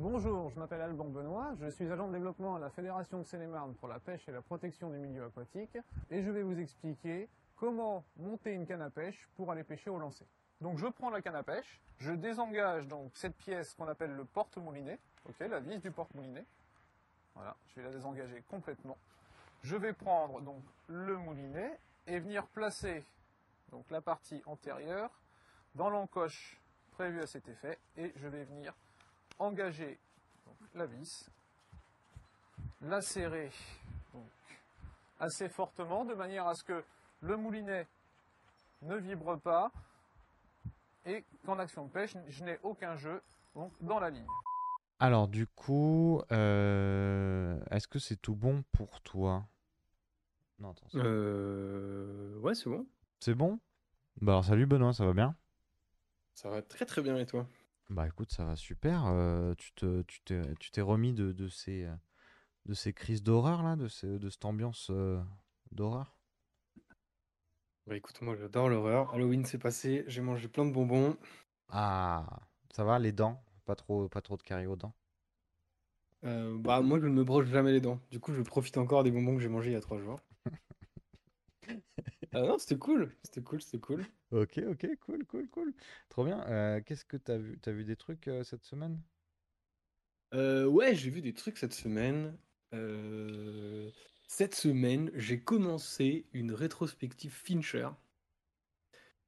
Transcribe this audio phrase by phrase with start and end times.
[0.00, 3.74] Bonjour, je m'appelle Alban Benoît, je suis agent de développement à la Fédération de Seine-et-Marne
[3.74, 5.76] pour la pêche et la protection des milieux aquatiques
[6.08, 9.98] et je vais vous expliquer comment monter une canne à pêche pour aller pêcher au
[9.98, 10.24] lancer.
[10.60, 14.24] Donc je prends la canne à pêche, je désengage donc cette pièce qu'on appelle le
[14.24, 16.44] porte-moulinet, ok, la vis du porte-moulinet.
[17.34, 18.98] Voilà, je vais la désengager complètement.
[19.62, 21.76] Je vais prendre donc le moulinet
[22.06, 23.04] et venir placer
[23.72, 25.10] donc la partie antérieure
[25.74, 26.56] dans l'encoche
[26.92, 28.72] prévue à cet effet et je vais venir
[29.38, 29.98] engager
[30.46, 31.28] donc, la vis,
[32.82, 33.50] la serrer
[34.12, 34.28] donc,
[35.20, 36.84] assez fortement de manière à ce que
[37.20, 37.86] le moulinet
[38.82, 39.70] ne vibre pas
[41.06, 43.22] et qu'en action de pêche, je n'ai aucun jeu
[43.54, 44.26] donc, dans la ligne.
[45.00, 49.46] Alors du coup, euh, est-ce que c'est tout bon pour toi?
[50.58, 50.86] Non, attends.
[50.90, 52.36] c'est- Euh...
[52.40, 52.84] Ouais, c'est bon.
[53.20, 53.60] C'est bon?
[54.20, 55.36] Bah alors salut Benoît, ça va bien?
[56.34, 57.46] Ça va très très bien et toi?
[57.90, 59.06] Bah écoute, ça va super.
[59.06, 61.94] euh, tu te, tu t'es, tu t'es remis de, de ces, euh,
[62.66, 65.20] de ces crises d'horreur là, de, ces- de cette ambiance euh,
[65.72, 66.18] d'horreur?
[67.88, 69.12] Bah écoute, moi j'adore l'horreur.
[69.12, 71.16] Halloween c'est passé, j'ai mangé plein de bonbons.
[71.70, 72.26] Ah,
[72.74, 73.42] ça va, les dents?
[73.64, 74.94] Pas trop, pas trop de caries aux dents?
[76.24, 77.98] Euh, bah moi je ne me broche jamais les dents.
[78.12, 80.20] Du coup je profite encore des bonbons que j'ai mangés il y a trois jours.
[82.32, 84.04] Ah non, c'était cool, c'était cool, c'était cool.
[84.30, 85.74] Ok, ok, cool, cool, cool.
[86.08, 86.42] Trop bien.
[86.48, 87.58] Euh, qu'est-ce que t'as vu?
[87.60, 89.00] T'as vu des trucs euh, cette semaine?
[90.34, 92.36] Euh, ouais, j'ai vu des trucs cette semaine.
[92.74, 93.90] Euh,
[94.26, 97.88] Cette semaine, j'ai commencé une rétrospective Fincher.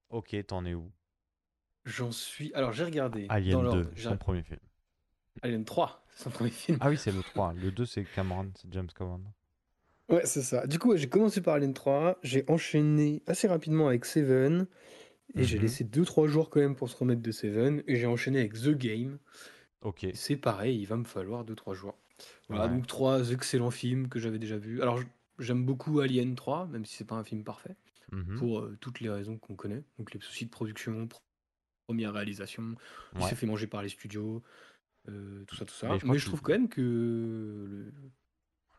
[0.09, 0.93] Ok, t'en es où?
[1.85, 2.53] J'en suis.
[2.55, 3.85] Alors j'ai regardé dans Alien l'ordre.
[3.85, 4.61] 2, J'ai- son premier film.
[5.43, 6.79] Alien 3, c'est son premier film.
[6.81, 7.53] Ah oui, c'est le 3.
[7.53, 9.23] Le 2, c'est Cameron, c'est James Cameron.
[10.11, 10.67] Ouais, c'est ça.
[10.67, 14.67] Du coup, ouais, j'ai commencé par Alien 3, j'ai enchaîné assez rapidement avec Seven,
[15.37, 15.63] et j'ai Mhm.
[15.63, 18.71] laissé 2-3 jours quand même pour se remettre de Seven, et j'ai enchaîné avec The
[18.71, 19.19] Game.
[19.83, 20.07] Ok.
[20.15, 21.97] C'est pareil, il va me falloir 2-3 jours.
[22.49, 22.71] Voilà, Ouais.
[22.71, 24.83] donc trois excellents films que j'avais déjà vus.
[24.83, 25.07] Alors, j-
[25.39, 27.77] j'aime beaucoup Alien 3, même si c'est pas un film parfait,
[28.13, 28.37] Mhm.
[28.37, 29.83] pour euh, toutes les raisons qu'on connaît.
[29.99, 31.17] Donc, les soucis de production, pr-
[31.87, 32.75] première réalisation,
[33.15, 33.29] il Ouais.
[33.29, 34.43] s'est fait manger par les studios,
[35.09, 35.87] euh, tout ça, tout ça.
[35.89, 37.93] Mais Mais je je, qu'il- trouve quand même que le,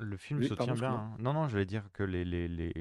[0.01, 0.91] Le film Oui, se pardon, tient bien.
[0.91, 1.15] hein.
[1.19, 2.73] Non, non, je vais dire que les, les, les,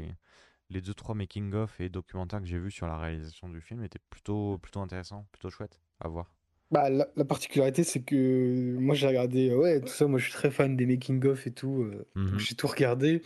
[0.71, 4.01] les deux, trois making-of et documentaires que j'ai vus sur la réalisation du film étaient
[4.11, 6.35] plutôt, plutôt intéressants, plutôt chouettes à voir.
[6.71, 10.25] Bah, la, la particularité, c'est que moi, j'ai regardé, euh, ouais, tout ça, moi, je
[10.27, 12.39] suis très fan des making-of et tout, euh, donc Mhm.
[12.39, 13.23] j'ai tout regardé.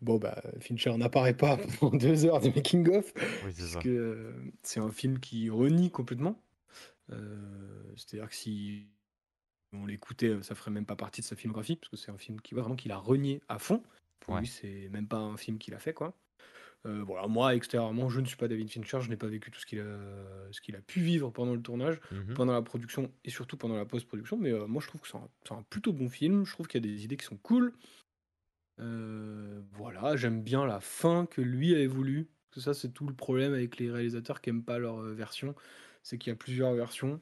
[0.00, 3.86] Bon, bah, Fincher n'apparaît pas pendant deux heures de making-of, Oui, c'est ça.
[3.86, 4.32] euh,
[4.62, 6.42] c'est un film qui renie complètement.
[7.12, 8.88] Euh, c'est-à-dire que si
[9.72, 12.18] on l'écoutait, euh, ça ferait même pas partie de sa filmographie, parce que c'est un
[12.18, 13.82] film qui vraiment qu'il a renié à fond.
[14.20, 14.40] Pour Ouais.
[14.40, 16.18] lui, c'est même pas un film qu'il a fait, quoi.
[16.86, 19.60] Euh, voilà, moi, extérieurement, je ne suis pas David Fincher, je n'ai pas vécu tout
[19.60, 19.98] ce qu'il a,
[20.52, 22.34] ce qu'il a pu vivre pendant le tournage Mhm.
[22.34, 24.38] pendant la production et surtout pendant la post-production.
[24.38, 26.44] Mais euh, moi, je trouve que c'est un, plutôt bon film.
[26.46, 27.74] Je trouve qu'il y a des idées qui sont cool.
[28.80, 32.30] Euh, voilà, j'aime bien la fin que lui avait voulu.
[32.50, 35.54] Parce que ça, c'est tout le problème avec les réalisateurs qui n'aiment pas leur version.
[36.02, 37.20] C'est qu'il y a plusieurs versions.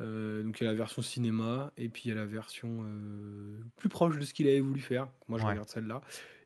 [0.00, 2.80] Euh, donc, il y a la version cinéma et puis il y a la version
[2.84, 5.08] euh, plus proche de ce qu'il avait voulu faire.
[5.28, 5.50] Moi, je Ouais.
[5.50, 6.00] regarde celle-là.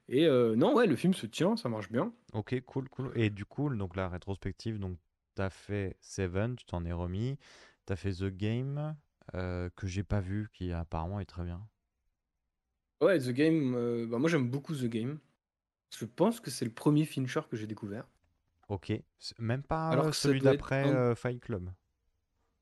[0.08, 2.12] Et euh, non, ouais, le film se tient, ça marche bien.
[2.32, 3.12] Ok, cool, cool.
[3.14, 4.98] Et du coup, donc la rétrospective, donc
[5.34, 7.38] t'as fait Seven, tu t'en es remis.
[7.86, 8.96] T'as fait The Game,
[9.32, 11.66] que j'ai pas vu, qui apparemment est très bien.
[13.00, 15.18] Ouais, The Game, bah, moi j'aime beaucoup The Game.
[15.96, 18.06] Je pense que c'est le premier Fincher que j'ai découvert.
[18.68, 18.92] Ok.
[19.38, 21.70] Même pas Alors celui d'après un- Fight Club.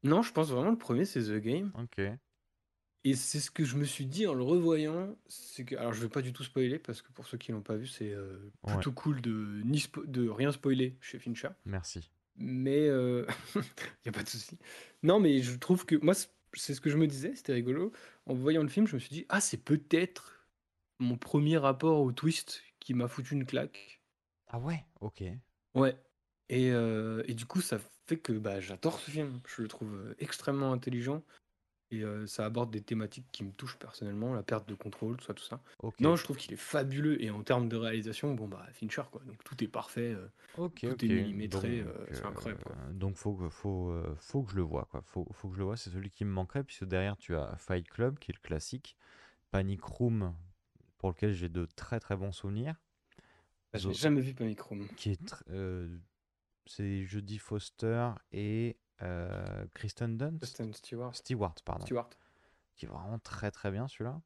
[0.02, 1.72] Non, je pense vraiment le premier c'est The Game.
[1.78, 2.00] Ok.
[3.04, 5.16] Et c'est ce que je me suis dit en le revoyant.
[5.26, 7.62] C'est que, alors je vais pas du tout spoiler parce que pour ceux qui l'ont
[7.62, 8.74] pas vu, c'est euh, Ouais.
[8.74, 11.48] plutôt cool de, ni spo- de rien spoiler chez Fincher.
[11.64, 12.10] Merci.
[12.36, 13.24] Mais il
[14.04, 14.56] n'y a pas de souci.
[15.02, 17.92] Non, mais je trouve que moi, c'est- c'est ce que je me disais, c'était rigolo.
[18.26, 20.46] En voyant le film, je me suis dit, ah, c'est peut-être
[21.00, 24.00] mon premier rapport au twist qui m'a foutu une claque.
[24.46, 25.24] Ah ouais, ok.
[25.74, 25.96] Ouais.
[26.50, 29.40] Et, euh, et du coup, ça fait que bah, j'adore ce film.
[29.46, 31.22] Je le trouve euh, extrêmement intelligent.
[31.90, 35.24] Et euh, ça aborde des thématiques qui me touchent personnellement, la perte de contrôle, tout
[35.26, 35.60] ça, tout ça.
[36.00, 37.22] Non, je trouve qu'il est fabuleux.
[37.22, 39.20] Et en termes de réalisation, bon, bah, Fincher, quoi.
[39.26, 40.14] Donc tout est parfait.
[40.14, 40.26] euh.
[40.74, 42.74] Tout est millimétré, euh, c'est incroyable, quoi.
[42.92, 45.02] donc faut faut faut que je le vois quoi.
[45.06, 45.76] Faut faut que je le vois.
[45.76, 48.96] C'est celui qui me manquerait puisque derrière tu as Fight Club qui est le classique,
[49.50, 50.34] Panic Room
[50.98, 52.74] pour lequel j'ai de très très bons souvenirs.
[53.72, 54.88] Bah, Zo- jamais vu Panic Room.
[54.96, 55.34] Qui est
[56.66, 60.38] c'est Jodie Foster et euh, Kristen Dunst?
[60.38, 61.14] Kristen Stewart.
[61.14, 61.84] Stewart pardon.
[61.84, 62.10] Stewart.
[62.76, 64.20] Qui est vraiment très très bien celui-là.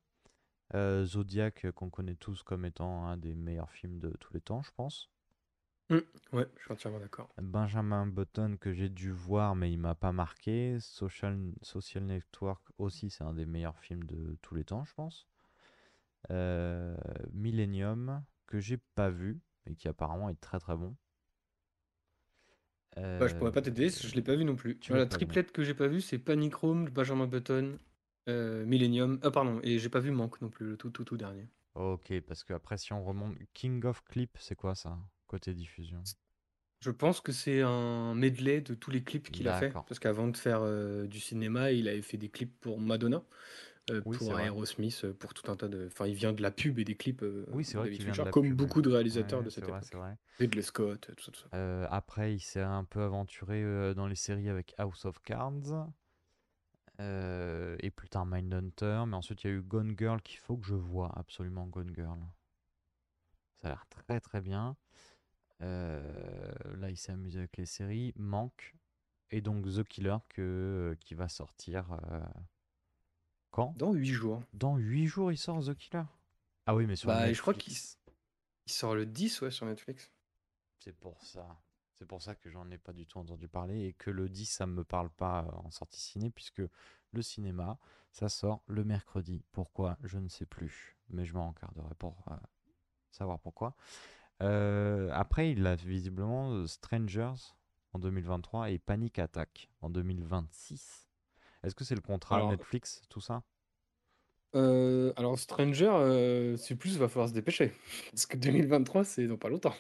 [0.75, 4.41] Euh, Zodiac euh, qu'on connaît tous comme étant un des meilleurs films de tous les
[4.41, 5.11] temps je pense.
[5.89, 5.99] Mmh,
[6.33, 7.33] ouais, je suis entièrement d'accord.
[7.41, 10.79] Benjamin Button que j'ai dû voir mais il m'a pas marqué.
[10.81, 15.29] Social, Social Network aussi, c'est un des meilleurs films de tous les temps, je pense.
[16.31, 16.97] Euh,
[17.33, 20.97] Millennium que j'ai pas vu mais qui apparemment est très très bon.
[22.97, 24.79] Bah, je pourrais pas t'aider, je l'ai pas vu non plus.
[24.79, 25.07] tu non.
[25.07, 27.79] triplette que j'ai pas vu, c'est Panic Room, Benjamin Button,
[28.29, 29.19] euh, Millennium.
[29.23, 31.47] Ah, pardon, et j'ai pas vu Manque non plus, le tout, tout, tout dernier.
[31.75, 36.03] Ok, parce que après si on remonte, King of Clip, c'est quoi ça côté diffusion?
[36.81, 39.73] Je pense que c'est un medley de tous les clips qu'il a fait.
[39.73, 43.23] Parce qu'avant de faire euh, du cinéma, il avait fait des clips pour Madonna,
[43.91, 44.39] euh, Oui, pour.
[44.39, 45.87] Aerosmith, euh, pour tout un tas de.
[45.87, 47.23] Enfin, il vient de la pub et des clips.
[47.23, 49.79] euh, Oui, c'est vrai David de comme pub, beaucoup de réalisateurs Ouais, de cette vrai,
[49.79, 49.89] époque.
[49.91, 50.17] c'est vrai.
[50.39, 51.49] Ridley Scott, tout ça, tout ça.
[51.55, 55.89] Euh, après, il s'est un peu aventuré euh, dans les séries avec House of Cards.
[57.01, 59.05] euh, et plus tard Mindhunter.
[59.07, 61.93] Mais ensuite, il y a eu Gone Girl qu'il faut que je vois absolument Gone
[61.95, 62.19] Girl.
[63.61, 64.77] Ça a l'air très très bien.
[65.63, 68.13] Euh, là, il s'est amusé avec les séries.
[68.17, 68.75] Manque.
[69.31, 72.21] Et donc The Killer que, euh, qui va sortir euh,
[73.57, 73.75] quand?
[73.79, 74.43] Dans 8 jours.
[74.53, 76.05] Dans 8 jours, il sort The Killer?
[76.67, 77.99] Ah oui, mais sur Bah, je crois qu'il Netflix.
[78.67, 80.11] il sort le 10 ouais, sur Netflix.
[80.79, 81.47] C'est pour ça.
[81.95, 84.45] C'est pour ça que j'en ai pas du tout entendu parler et que le 10,
[84.45, 86.61] ça me parle pas euh, en sortie ciné, puisque
[87.13, 87.79] le cinéma,
[88.13, 89.43] ça sort le mercredi.
[89.53, 89.97] Pourquoi?
[90.03, 90.99] Je ne sais plus.
[91.09, 92.37] Mais je m'en garderai pour euh,
[93.11, 93.75] savoir pourquoi.
[94.43, 97.55] Euh, après, il a visiblement Strangers
[97.95, 101.06] en 2023 et Panic Attack en 2026.
[101.67, 103.43] Est-ce que c'est le contrat Alors- Netflix, tout ça?
[104.55, 107.73] Euh, alors, Stranger, euh, c'est plus, va falloir se dépêcher.
[108.13, 109.75] Parce que 2023, c'est dans pas longtemps.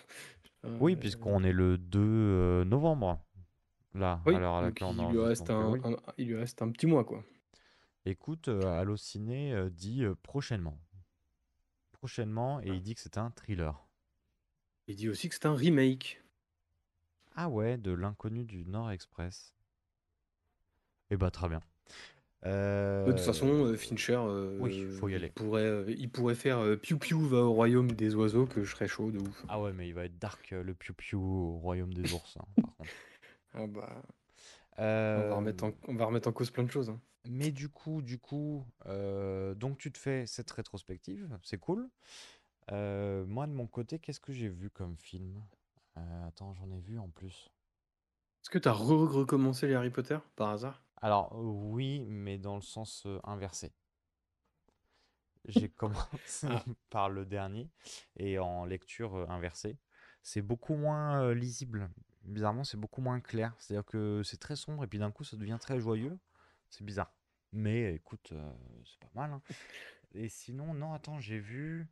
[0.64, 3.24] Oui, Euh, puisqu'on est le 2 euh, novembre,
[3.94, 5.80] là, Oui, à l'heure à donc laquelle on il lui, reste un, oui.
[5.84, 7.24] un- il lui reste un petit mois, quoi.
[8.04, 10.78] Écoute, Allociné dit prochainement.
[11.92, 13.86] Prochainement, et il dit que c'est un thriller.
[14.88, 16.22] Il dit aussi que c'est un remake.
[17.36, 19.54] Ah ouais, de l'inconnu du Nord Express.
[21.10, 21.60] Eh bah très bien.
[23.06, 26.34] De toute façon, Euh, euh, Fincher, euh, oui, faut y il pourrait, euh, il pourrait
[26.34, 29.44] faire euh, Piu Piu va au royaume des oiseaux, que je serais chaud de ouf.
[29.48, 32.36] Ah ouais, mais il va être dark, euh, le Piu Piu au royaume des ours,
[32.36, 32.90] hein, par contre.
[33.54, 34.02] Ah bah,
[34.78, 36.90] on, Euh, va remettre en, on va remettre en cause plein de choses.
[36.90, 37.00] hein.
[37.28, 41.88] Mais du coup, du coup, euh, donc tu te fais cette rétrospective, c'est cool.
[42.72, 45.42] Euh, moi de mon côté, qu'est-ce que j'ai vu comme film?
[45.98, 47.50] Euh, attends, j'en ai vu en plus.
[48.42, 50.82] Est-ce que tu as recommencé les Harry Potter par hasard?
[51.00, 53.72] Alors oui, mais dans le sens euh, inversé.
[55.46, 56.64] J'ai commencé Ah.
[56.90, 57.70] par le dernier
[58.16, 59.78] et en lecture euh, inversée.
[60.22, 61.88] C'est beaucoup moins euh, lisible.
[62.24, 63.54] Bizarrement, c'est beaucoup moins clair.
[63.58, 66.18] C'est-à-dire que c'est très sombre et puis d'un coup, ça devient très joyeux.
[66.70, 67.12] C'est bizarre.
[67.52, 68.32] Mais écoute,
[68.84, 69.32] c'est pas mal.
[69.32, 69.42] hein.
[70.14, 71.86] Et sinon, non, attends, j'ai vu...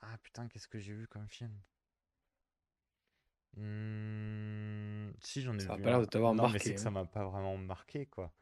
[0.00, 1.52] Ah putain, qu'est-ce que j'ai vu comme film?
[3.56, 6.00] Hmm, Si, j'en ai Ça a vu pas l'air un.
[6.00, 6.92] de t'avoir Non, mais marqué, c'est que ça hein.
[6.92, 8.32] m'a pas vraiment marqué, quoi.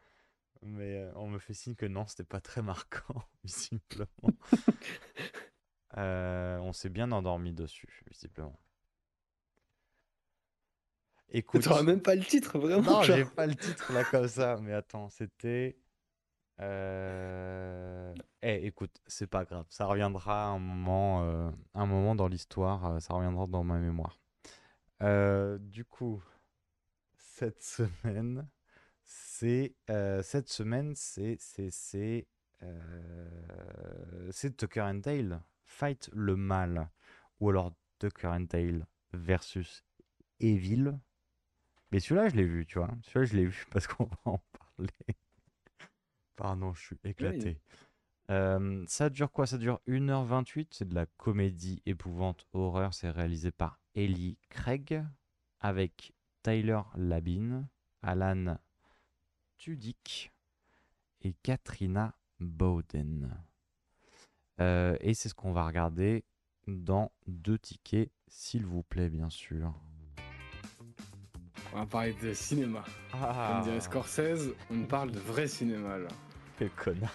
[0.64, 4.08] Mais euh, on me fait signe que non, c'était pas très marquant, visiblement.
[5.96, 8.58] Euh, on s'est bien endormi dessus, visiblement.
[11.28, 11.62] Écoute.
[11.62, 13.16] Tu même pas le titre, vraiment Non, genre.
[13.16, 15.78] j'ai pas le titre là comme ça, mais attends, c'était.
[16.60, 18.12] Euh...
[18.42, 23.14] Eh, écoute, c'est pas grave, ça reviendra un moment, euh, un moment dans l'histoire, ça
[23.14, 24.18] reviendra dans ma mémoire.
[25.00, 26.20] Du coup,
[27.16, 28.48] cette semaine,
[29.34, 32.28] c'est euh, cette semaine, c'est c'est c'est
[32.62, 36.88] euh, Tucker and Dale fight le mal,
[37.40, 39.84] ou alors Tucker and Dale versus
[40.38, 40.96] Evil.
[41.90, 42.90] Mais celui-là, je l'ai vu, tu vois.
[43.02, 45.16] Celui-là, je l'ai vu parce qu'on va en parler.
[46.36, 47.58] Pardon, je suis éclaté.
[48.30, 49.48] Euh, ça dure quoi?
[49.48, 50.68] Ça dure 1h28.
[50.70, 52.94] C'est de la comédie épouvante horreur.
[52.94, 55.04] C'est réalisé par Ellie Craig
[55.58, 56.12] avec
[56.42, 57.66] Tyler Labine,
[58.02, 58.58] Alan
[59.58, 60.32] Tudyk
[61.22, 63.30] et Katrina Bowden.
[64.60, 66.24] Euh, et c'est ce qu'on va regarder
[66.66, 69.72] dans deux tickets, s'il vous plaît, bien sûr.
[71.72, 72.84] On va parler de cinéma.
[73.10, 76.08] Comme dirait Scorsese, on parle de vrai cinéma là.
[76.58, 77.12] Quel connard.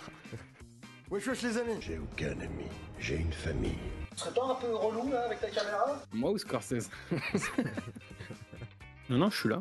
[1.10, 2.66] Wesh wesh les amis J'ai aucun ami,
[3.00, 3.78] j'ai une famille.
[4.12, 6.02] Tu serais pas un peu relou là avec ta caméra?
[6.12, 6.90] Moi ou Scorsese?
[9.10, 9.60] Non, non, je suis là.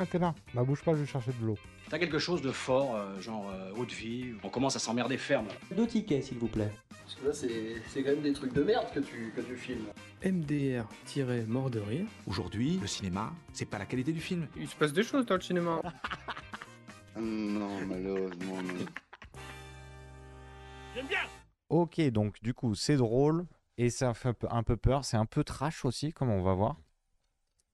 [0.00, 0.32] Ah, t'es là.
[0.54, 1.58] Bah, bouge pas, je vais chercher de l'eau.
[1.90, 5.48] T'as quelque chose de fort, euh, genre euh, haute vie, on commence à s'emmerder ferme.
[5.74, 6.70] Deux tickets, s'il vous plaît.
[6.88, 9.56] Parce que là c'est c'est quand même des trucs de merde que tu, que tu
[9.56, 9.86] filmes.
[10.24, 12.06] MDR-mort de rire.
[12.28, 14.46] Aujourd'hui, le cinéma, c'est pas la qualité du film.
[14.56, 15.80] Il se passe des choses dans le cinéma.
[17.20, 18.86] Non, malheureusement, non.
[21.68, 23.44] Ok, donc du coup, c'est drôle
[23.76, 25.04] et ça fait un peu, un peu peur.
[25.04, 26.76] C'est un peu trash aussi, comme on va voir.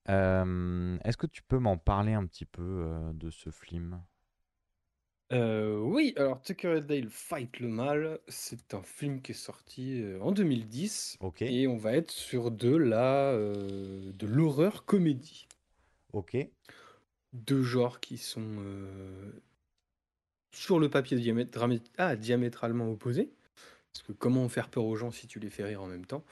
[0.09, 4.03] Euh, Est-ce que tu peux m'en parler un petit peu euh, de ce film?
[5.33, 10.01] Euh, oui, alors Tucker and Dale Fight le mal, c'est un film qui est sorti
[10.03, 15.47] euh, en 2010 Ok, et on va être sur de la euh, de l'horreur comédie,
[16.13, 16.35] ok,
[17.35, 19.31] deux genres qui sont euh,
[20.53, 23.31] sur le papier dramé- ah, diamétralement opposés.
[23.93, 26.25] Parce que comment faire peur aux gens si tu les fais rire en même temps?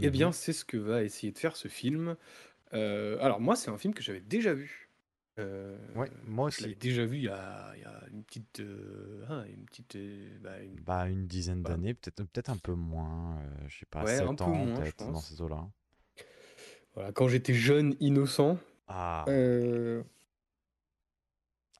[0.00, 2.16] Eh mhm, bien, c'est ce que va essayer de faire ce film.
[2.74, 4.90] Euh, alors moi, c'est un film que j'avais déjà vu.
[5.38, 6.76] Euh, Ouais, moi je l'avais aussi.
[6.76, 10.38] déjà vu il y a, il y a une petite, euh, ah, une petite, euh,
[10.40, 14.04] bah, une- Bah, une dizaine bah, d'années, peut-être peut-être un peu moins, je sais pas,
[14.04, 15.22] ouais, un 7 peu ans moins, je peut-être, dans pense.
[15.22, 15.70] ces eaux-là.
[16.94, 18.58] Voilà, quand j'étais jeune, innocent.
[18.86, 20.02] Ah, Euh,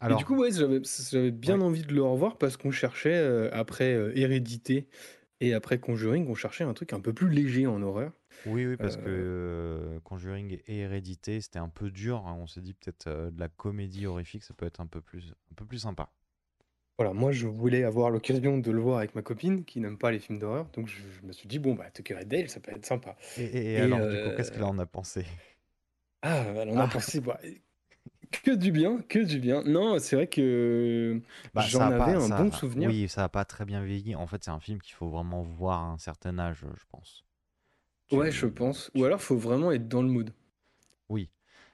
[0.08, 3.50] Et du alors, coup, ouais, j'avais bien ouais, envie de le revoir parce qu'on cherchait,
[3.52, 4.88] après Hérédité
[5.40, 8.12] et après Conjuring, on cherchait un truc un peu plus léger en horreur.
[8.44, 12.26] Oui, oui, parce que Euh, Conjuring et Hérédité, c'était un peu dur.
[12.26, 15.34] hein, On s'est dit peut-être de la comédie horrifique, ça peut être un peu plus,
[15.52, 16.10] un peu plus sympa.
[16.98, 20.10] Voilà, moi je voulais avoir l'occasion de le voir avec ma copine qui n'aime pas
[20.10, 22.60] les films d'horreur, donc je, je me suis dit, bon, bah, Tucker and Dale, ça
[22.60, 23.16] peut être sympa.
[23.36, 25.26] Et, et- et Et alors, du coup, qu'est-ce euh, qu'elle en a pensé?
[26.22, 27.38] ah, elle en a Ah, pensé bah,
[28.44, 29.62] que du bien, que du bien.
[29.64, 31.20] Non, c'est vrai que
[31.54, 32.92] bah, j'en avais pas, un ça, bon souvenir.
[32.92, 34.14] oui, ça a pas très bien vieilli.
[34.16, 37.24] En fait, c'est un film qu'il faut vraiment voir à un certain âge, je pense.
[38.12, 38.88] Ouais, je pense.
[38.94, 40.32] Ou alors, faut vraiment être dans le mood.
[41.08, 41.30] oui,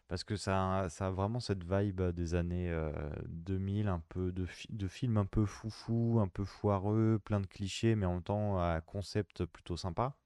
[0.09, 2.93] parce que ça, a- ça a vraiment cette vibe des années euh,
[3.29, 7.47] 2000, un peu de, fi- de films un peu foufou, un peu foireux, plein de
[7.47, 10.17] clichés, mais en même temps à concept plutôt sympa.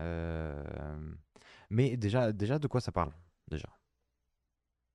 [0.00, 1.12] Euh,
[1.70, 3.12] mais déjà, déjà, de quoi ça parle?
[3.48, 3.68] Déjà?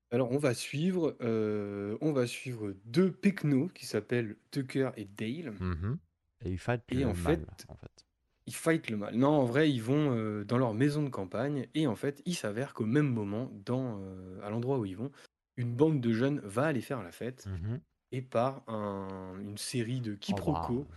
[0.09, 5.59] Alors, on va suivre, euh, on va suivre deux pecnos qui s'appellent Tucker et Dale.
[5.59, 5.97] Mhm.
[6.41, 8.05] Et il fight Et le en mal, fait, en fait.
[8.47, 9.15] Ils fight le mal.
[9.15, 12.35] Non, en vrai, ils vont euh, dans leur maison de campagne et en fait, il
[12.35, 15.11] s'avère qu'au même moment, dans, euh, à l'endroit où ils vont,
[15.57, 17.79] une bande de jeunes va aller faire la fête Mhm.
[18.11, 20.87] et par un- une série de Oh, quiproquos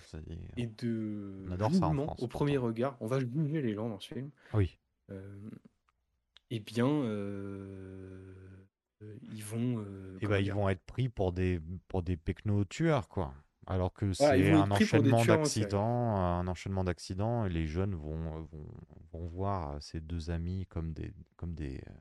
[0.56, 3.88] et de adore ça en jugements France, au premier regard, on va juger les gens
[3.88, 4.30] dans ce film.
[4.54, 4.78] Oui.
[5.10, 5.50] Euh,
[6.50, 6.86] eh bien,
[9.22, 12.16] ils vont, euh, Et comment bah, ils dire, vont être pris pour des, pour des
[12.16, 13.34] pecnos tueurs, quoi.
[13.66, 18.68] Alors que voilà, c'est un enchaînement d'accidents, un enchaînement d'accidents, et les jeunes vont, vont,
[19.12, 21.92] vont voir ces deux amis comme des, comme des, euh,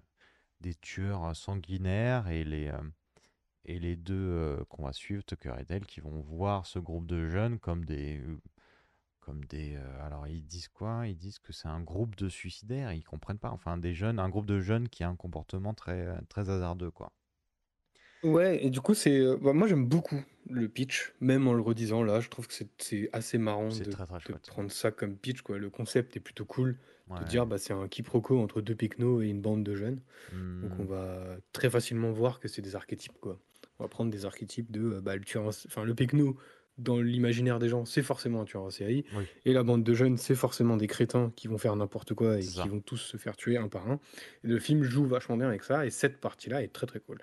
[0.61, 2.81] des tueurs sanguinaires, et les, euh,
[3.65, 7.07] et les deux euh, qu'on va suivre, Tucker et Dale, qui vont voir ce groupe
[7.07, 8.41] de jeunes comme des, euh,
[9.21, 11.07] comme des, euh, alors ils disent quoi?
[11.07, 13.51] Ils disent que c'est un groupe de suicidaires, ils comprennent pas.
[13.51, 17.11] Enfin, des jeunes, un groupe de jeunes qui a un comportement très, très hasardeux, quoi.
[18.23, 21.61] Ouais, et du coup, c'est, euh, bah, moi j'aime beaucoup le pitch, même en le
[21.61, 24.45] redisant là, je trouve que c'est c'est assez marrant C'est de, très très de chouette.
[24.45, 25.57] prendre ça comme pitch, quoi.
[25.57, 26.77] Le concept est plutôt cool,
[27.19, 27.25] de Ouais.
[27.25, 30.01] dire bah c'est un quiproquo entre deux pecnos et une bande de jeunes.
[30.61, 30.87] Donc on Hmm.
[30.87, 33.39] va très facilement voir que c'est des archétypes, quoi.
[33.79, 36.37] On va prendre des archétypes de euh, bah, le tueur, en- enfin le pecno
[36.79, 39.93] dans l'imaginaire des gens, c'est forcément un tueur en série, Oui, et la bande de
[39.93, 42.65] jeunes, c'est forcément des crétins qui vont faire n'importe quoi et c'est qui ça.
[42.69, 43.99] vont tous se faire tuer un par un.
[44.43, 47.19] Et le film joue vachement bien avec ça, et cette partie-là est très très cool.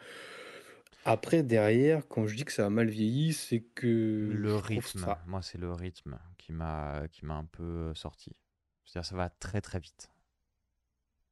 [1.04, 5.04] Après, derrière, quand je dis que ça a mal vieilli, c'est que Le je rythme,
[5.04, 5.18] ça.
[5.26, 8.34] moi c'est le rythme qui m'a un peu euh, sorti.
[8.86, 10.10] C'est-à-dire ça va très très vite.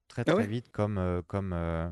[0.08, 0.46] Très Ah très ouais?
[0.46, 1.88] vite comme euh, comme euh,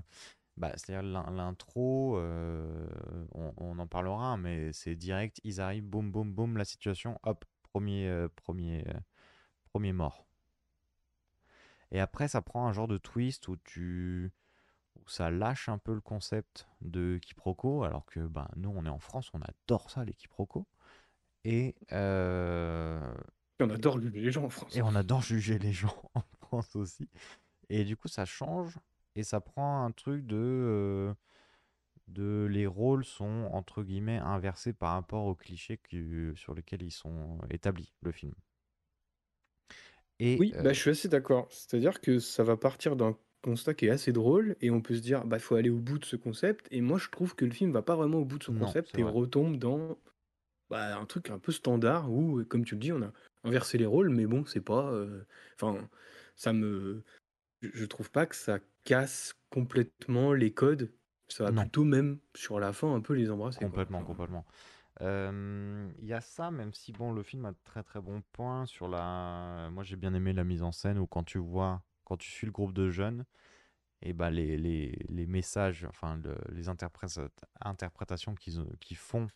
[0.56, 2.88] bah, c'est-à-dire l'in- l'intro euh,
[3.33, 7.45] on, on en parlera mais c'est direct, ils arrivent boum boum boum la situation, hop,
[7.62, 8.95] premier euh, premier euh,
[9.73, 10.26] premier mort.
[11.90, 14.30] Et après ça prend un genre de twist où tu
[15.07, 18.99] ça lâche un peu le concept de quiproquo alors que bah nous on est en
[18.99, 20.67] France, on adore ça les quiproquos.
[21.45, 23.00] Et, euh,
[23.61, 24.75] Et on adore juger les gens en France.
[24.75, 27.09] et on adore juger les gens en France aussi.
[27.71, 28.79] Et du coup, ça change
[29.17, 31.15] et ça prend un truc de, euh,
[32.09, 36.93] de les rôles sont entre guillemets inversés par rapport aux clichés que- sur lesquels ils
[36.93, 38.35] sont établis, le film.
[40.19, 41.49] Et Oui, euh, bah, je suis assez d'accord.
[41.50, 45.00] C'est-à-dire que ça va partir d'un constat qui est assez drôle et on peut se
[45.00, 46.66] dire, bah, faut aller au bout de ce concept.
[46.71, 48.99] Et moi, je trouve que le film va pas vraiment au bout de non, concept
[48.99, 49.12] et vrai.
[49.12, 49.99] retombe dans
[50.71, 53.12] bah, un truc un peu standard où, comme tu le dis, on a
[53.45, 54.90] inversé les rôles, mais bon, c'est pas.
[54.93, 55.25] euh,
[55.61, 55.88] Enfin,
[56.37, 57.05] ça me.
[57.62, 60.93] Je trouve pas que ça casse complètement les codes.
[61.28, 63.83] Ça va Non, plutôt même sur la fin un peu les embrasser, quoi.
[63.90, 64.45] complètement, complètement.
[65.02, 68.23] Euh, Il y a ça, même si bon, le film a de très très bons
[68.33, 69.69] points sur la.
[69.73, 72.47] Moi, j'ai bien aimé la mise en scène où quand tu vois, quand tu suis
[72.47, 73.27] le groupe de jeunes,
[74.03, 77.09] et bah les, les, les messages, enfin le- les interpré-
[77.63, 79.29] interprétations qu'ils ont- qu'ils font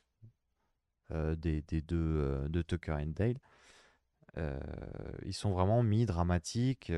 [1.13, 3.39] euh, des, des deux euh, de Tucker and Dale,
[4.39, 4.61] euh,
[5.25, 6.91] ils sont vraiment mis dramatiques.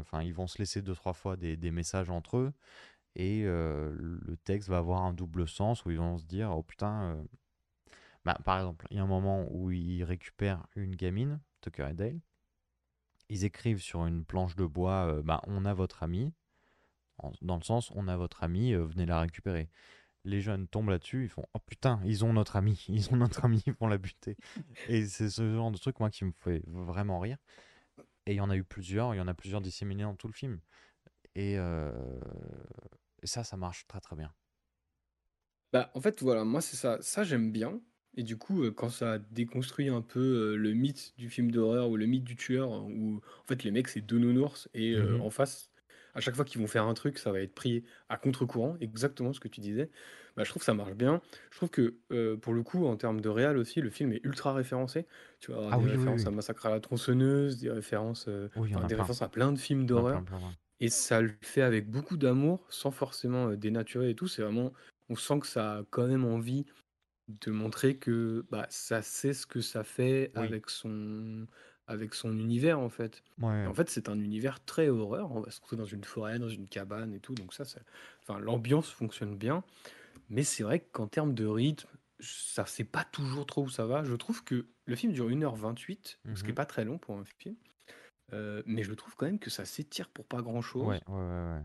[0.00, 2.52] Enfin, ils vont se laisser deux trois fois des, des messages entre eux.
[3.16, 7.24] et le texte va avoir un double sens où ils vont se dire oh putain
[8.24, 11.94] bah, par exemple il y a un moment où ils récupèrent une gamine Tucker et
[11.94, 12.20] Dale
[13.32, 16.32] ils écrivent sur une planche de bois euh, bah, on a votre ami
[17.40, 19.68] dans le sens on a votre ami euh, venez la récupérer
[20.24, 23.44] les jeunes tombent là-dessus ils font oh putain ils ont notre ami ils ont notre
[23.44, 24.36] ami ils vont la buter
[24.88, 27.38] et c'est ce genre de truc moi qui me fait vraiment rire
[28.26, 30.28] et il y en a eu plusieurs il y en a plusieurs disséminés dans tout
[30.28, 30.60] le film
[31.34, 31.92] et, euh,
[33.22, 34.32] et ça, ça marche très très bien.
[35.72, 36.98] Bah, en fait, voilà, moi, c'est ça.
[37.00, 37.80] Ça, j'aime bien.
[38.14, 41.88] Et du coup, euh, quand ça déconstruit un peu euh, le mythe du film d'horreur
[41.90, 45.16] ou le mythe du tueur, où en fait les mecs c'est deux nounours et euh,
[45.16, 45.20] Mhm.
[45.20, 45.70] en face,
[46.14, 49.32] à chaque fois qu'ils vont faire un truc, ça va être pris à contre-courant, exactement
[49.32, 49.90] ce que tu disais.
[50.36, 51.22] Bah, je trouve que ça marche bien.
[51.50, 54.20] Je trouve que euh, pour le coup, en termes de réal aussi, le film est
[54.24, 55.06] ultra référencé.
[55.40, 56.26] Tu vas avoir Ah des oui, oui, références oui.
[56.26, 58.94] à Massacre à la tronçonneuse, des références, euh, Oui, il y en enfin, a des
[58.94, 58.94] plein.
[58.94, 60.22] références à plein de films d'horreur.
[60.24, 60.56] plein, plein, plein.
[60.80, 64.28] Et ça le fait avec beaucoup d'amour, sans forcément euh, dénaturer et tout.
[64.28, 64.72] C'est vraiment,
[65.08, 66.66] on sent que ça a quand même envie
[67.28, 70.46] de montrer que bah, ça sait ce que ça fait Oui.
[70.46, 71.46] avec son,
[71.86, 73.22] avec son univers en fait.
[73.38, 73.66] Et Ouais.
[73.66, 75.32] en fait, c'est un univers très horreur.
[75.32, 77.34] On va se retrouver dans une forêt, dans une cabane et tout.
[77.34, 77.80] Donc ça, ça...
[78.22, 79.64] Enfin, l'ambiance fonctionne bien.
[80.30, 81.88] Mais c'est vrai qu'en termes de rythme,
[82.20, 84.04] ça sait pas toujours trop où ça va.
[84.04, 86.54] Je trouve que le film dure 1h28, ce qui est Mhm.
[86.54, 87.56] pas très long pour un film.
[88.32, 91.14] Euh, mais je trouve quand même que ça s'étire pour pas grand chose Ouais, ouais,
[91.14, 91.62] ouais, ouais.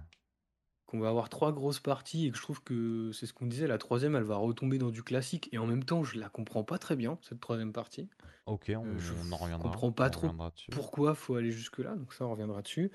[0.88, 3.68] Qu'on va avoir trois grosses parties et que je trouve que c'est ce qu'on disait,
[3.68, 6.64] la troisième elle va retomber dans du classique et en même temps je la comprends
[6.64, 8.10] pas très bien cette troisième partie.
[8.46, 9.70] Ok, on, Euh, je on en reviendra.
[9.70, 10.30] comprends pas trop
[10.72, 12.92] pourquoi faut aller jusque là, donc ça on reviendra dessus.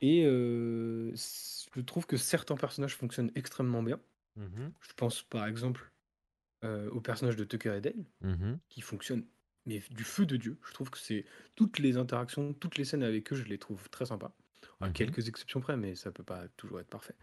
[0.00, 4.00] Et euh, je trouve que certains personnages fonctionnent extrêmement bien.
[4.36, 5.92] Mhm, Je pense par exemple
[6.64, 8.60] euh, au personnage de Tucker et Dale mhm.
[8.68, 9.26] qui fonctionne
[9.66, 10.58] mais du feu de Dieu.
[10.66, 13.88] Je trouve que c'est toutes les interactions, toutes les scènes avec eux, je les trouve
[13.90, 14.36] très sympas.
[14.80, 14.90] À Mhm.
[14.90, 17.16] quelques exceptions près, mais ça peut pas toujours être parfait.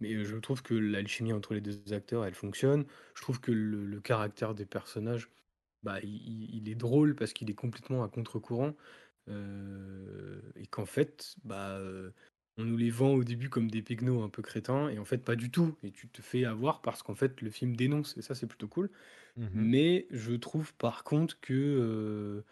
[0.00, 2.86] Mais euh, je trouve que l'alchimie entre les deux acteurs, elle fonctionne.
[3.16, 5.30] Je trouve que le, le caractère des personnages,
[5.82, 8.74] bah, il, est drôle parce qu'il est complètement à contre-courant.
[9.28, 12.12] euh, et qu'en fait, bah, euh,
[12.58, 15.18] on nous les vend au début comme des pygnos un peu crétins, et en fait,
[15.18, 15.76] pas du tout.
[15.82, 18.68] Et tu te fais avoir parce qu'en fait, le film dénonce, et ça, c'est plutôt
[18.68, 18.90] cool.
[19.36, 19.74] Mhm.
[19.74, 22.42] Mais je trouve par contre que euh,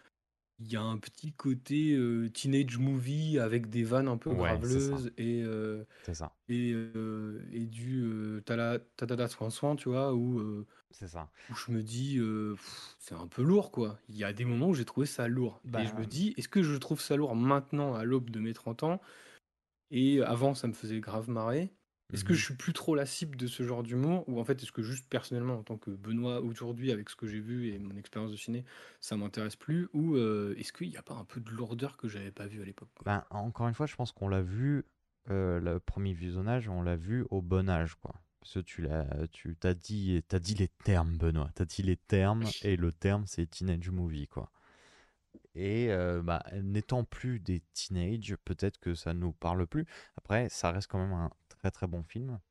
[0.65, 4.59] il y a un petit côté euh, teenage movie avec des vannes un peu Ouais,
[4.63, 4.97] c'est ça.
[4.97, 6.35] graveleuses et, euh, C'est ça.
[6.49, 11.29] et, euh, et du euh, tala- tatata soin soin, tu vois, où, euh, C'est ça.
[11.49, 13.99] où je me dis euh, pff, c'est un peu lourd quoi.
[14.09, 15.63] Il y a des moments où j'ai trouvé ça lourd.
[15.75, 18.39] Et je Bah, me dis, est-ce que je trouve ça lourd maintenant à l'aube de
[18.39, 19.01] mes 30 ans?
[19.91, 21.73] Et avant, ça me faisait grave marrer.
[22.13, 22.37] Est-ce que mhm.
[22.37, 24.83] je suis plus trop la cible de ce genre d'humour ou en fait est-ce que
[24.83, 28.31] juste personnellement en tant que Benoît aujourd'hui avec ce que j'ai vu et mon expérience
[28.31, 28.63] de ciné
[29.01, 32.07] ça m'intéresse plus ou euh, est-ce qu'il n'y a pas un peu de lourdeur que
[32.07, 34.85] j'avais pas vu à l'époque Ben, encore une fois, je pense qu'on l'a vu,
[35.29, 38.21] euh, le premier visionnage, on l'a vu au bon âge, quoi.
[38.39, 41.49] Parce que tu l'as, tu t'as dit, t'as dit les termes, Benoît.
[41.55, 44.51] T'as dit les termes, et le terme, c'est teenage movie, quoi.
[45.55, 49.85] Et euh, bah, n'étant plus des teenage, peut-être que ça nous parle plus.
[50.17, 51.29] Après, ça reste quand même un
[51.63, 52.41] très très bon film.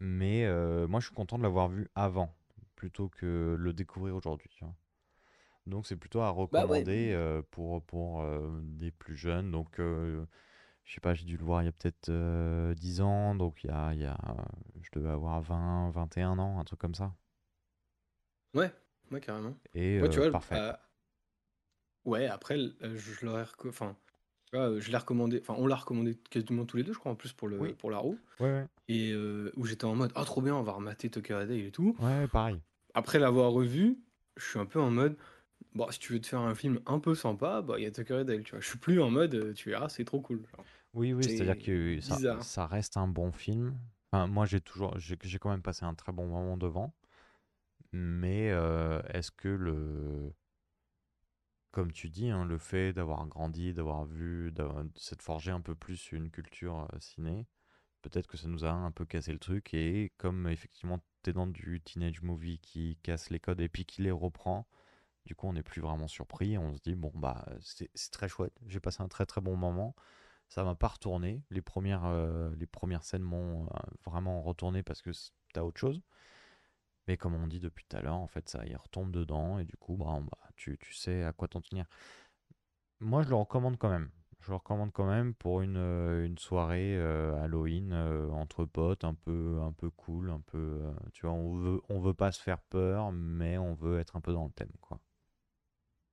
[0.00, 2.34] Mais euh, moi, je suis content de l'avoir vu avant,
[2.76, 4.48] plutôt que le découvrir aujourd'hui.
[4.50, 4.74] tu vois.
[5.66, 6.86] Donc, c'est plutôt à Bah ouais.
[6.86, 9.50] recommander euh, pour, pour euh, des plus jeunes.
[9.52, 10.26] Donc, euh,
[10.84, 13.34] je sais pas, j'ai dû le voir il y a peut-être euh, 10 ans.
[13.36, 14.18] Donc, il y a, il y a,
[14.82, 17.14] je devais avoir 20, 21 ans, un truc comme ça.
[18.54, 18.72] Ouais,
[19.12, 19.56] ouais carrément.
[19.74, 20.60] Et Ouais, tu vois, parfait.
[20.60, 20.72] euh,
[22.06, 23.96] ouais, après l- euh, je l'aurais reco- enfin
[24.54, 27.16] euh, je l'ai recommandé, enfin on l'a recommandé quasiment tous les deux je crois en
[27.16, 27.74] plus pour le Oui.
[27.74, 28.66] pour la roue Ouais, ouais.
[28.88, 31.58] et euh, où j'étais en mode ah trop bien, on va remater Tucker et Dale
[31.60, 31.96] et tout.
[32.00, 32.60] Ouais, pareil.
[32.94, 33.98] Après l'avoir revu,
[34.36, 35.16] je suis un peu en mode
[35.74, 37.90] bon, si tu veux te faire un film un peu sympa, bah il y a
[37.90, 38.60] Tucker et Dale, tu vois.
[38.60, 40.42] Je suis plus en mode euh, tu verras, c'est trop cool.
[40.56, 40.64] genre.
[40.94, 42.42] Oui, oui, c'est-à-dire C'est que ça, bizarre.
[42.42, 43.76] ça reste un bon film.
[44.12, 46.94] Enfin, moi, j'ai toujours, j'ai j'ai quand même passé un très bon moment devant.
[47.92, 48.46] Mais
[49.12, 50.32] est-ce que le,
[51.76, 55.74] comme tu dis, hein, le fait d'avoir grandi, d'avoir vu, d'avoir- s'être forgé un peu
[55.74, 57.46] plus une culture ciné,
[58.02, 59.74] peut-être que ça nous a un peu cassé le truc.
[59.74, 63.84] Et comme effectivement, tu es dans du teenage movie qui casse les codes et puis
[63.86, 64.66] qui les reprend,
[65.26, 66.58] du coup, on n'est plus vraiment surpris.
[66.58, 68.54] On se dit, bon, bah, c'est très chouette.
[68.68, 69.94] J'ai passé un très très bon moment.
[70.48, 71.42] Ça m'a pas retourné.
[71.50, 72.08] Les premières,
[72.56, 73.68] les premières scènes m'ont
[74.06, 76.02] vraiment retourné parce que c- t'as autre chose.
[77.08, 79.64] Mais comme on dit depuis tout à l'heure, en fait, ça y retombe dedans et
[79.64, 81.86] du coup, bah, bah, tu, tu sais à quoi t'en tenir.
[83.00, 84.10] Moi, je le recommande quand même.
[84.40, 89.04] Je le recommande quand même pour une, euh, une soirée euh, Halloween euh, entre potes,
[89.04, 90.58] un peu, un peu cool, un peu.
[90.58, 94.16] euh, tu vois, on veut, on veut pas se faire peur, mais on veut être
[94.16, 95.00] un peu dans le thème, quoi.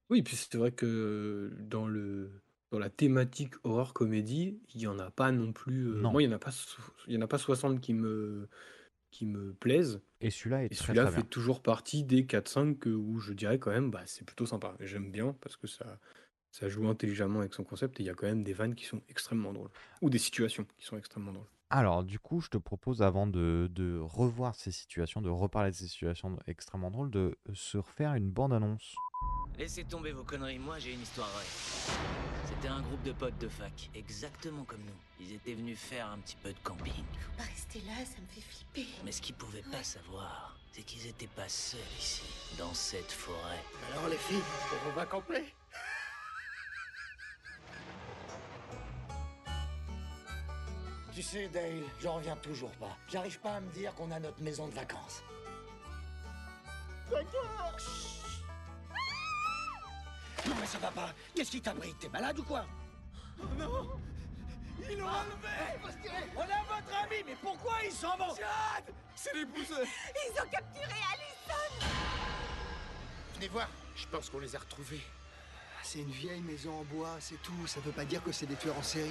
[0.10, 4.98] Oui, puis c'est vrai que dans le sur la thématique horreur comédie, il y en
[4.98, 5.86] a pas non plus.
[5.86, 6.12] Non.
[6.12, 6.52] moi, il y en a pas,
[7.08, 8.50] il y en a pas 60 qui me,
[9.14, 10.02] qui me plaisent.
[10.22, 11.30] Et celui-là est Et très celui-là très fait bien.
[11.30, 14.76] toujours partie des 4-5 que- où je dirais quand même, bah, c'est plutôt sympa.
[14.80, 16.00] Et J'aime bien parce que ça,
[16.52, 18.86] ça joue intelligemment avec son concept et il y a quand même des vannes qui
[18.86, 19.70] sont extrêmement drôles.
[20.02, 21.48] Ou des situations qui sont extrêmement drôles.
[21.70, 25.76] Alors, du coup, je te propose, avant de, de revoir ces situations, de reparler de
[25.76, 28.94] ces situations extrêmement drôles, de se refaire une bande-annonce.
[29.58, 32.43] Laissez tomber vos conneries, moi j'ai une histoire vraie.
[32.64, 34.96] C'était un groupe de potes de fac, exactement comme nous.
[35.20, 36.94] Ils étaient venus faire un petit peu de camping.
[36.94, 38.88] Faut pas rester là, ça me fait flipper.
[39.04, 42.24] Mais ce qu'ils pouvaient pas savoir, c'est qu'ils étaient pas seuls ici,
[42.58, 43.62] dans cette forêt.
[43.92, 44.40] Alors les filles,
[44.88, 45.54] on va complet
[51.14, 52.96] Tu sais, Dale, j'en reviens toujours pas.
[53.12, 55.22] J'arrive pas à me dire qu'on a notre maison de vacances.
[57.12, 58.23] D'accord
[60.54, 61.10] Non mais ça va pas.
[61.34, 61.96] Qu'est-ce qui t'a pris?
[61.96, 62.64] T'es malade ou quoi?
[63.42, 64.00] Oh non
[64.88, 69.48] Ils l'ont enlevé On a votre ami, mais pourquoi ils s'en vont Chad C'est les
[69.48, 71.88] pousseurs Ils ont capturé Allison
[73.34, 75.02] Venez voir, je pense qu'on les a retrouvés.
[75.82, 77.66] C'est une vieille maison en bois, c'est tout.
[77.66, 79.10] Ça veut pas dire que c'est des tueurs en série.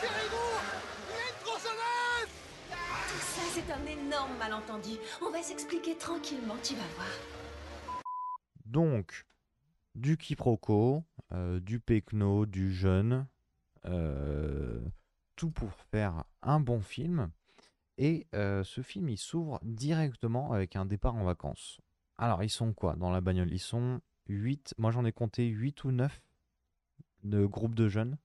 [0.00, 0.36] Tirez-vous
[1.10, 4.96] Il y a Tout ça, c'est un énorme malentendu.
[5.20, 8.02] On va s'expliquer tranquillement, tu vas voir.
[8.64, 9.26] Donc,
[9.94, 13.26] du quiproquo, euh, du pecno, du jeûne,
[13.84, 14.80] euh,
[15.36, 17.30] tout pour faire un bon film.
[17.98, 21.80] Et euh, ce film, il s'ouvre directement avec un départ en vacances.
[22.16, 23.52] Alors, ils sont quoi dans la bagnole?
[23.52, 26.22] Ils sont 8, moi j'en ai compté 8 ou 9
[27.24, 28.16] de groupes de jeunes,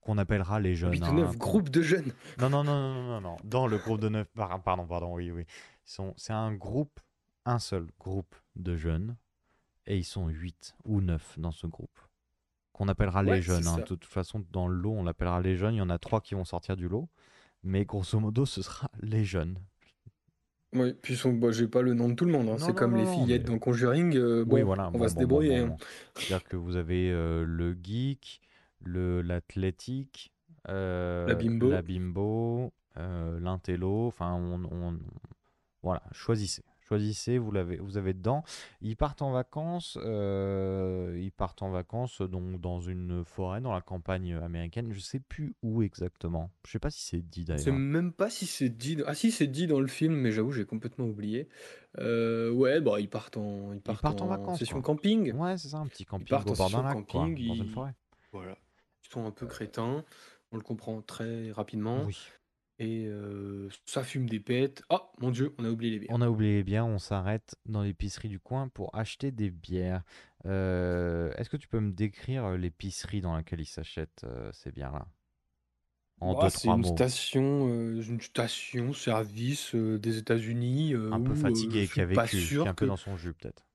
[0.00, 0.92] qu'on appellera les jeunes.
[0.92, 2.12] 8 ou hein, 9 qu'on- groupes de jeunes.
[2.38, 3.36] Non, non, non, non, non, non.
[3.44, 5.44] Dans le groupe de 9, pardon, pardon, oui, oui.
[5.84, 7.00] C'est un groupe,
[7.44, 9.16] un seul groupe de jeunes,
[9.86, 11.98] et ils sont 8 ou 9 dans ce groupe,
[12.72, 13.66] qu'on appellera les jeunes.
[13.66, 13.78] hein.
[13.78, 15.74] De toute façon, dans le lot, on l'appellera les jeunes.
[15.74, 17.08] Il y en a 3 qui vont sortir du lot,
[17.62, 19.58] mais grosso modo, ce sera les jeunes.
[20.72, 21.32] Oui, puis son...
[21.32, 22.48] bah, j'ai pas le nom de tout le monde.
[22.48, 22.56] hein.
[22.58, 24.16] C'est comme non, les fillettes mais- dans Conjuring.
[24.16, 24.88] euh, bon, oui, voilà.
[24.88, 25.60] on bon, va se bon, bon, débrouiller.
[25.60, 25.76] bon, hein.
[25.76, 25.76] bon.
[26.14, 28.40] C'est-à-dire que vous avez euh, le geek,
[28.82, 30.32] le l'athlétique,
[30.68, 31.70] euh, La bimbo.
[31.70, 34.06] la bimbo, euh, l'intello.
[34.06, 34.98] Enfin, on, on-
[35.82, 36.62] voilà, choisissez.
[36.90, 38.42] Choisissez, vous l'avez, vous avez dedans.
[38.80, 39.96] Ils partent en vacances.
[40.02, 44.92] euh, ils partent en vacances donc dans une forêt, dans la campagne américaine.
[44.92, 46.50] Je sais plus où exactement.
[46.66, 47.78] Je sais pas si c'est dit Je sais d'ailleurs.
[47.78, 48.98] même pas si c'est dit.
[49.06, 51.48] Ah si, c'est dit dans le film, mais j'avoue, j'ai complètement oublié.
[52.00, 54.94] Euh, ouais, bah ils partent en, ils partent partent en vacances, session quoi.
[54.96, 55.32] camping.
[55.34, 57.46] Ouais, c'est ça, un petit Ils camping partent au en session lac, quoi, camping.
[57.48, 57.94] dans une ils- forêt.
[58.32, 58.56] Voilà.
[59.04, 60.04] Ils sont un peu crétins.
[60.50, 62.02] On le comprend très rapidement.
[62.04, 62.16] Oui.
[62.80, 63.08] Et
[63.86, 64.82] ça fume des pètes.
[64.90, 66.16] Oh mon dieu, on a oublié les bières.
[66.16, 70.02] On a oublié les bières, on s'arrête dans l'épicerie du coin pour acheter des bières.
[70.44, 75.06] Est-ce que tu peux me décrire euh, l'épicerie dans laquelle ils s'achètent ces bières-là?
[76.20, 76.96] En Bah, deux, c'est trois une mots.
[76.96, 80.94] station, une station service des États-Unis.
[81.10, 82.90] Un peu où, fatigué, qui a suis pas vécu, qui est sûr un peu que-
[82.90, 83.66] dans son jus peut-être.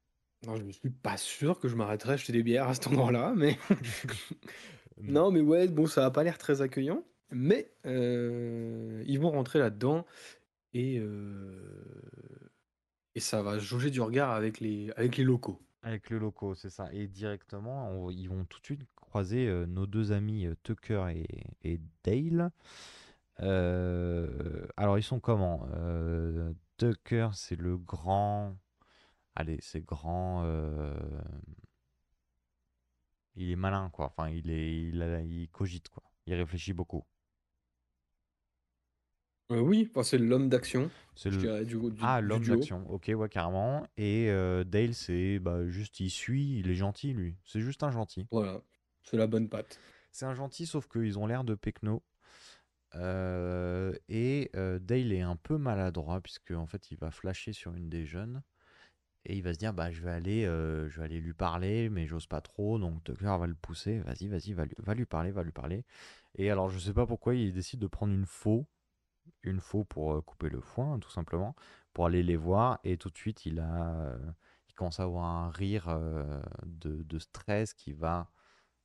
[0.45, 2.87] Non, je ne suis pas sûr que je m'arrêterais à acheter des bières à cet
[2.87, 3.57] endroit-là, mais
[5.07, 9.59] non, mais ouais, bon, ça a pas l'air très accueillant, mais euh, ils vont rentrer
[9.59, 10.05] là-dedans
[10.73, 12.51] et euh,
[13.15, 15.61] et ça va jauger du regard avec les avec les locaux.
[15.81, 16.89] Avec le locaux, c'est ça.
[16.93, 21.05] Et directement, ils vont tout de suite croiser euh, nos deux amis Tucker
[21.63, 22.51] et, Dale.
[23.37, 25.67] Alors, ils sont comment?
[26.77, 28.57] Tucker, c'est le grand.
[29.35, 30.43] Allez, c'est grand.
[33.35, 34.07] Il est malin, quoi.
[34.07, 36.03] Enfin, il est, il cogite, quoi.
[36.25, 37.05] Il réfléchit beaucoup.
[39.51, 42.41] Euh, oui, enfin, c'est l'homme d'action, C'est je le- dirais, du, du- Ah, du l'homme
[42.41, 42.55] duo.
[42.55, 42.83] d'action.
[42.89, 43.85] Ok, ouais, carrément.
[43.97, 47.35] Et euh, Dale, c'est bah, juste, il suit, il est gentil, lui.
[47.45, 48.25] C'est juste un gentil.
[48.31, 48.59] Voilà,
[49.03, 49.79] c'est la bonne patte.
[50.11, 52.01] C'est un gentil, sauf qu'ils ont l'air de pecno.
[52.95, 57.75] Euh, et euh, Dale est un peu maladroit, puisque en fait, il va flasher sur
[57.75, 58.41] une des jeunes.
[59.25, 62.07] Et il va se dire, bah, je vais aller, je vais aller lui parler, mais
[62.07, 62.79] j'ose pas trop.
[62.79, 63.99] Donc Tucker va le pousser.
[63.99, 65.83] Vas-y, vas-y, va, lui- va lui parler, va lui parler.
[66.35, 68.67] Et alors, je sais pas pourquoi, il décide de prendre une faux.
[69.43, 71.55] Une faux pour euh, couper le foin, tout simplement.
[71.93, 72.79] Pour aller les voir.
[72.83, 74.17] Et tout de suite, il a, euh,
[74.69, 78.29] il commence à avoir un rire euh, de, de stress qui va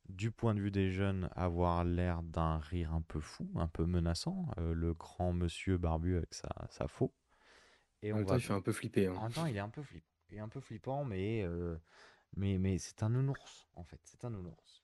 [0.08, 3.86] du point de vue des jeunes, avoir l'air d'un rire un peu fou, un peu
[3.86, 7.12] menaçant, euh, le grand monsieur barbu avec sa, sa faux.
[8.02, 8.38] Et En on même temps, va...
[8.38, 9.06] il fait un peu flipper.
[9.06, 9.14] hein.
[9.16, 10.06] En même temps, il est un peu flippant.
[10.30, 11.76] Il est un peu flippant, mais, euh,
[12.36, 14.00] mais, mais c'est un nounours, en fait.
[14.04, 14.82] C'est un nounours.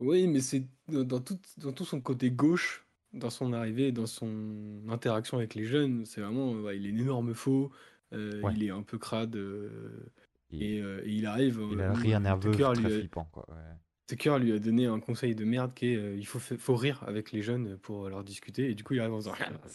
[0.00, 2.85] Oui, mais c'est dans tout, dans tout son côté gauche,
[3.16, 6.98] dans son arrivée, dans son interaction avec les jeunes, c'est vraiment, ouais, il est un
[7.02, 7.70] énorme faux,
[8.12, 8.52] euh, Ouais.
[8.56, 10.10] il est un peu crade, euh,
[10.50, 11.60] Il- et, euh, et il arrive.
[11.72, 13.46] Il euh, a rire euh, nerveux Tucker très lui- flippant, quoi.
[13.48, 13.56] ouais.
[14.06, 16.76] Tucker lui a donné un conseil de merde qui est euh, il faut, fa- faut
[16.76, 18.70] rire avec les jeunes pour leur discuter.
[18.70, 19.20] Et du coup, il arrive en.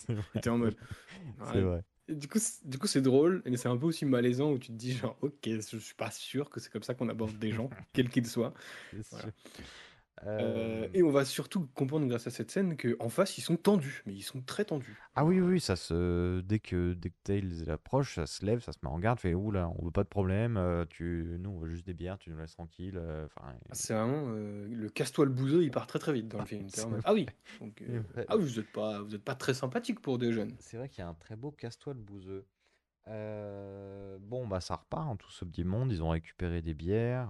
[0.07, 0.75] Il était en mode.
[1.51, 1.83] C'est vrai.
[2.07, 4.57] Et du coup, c'est- du coup, c'est drôle, mais c'est un peu aussi malaisant où
[4.57, 7.37] tu te dis genre, ok, je suis pas sûr que c'est comme ça qu'on aborde
[7.37, 8.53] des gens, quels qu'ils soient.
[9.11, 9.25] Voilà.
[10.23, 13.57] Euh, Euh, et on va surtout comprendre grâce à cette scène qu'en face, ils sont
[13.57, 14.99] tendus, mais ils sont très tendus.
[15.15, 16.41] Ah oui, oui, ça se...
[16.41, 19.33] dès que, dès que Tails approche, ça se lève, ça se met en garde, fait
[19.33, 21.37] Ouh là, on veut pas de problème, euh, tu...
[21.39, 23.01] nous on veut juste des bières, tu nous laisses tranquille.
[23.25, 26.45] Enfin, C'est vraiment euh, le casse-toi le bouseux, il part très très vite dans le
[26.45, 26.63] film.
[26.77, 27.01] Mode, vrai.
[27.03, 27.25] ah oui,
[27.59, 30.55] donc, euh, ah vous êtes pas, vous êtes pas très sympathique pour des jeunes.
[30.59, 32.45] C'est vrai qu'il y a un très beau casse-toi le bouseux.
[33.07, 37.29] Euh, bon, bah ça repart, hein, tout ce petit monde, ils ont récupéré des bières.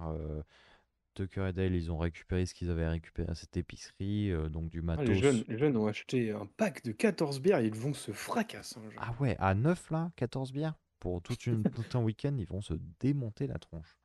[1.14, 4.68] Tucker et Dale, ils ont récupéré ce qu'ils avaient récupéré à cette épicerie, euh, donc
[4.70, 5.08] du Ah, matos.
[5.08, 8.78] les, jeunes, les jeunes ont acheté un pack de 14 bières, ils vont se fracasser.
[8.78, 9.04] hein, genre.
[9.04, 10.74] Ah ouais, à 9 là, 14 bières?
[11.00, 13.98] Pour toute une, tout un week-end, ils vont se démonter la tronche.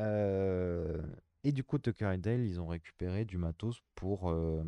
[0.00, 1.00] Euh,
[1.44, 4.64] et du coup, Tucker et Dale, ils ont récupéré du matos pour, euh,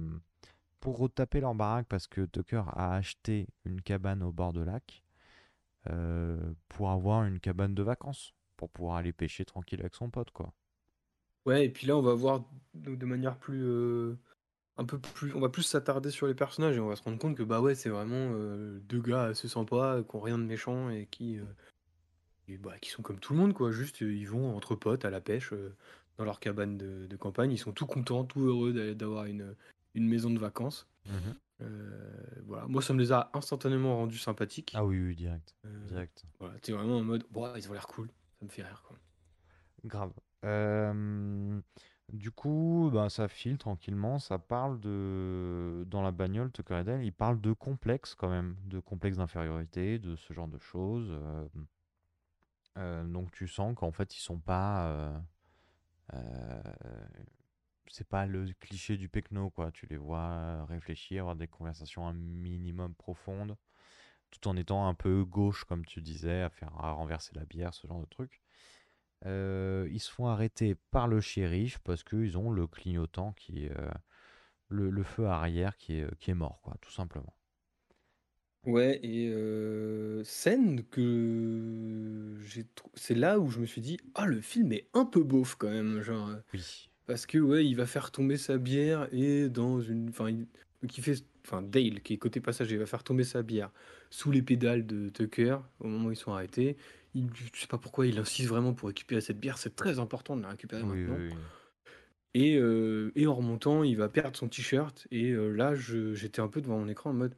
[0.80, 5.02] pour retaper leur baraque parce que Tucker a acheté une cabane au bord de lac
[5.90, 10.30] euh, pour avoir une cabane de vacances, pour pouvoir aller pêcher tranquille avec son pote,
[10.30, 10.52] quoi.
[11.46, 13.62] Ouais, et puis là, on va voir de, manière plus.
[13.64, 14.16] euh,
[14.76, 15.34] un peu plus.
[15.34, 17.60] On va plus s'attarder sur les personnages et on va se rendre compte que, bah
[17.60, 21.38] ouais, c'est vraiment euh, deux gars assez sympas, qui ont rien de méchant et qui.
[21.38, 21.44] euh,
[22.48, 23.70] et bah, qui sont comme tout le monde, quoi.
[23.72, 25.74] Juste, euh, ils vont entre potes à la pêche euh,
[26.16, 27.52] dans leur cabane de, de campagne.
[27.52, 29.54] Ils sont tout contents, tout heureux d'a- d'avoir une,
[29.94, 30.86] une maison de vacances.
[31.62, 32.66] Euh, voilà.
[32.66, 34.72] Moi, ça me les a instantanément rendus sympathiques.
[34.76, 35.54] Ah oui, oui, direct.
[35.64, 36.24] Euh, Direct.
[36.38, 38.08] Voilà, t'es vraiment en mode, Ouah, ils ont l'air cool.
[38.38, 38.96] Ça me fait rire, quoi.
[39.84, 40.12] Grave.
[42.12, 44.18] Du coup, ben, ça file tranquillement.
[44.18, 45.84] Ça parle de.
[45.88, 49.98] Dans la bagnole, Tucker et Dale, il parle de complexe quand même, de complexe d'infériorité,
[49.98, 51.12] de ce genre de choses.
[52.76, 55.22] donc tu sens qu'en fait, ils sont pas.
[57.88, 59.70] c'est pas le cliché du pecno, quoi.
[59.72, 63.56] Tu les vois réfléchir, avoir des conversations un minimum profondes,
[64.30, 67.74] tout en étant un peu gauche, comme tu disais, à faire à renverser la bière,
[67.74, 68.42] ce genre de truc.
[69.24, 73.72] Euh, ils se font arrêter par le shérif parce qu'ils ont le clignotant qui est,
[73.76, 73.90] euh,
[74.68, 77.34] le, le feu arrière qui est, qui est mort, quoi, tout simplement.
[78.64, 84.40] Ouais, et euh, scène que j'ai c'est là où je me suis dit, ah, le
[84.40, 86.30] film est un peu beauf quand même, genre.
[86.52, 86.90] Oui.
[87.06, 90.08] Parce que, ouais, il va faire tomber sa bière et dans une.
[90.08, 91.24] Enfin, il fait.
[91.44, 93.70] Enfin, Dale, qui est côté passager, va faire tomber sa bière
[94.10, 96.76] sous les pédales de Tucker au moment où ils sont arrêtés.
[97.16, 100.36] Il, je sais pas pourquoi il insiste vraiment pour récupérer cette bière, c'est très important
[100.36, 101.24] de la récupérer Oui, maintenant.
[101.26, 101.52] oui, oui.
[102.34, 105.06] Et, euh, et en remontant, il va perdre son t-shirt.
[105.10, 107.34] Et euh, là, je- j'étais un peu devant mon écran en mode,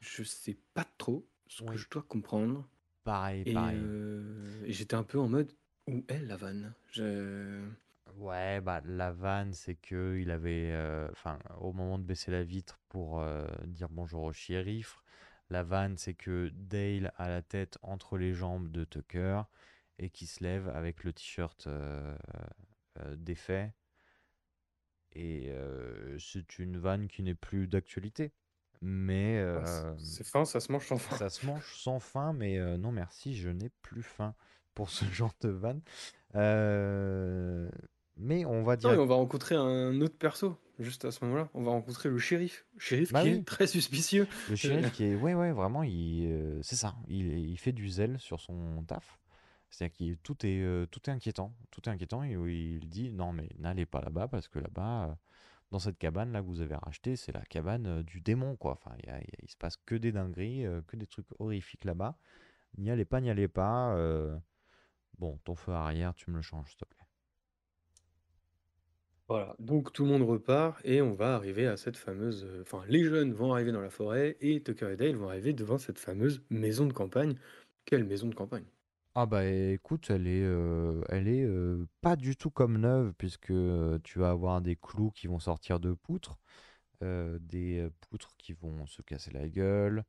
[0.00, 1.76] je sais pas trop ce que Oui.
[1.78, 2.68] je dois comprendre.
[3.04, 3.90] Pareil, Et, pareil.
[3.90, 5.52] euh, et j'étais un peu en mode,
[5.88, 6.74] où est la vanne?
[6.92, 7.64] Je-
[8.16, 12.44] Ouais, bah la vanne, c'est que il avait, euh, enfin, au moment de baisser la
[12.44, 15.02] vitre pour euh, dire bonjour au shérif,
[15.50, 19.42] la vanne, c'est que Dale a la tête entre les jambes de Tucker
[19.98, 22.16] et qui se lève avec le t-shirt euh,
[23.00, 23.72] euh, défait.
[25.12, 28.32] Et euh, c'est une vanne qui n'est plus d'actualité.
[28.82, 29.62] Mais Ouais,
[29.96, 31.16] c'est- fin, ça se mange sans fin.
[31.16, 34.34] ça se mange sans faim, mais non merci, je n'ai plus faim
[34.74, 35.80] pour ce genre de vanne.
[38.16, 38.92] Mais on va Non, dire.
[38.94, 41.48] et on va rencontrer un autre perso, juste à ce moment-là.
[41.54, 42.64] On va rencontrer le shérif.
[42.78, 43.34] Shérif Bah qui oui.
[43.36, 44.26] est très suspicieux.
[44.48, 46.94] Le shérif qui est, ouais, ouais, vraiment, il, euh, c'est ça.
[47.08, 49.18] Il, il fait du zèle sur son taf.
[49.68, 51.54] C'est-à-dire que tout est, euh, tout est inquiétant.
[51.70, 55.04] Tout est inquiétant et où il dit non, mais n'allez pas là-bas parce que là-bas,
[55.10, 55.14] euh,
[55.72, 58.72] dans cette cabane là que vous avez rachetée, c'est la cabane du démon, quoi.
[58.72, 60.96] Enfin, il y a- il y a- il se passe que des dingueries, euh, que
[60.96, 62.16] des trucs horrifiques là-bas.
[62.78, 63.94] N'y allez pas, n'y allez pas.
[63.96, 64.38] euh,
[65.18, 67.05] Bon, ton feu arrière, tu me le changes, s'il te plaît.
[69.28, 72.44] Voilà, donc tout le monde repart et on va arriver à cette fameuse.
[72.44, 75.52] euh, Enfin, les jeunes vont arriver dans la forêt et Tucker et Dale vont arriver
[75.52, 77.36] devant cette fameuse maison de campagne.
[77.84, 78.64] Quelle maison de campagne?
[79.14, 83.52] Ah bah écoute, elle est, euh, elle est euh, pas du tout comme neuve puisque
[84.04, 86.38] tu vas avoir des clous qui vont sortir de poutres,
[87.02, 90.04] des poutres qui vont se casser la gueule.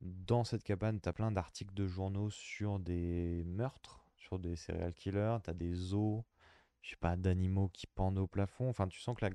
[0.00, 4.94] dans cette cabane, tu as plein d'articles de journaux sur des meurtres, sur des serial
[4.94, 6.22] killers, tu as des os,
[6.82, 8.68] je sais pas, d'animaux qui pendent au plafond.
[8.68, 9.30] Enfin, tu sens que là,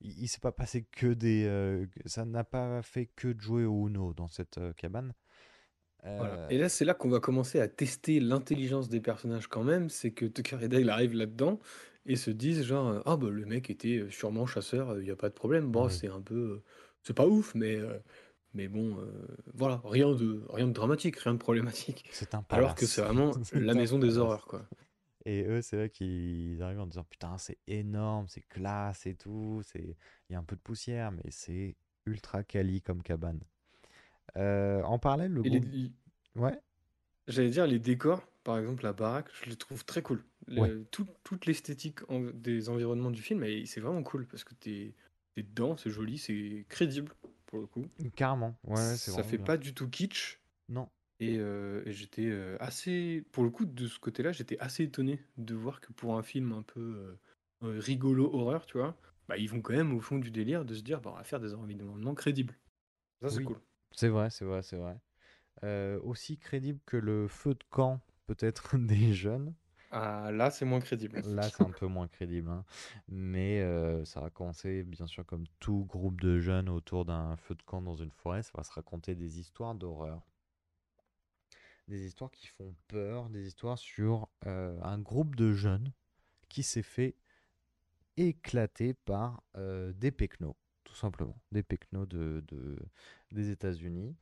[0.00, 1.44] il, il s'est pas passé que des...
[1.46, 5.14] euh, ça n'a pas fait que de jouer au Uno dans cette euh, cabane.
[6.16, 6.34] Voilà.
[6.34, 9.88] Euh, Et là, c'est là qu'on va commencer à tester l'intelligence des personnages quand même.
[9.88, 11.60] C'est que Tucker et Dale arrivent là-dedans
[12.06, 15.28] et se disent genre, ah bah le mec était sûrement chasseur, il n'y a pas
[15.28, 15.70] de problème.
[15.70, 16.62] Bon, c'est un peu,
[17.02, 17.78] c'est pas ouf, mais
[18.54, 18.98] mais bon,
[19.54, 22.04] voilà, rien de rien de dramatique, rien de problématique.
[22.10, 22.86] C'est un Alors que palace.
[22.86, 24.18] c'est vraiment la maison des palace.
[24.18, 24.68] horreurs, quoi.
[25.24, 29.62] Et eux, c'est là qu'ils arrivent en disant putain, c'est énorme, c'est classe et tout.
[29.64, 29.96] C'est,
[30.28, 33.40] il y a un peu de poussière, mais c'est ultra quali comme cabane.
[34.36, 35.72] Euh, en parallèle, le Et les- groupe.
[35.72, 35.92] les-
[36.40, 36.58] Ouais.
[37.28, 40.24] J'allais dire les décors, par exemple la baraque, je les trouve très cool.
[40.48, 40.84] Le- Ouais.
[40.90, 44.94] tout- toute l'esthétique en- des environnements du film, c'est vraiment cool parce que t'es
[45.36, 47.12] es dedans, c'est joli, c'est crédible
[47.46, 47.86] pour le coup.
[48.16, 48.56] Carrément.
[48.64, 49.46] Ouais, Ça fait bien.
[49.46, 50.40] pas du tout kitsch.
[50.68, 50.88] Non.
[51.22, 55.20] Et, euh, et j'étais euh, assez, pour le coup, de ce côté-là, j'étais assez étonné
[55.36, 57.18] de voir que pour un film un peu
[57.62, 58.96] euh, rigolo horreur, tu vois,
[59.28, 61.24] bah, ils vont quand même au fond du délire de se dire, bah, on va
[61.24, 62.58] faire des environnements crédibles.
[63.22, 63.44] Ça, c'est Oui.
[63.44, 63.60] cool.
[63.92, 65.00] C'est vrai, c'est vrai, c'est vrai.
[66.02, 69.54] Aussi crédible que le feu de camp, peut-être des jeunes.
[69.90, 71.22] Ah, là, c'est moins crédible.
[71.24, 72.48] Là, c'est un peu moins crédible.
[72.50, 72.64] hein.
[73.08, 73.60] Mais
[74.04, 77.82] ça va commencer, bien sûr, comme tout groupe de jeunes autour d'un feu de camp
[77.82, 78.42] dans une forêt.
[78.42, 80.22] Ça va se raconter des histoires d'horreur.
[81.92, 85.92] Des histoires qui font peur, des histoires sur euh, un groupe de jeunes
[86.48, 87.16] qui s'est fait
[88.16, 91.36] éclater par euh, des pecnos, tout simplement.
[91.50, 92.78] Des pecnos de, de-
[93.30, 94.16] des États-Unis.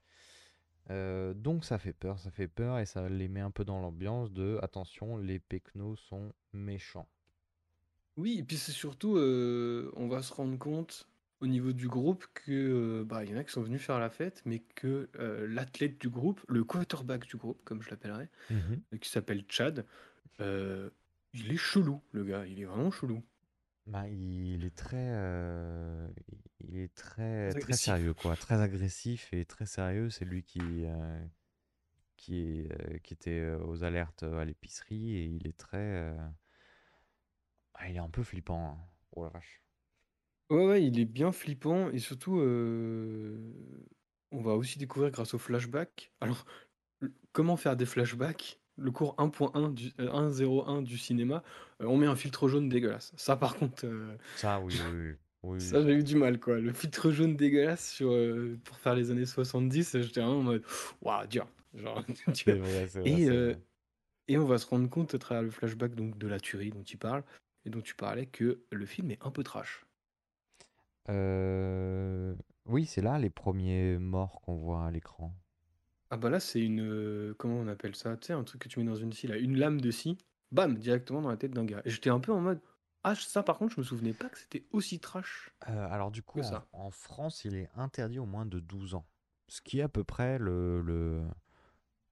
[0.91, 3.81] Euh, donc ça fait peur, ça fait peur et ça les met un peu dans
[3.81, 7.09] l'ambiance de attention, les pecnos sont méchants.
[8.17, 11.09] Oui, et puis c'est surtout, on va se rendre compte
[11.40, 12.53] au niveau du groupe que
[13.00, 15.46] euh, bah, il y en a qui sont venus faire la fête, mais que euh,
[15.48, 18.83] l'athlète du groupe, le quarterback du groupe, comme je l'appellerais, Mhm.
[18.94, 19.87] euh, qui s'appelle Chad,
[20.40, 20.90] euh,
[21.35, 23.22] il est chelou, le gars, il est vraiment chelou.
[23.87, 26.09] Bah, il est très, euh,
[26.61, 30.11] il est très, Très sérieux quoi, très agressif et très sérieux.
[30.11, 31.24] C'est lui qui, euh,
[32.16, 36.29] qui, est, euh, qui était aux alertes à l'épicerie et il est très, euh,
[37.74, 38.79] ah, il est un peu flippant.
[38.81, 38.88] hein.
[39.12, 39.61] Oh la vache.
[40.51, 42.41] Ouais, ouais, il est bien flippant, et surtout,
[44.33, 46.13] on va aussi découvrir grâce au flashback.
[46.21, 46.45] Alors,
[47.01, 48.61] le- comment faire des flashbacks?
[48.79, 51.43] Le cours 1.1 du, euh, 1.01 du cinéma,
[51.81, 53.13] on met un filtre jaune dégueulasse.
[53.17, 53.87] Ça, par contre,
[54.35, 54.91] Ça, oui, oui,
[55.43, 55.79] oui, oui, oui.
[55.79, 56.59] ça, j'ai eu du mal, quoi.
[56.61, 58.11] Le filtre jaune dégueulasse sur,
[58.65, 60.65] pour faire les années 70, j'étais vraiment en mode,
[61.03, 61.49] waouh, dur.
[61.75, 62.15] Genre, tu
[62.47, 62.59] C'est vois.
[62.59, 63.63] vrai, c'est vrai, Et, c'est vrai.
[64.29, 66.83] et on va se rendre compte à travers le flashback donc, de la tuerie dont
[66.83, 67.23] il parle,
[67.67, 69.85] et dont tu parlais, que le film est un peu trash.
[71.09, 72.35] Euh,
[72.67, 75.35] Oui, c'est là les premiers morts qu'on voit à l'écran.
[76.11, 76.81] Ah bah là, c'est une...
[76.81, 78.17] euh, comment on appelle ça?
[78.17, 80.19] Tu sais, un truc que tu mets dans une scie, là, une lame de scie,
[80.51, 81.83] bam, directement dans la tête d'un gars.
[81.85, 82.61] Et j'étais un peu en mode,
[83.05, 86.23] ah, ça par contre, je me souvenais pas que c'était aussi trash Euh, alors du
[86.23, 86.67] coup, que en, ça.
[86.73, 89.07] en France, il est interdit au moins de 12 ans.
[89.49, 91.23] Ce qui est à peu près le, le,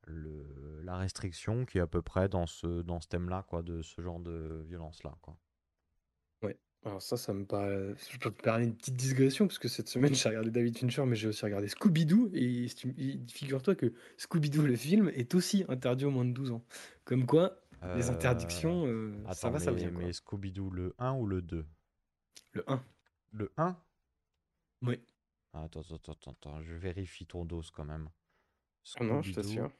[0.07, 3.83] le- la restriction qui est à peu près dans ce, dans ce thème-là, quoi, de
[3.83, 5.37] ce genre de violence-là, quoi.
[6.88, 7.94] Alors ça, ça me paraît...
[8.11, 11.05] Je peux te parler une petite digression, parce que cette semaine, j'ai regardé David Fincher,
[11.05, 15.64] mais j'ai aussi regardé Scooby-Doo, et stu- et figure-toi que Scooby-Doo, le film, est aussi
[15.68, 16.64] interdit aux moins de 12 ans.
[17.05, 17.61] Comme quoi,
[17.94, 20.03] les Euh, interdictions, euh, ça Attends, va, ça mais, vient, quoi.
[20.03, 21.66] mais Scooby-Doo, le 1 ou le 2?
[22.53, 22.83] Le 1.
[23.33, 23.77] Le 1?
[24.83, 24.98] Oui.
[25.53, 28.09] Ah, Attends, attends, attends, attends, je vérifie ton dos quand même.
[28.98, 29.42] Ah non, je Scooby-Doo.
[29.42, 29.70] t'assure.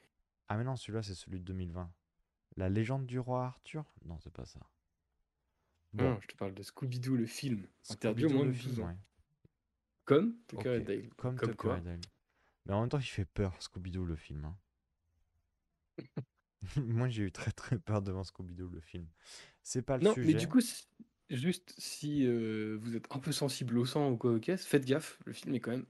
[0.49, 1.90] Ah mais non, celui-là, c'est celui de 2020.
[2.57, 3.85] La légende du roi Arthur?
[4.05, 4.61] Non, c'est pas ça.
[5.92, 8.62] Bon, Non, je te parle de Scooby-Doo, le film, interdit au moins de le 12
[8.74, 8.96] film, ans.
[10.05, 11.09] Comme Tucker et Ok, Dale.
[11.16, 11.79] Comme, Comme Tucker quoi.
[11.79, 12.01] et Dale.
[12.66, 14.44] Mais en même temps, il fait peur, Scooby-Doo, le film.
[14.44, 14.57] hein.
[16.77, 19.07] Moi, j'ai eu très très peur devant Scooby-Doo, le film.
[19.62, 20.27] C'est pas le Non, sujet.
[20.27, 20.61] mais du coup,
[21.31, 25.18] juste si euh, vous êtes un peu sensible au sang ou quoi caisse, faites gaffe,
[25.24, 25.87] le film est quand même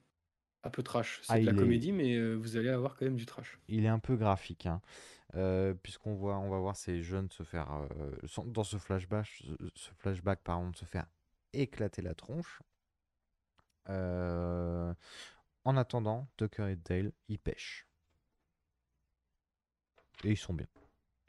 [0.64, 1.20] un peu trash.
[1.22, 3.26] C'est Ah, de la il est- comédie, mais euh, vous allez avoir quand même du
[3.26, 3.58] trash.
[3.68, 4.80] Il est un peu graphique, hein.
[5.34, 9.26] Euh, puisqu'on voit, on va voir ces jeunes se faire, euh, sans- dans ce flashback,
[9.26, 11.06] ce ce flashback, pardon, se faire
[11.52, 12.62] éclater la tronche.
[13.90, 14.92] Euh,
[15.64, 17.86] en attendant, Tucker et Dale, ils pêchent.
[20.24, 20.66] Et ils sont bien.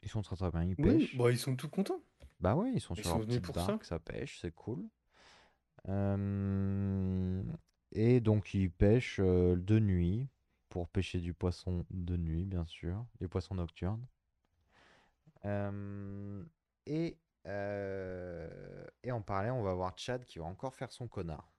[0.02, 1.16] Ils sont très très bien, ils Oui, pêchent.
[1.16, 2.00] bah, ils sont tout contents.
[2.40, 3.66] Bah ouais, ils sont Ils sur sont leur venus petite pour ça.
[3.66, 4.88] barque, ça pêche, c'est cool.
[5.88, 7.42] Euh,
[7.92, 10.28] et donc ils pêchent euh, de nuit
[10.68, 14.04] pour pêcher du poisson de nuit, bien sûr, des poissons nocturnes.
[15.44, 16.44] Euh,
[16.86, 21.50] et, euh, et en parallèle, on va voir Chad qui va encore faire son connard.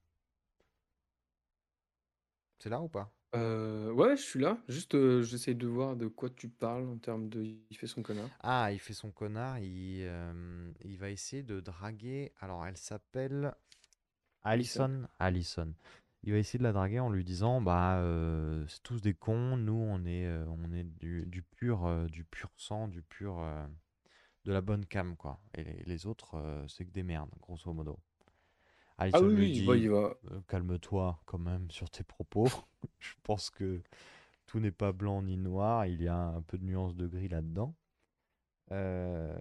[2.60, 3.12] C'est là ou pas?
[3.34, 4.58] Euh, ouais, je suis là.
[4.68, 8.04] Juste, euh, j'essaie de voir de quoi tu parles en termes de il fait son
[8.04, 8.30] connard.
[8.42, 12.34] Ah, il fait son connard, il, euh, il va essayer de draguer.
[12.40, 13.54] Alors, elle s'appelle
[14.44, 14.84] Alison.
[14.84, 15.08] Allison.
[15.20, 15.74] Allison.
[16.24, 19.58] Il va essayer de la draguer en lui disant, bah, euh, c'est tous des cons,
[19.58, 23.40] nous, on est, euh, on est du, du pur, euh, du pur sang, du pur,
[23.40, 23.66] euh,
[24.46, 25.42] de la bonne cam, quoi.
[25.56, 28.00] Et les, les autres, euh, c'est que des merdes, grosso modo.
[28.98, 30.14] Allison Ah oui, lui oui, dit, il va.
[30.32, 32.48] euh, calme-toi quand même sur tes propos.
[33.00, 33.82] Je pense que
[34.48, 37.30] tout n'est pas blanc ni noir, il y a un peu de nuance de gris
[37.30, 37.76] là-dedans.
[38.72, 39.36] Euh,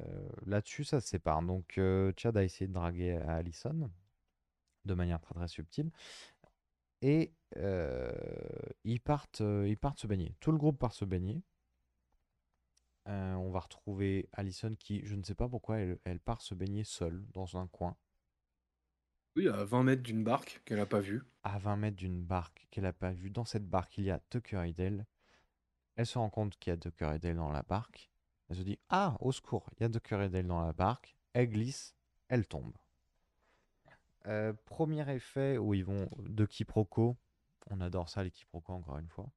[0.46, 1.42] là-dessus, ça se sépare.
[1.42, 3.90] Donc, euh, Chad a essayé de draguer Allison
[4.84, 5.90] de manière très très subtile.
[7.02, 8.12] Et euh,
[8.84, 10.34] ils, partent, euh, ils partent se baigner.
[10.40, 11.42] Tout le groupe part se baigner.
[13.08, 16.54] Euh, on va retrouver Allison qui, je ne sais pas pourquoi, elle, elle part se
[16.54, 17.96] baigner seule dans un coin.
[19.36, 21.22] Oui, à 20 mètres d'une barque qu'elle a pas vue.
[21.44, 23.30] À 20 mètres d'une barque qu'elle n'a pas vue.
[23.30, 25.06] Dans cette barque, il y a Tucker et Dale.
[25.96, 28.10] Elle se rend compte qu'il y a Tucker et Dale dans la barque.
[28.48, 31.16] Elle se dit Ah, au secours, il y a Tucker et Dale dans la barque.
[31.32, 31.94] Elle glisse,
[32.28, 32.76] elle tombe.
[34.26, 37.16] Euh, premier effet où ils vont de quiproquo.
[37.70, 39.30] On adore ça, les quiproquos, encore une fois.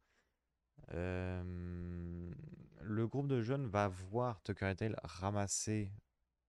[0.94, 2.32] Euh,
[2.82, 5.92] le groupe de jeunes va voir Tucker et Dale ramasser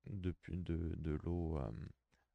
[0.06, 1.70] depuis de, de l'eau euh,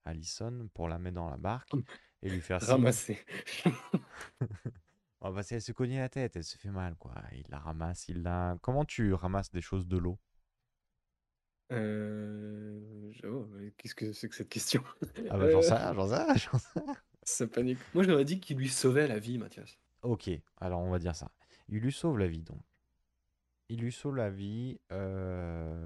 [0.06, 1.74] Allison pour la mettre dans la barque
[2.22, 2.62] et lui faire.
[2.62, 3.20] Ramasser.
[5.22, 7.14] Oh, bah, si elle se cognait la tête, elle se fait mal, quoi.
[7.34, 8.58] Il la ramasse, il la...
[8.62, 10.18] Comment tu ramasses des choses de l'eau?
[11.72, 14.84] Euh, j'avoue, mais qu'est-ce que c'est que cette question?
[15.30, 16.96] Ah bah j'en sais Euh, rien, j'en sais rien, j'en sais rien.
[17.24, 17.80] ça panique.
[17.94, 19.78] Moi, je leur ai dit qu'il lui sauvait la vie, Mathias.
[20.02, 21.32] Ok, alors on va dire ça.
[21.68, 22.62] Il lui sauve la vie, donc.
[23.70, 25.86] Il lui sauve la vie, euh,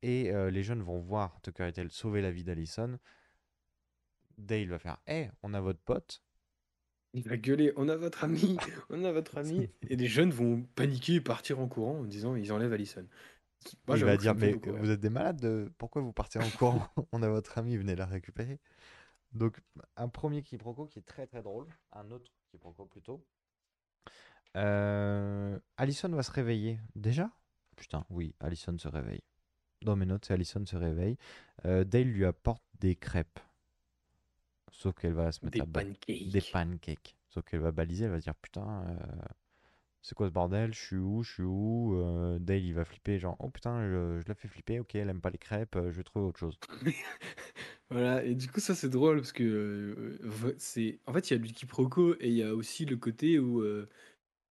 [0.00, 2.98] et euh, les jeunes vont voir Tucker et Dale sauver la vie d'Allison.
[4.38, 6.22] Dale va faire Eh, on a votre pote.
[7.12, 8.56] Il va gueuler, on a votre ami,
[8.90, 9.68] on a votre ami.
[9.88, 13.06] Et les jeunes vont paniquer et partir en courant en disant ils enlèvent Allison.
[13.86, 16.86] Moi, il va dire Mais vous êtes des malades, de- pourquoi vous partez en courant?
[17.12, 18.60] On a votre ami, venez la récupérer.
[19.32, 19.60] Donc,
[19.96, 23.24] un premier quiproquo qui est très très drôle, un autre quiproquo plutôt.
[24.56, 26.78] Euh, Allison va se réveiller.
[26.94, 27.30] Déjà?
[27.76, 29.22] Putain, oui, Allison se réveille.
[29.82, 31.18] Dans mes notes, c'est Allison se réveille.
[31.64, 33.40] Euh, Dale lui apporte des crêpes.
[34.70, 36.30] Sauf qu'elle va se mettre Des à pancakes.
[36.30, 37.16] Des pancakes.
[37.28, 38.96] Sauf qu'elle va baliser, elle va se dire putain, euh,
[40.04, 40.72] c'est quoi ce bordel?
[40.72, 41.22] Je suis où?
[41.24, 41.96] Je suis où?
[41.98, 45.10] Euh, Dale il va flipper, genre oh putain, je, je la fais flipper, ok, elle
[45.10, 46.60] aime pas les crêpes, euh, je vais trouver autre chose.
[47.90, 51.00] Voilà, et du coup, ça c'est drôle parce que euh, c'est.
[51.06, 53.60] En fait, il y a du quiproquo et il y a aussi le côté où
[53.62, 53.88] euh,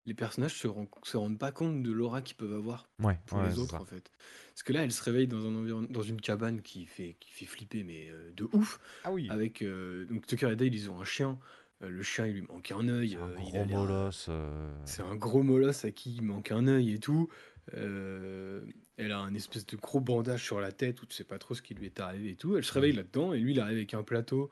[0.06, 0.68] les personnages se,
[1.04, 3.80] se rendent pas compte de l'aura qu'ils peuvent avoir Ouais, pour ouais, les c'est autres
[3.80, 3.82] ça.
[3.82, 4.12] en fait.
[4.54, 7.32] Parce que là, elle se réveille dans un environ- dans une cabane qui fait, qui
[7.32, 8.80] fait flipper, mais euh, de ouf.
[9.04, 9.36] Ah oui.
[9.36, 11.40] Avec euh, donc Tucker et Dale, ils ont un chien.
[11.84, 13.16] Euh, le chien, il lui manque un œil.
[13.16, 14.28] Un euh, il gros a molosse.
[14.30, 17.30] euh, C'est un gros molosse à qui il manque un œil et tout.
[17.76, 18.62] Euh,
[18.98, 21.54] elle a un espèce de gros bandage sur la tête où tu sais pas trop
[21.56, 22.58] ce qui lui est arrivé et tout.
[22.58, 24.50] Elle se réveille là-dedans et lui, il arrive avec un plateau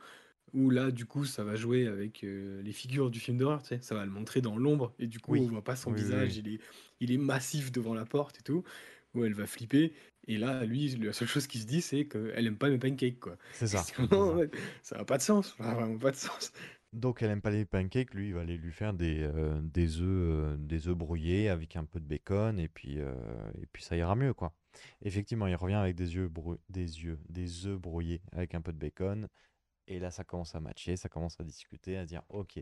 [0.53, 3.69] où là, du coup, ça va jouer avec euh, les figures du film d'horreur, tu
[3.69, 3.79] sais.
[3.81, 5.41] Ça va le montrer dans l'ombre et du coup, Oui.
[5.41, 6.29] on voit pas son Oui, visage.
[6.37, 6.43] oui.
[6.45, 6.59] Il est,
[7.01, 8.63] il est massif devant la porte et tout.
[9.15, 9.93] Où elle va flipper.
[10.27, 13.19] Et là, lui, la seule chose qu'il se dit, c'est qu'elle aime pas mes pancakes,
[13.19, 13.37] quoi.
[13.53, 13.83] C'est ça.
[14.11, 14.49] Ouais,
[14.83, 15.55] ça n'a pas de sens.
[15.57, 16.51] Ça n'a vraiment pas de sens.
[16.91, 20.01] Donc elle aime pas les pancakes, lui il va aller lui faire des, euh, des
[20.01, 23.13] œufs euh, des œufs brouillés avec un peu de bacon et puis euh,
[23.61, 24.53] et puis ça ira mieux quoi.
[25.03, 28.73] Effectivement, il revient avec des œufs brou- des yeux des œufs brouillés avec un peu
[28.73, 29.27] de bacon
[29.87, 32.59] et là ça commence à matcher, ça commence à discuter, à dire OK.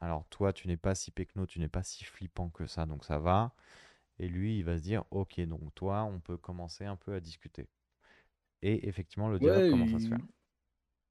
[0.00, 3.04] Alors toi, tu n'es pas si pecno, tu n'es pas si flippant que ça, donc
[3.04, 3.54] ça va.
[4.18, 7.20] Et lui, il va se dire OK, donc toi, on peut commencer un peu à
[7.20, 7.68] discuter.
[8.62, 10.20] Et effectivement, le dialogue Ouais, commence à se faire.
[10.20, 10.41] Il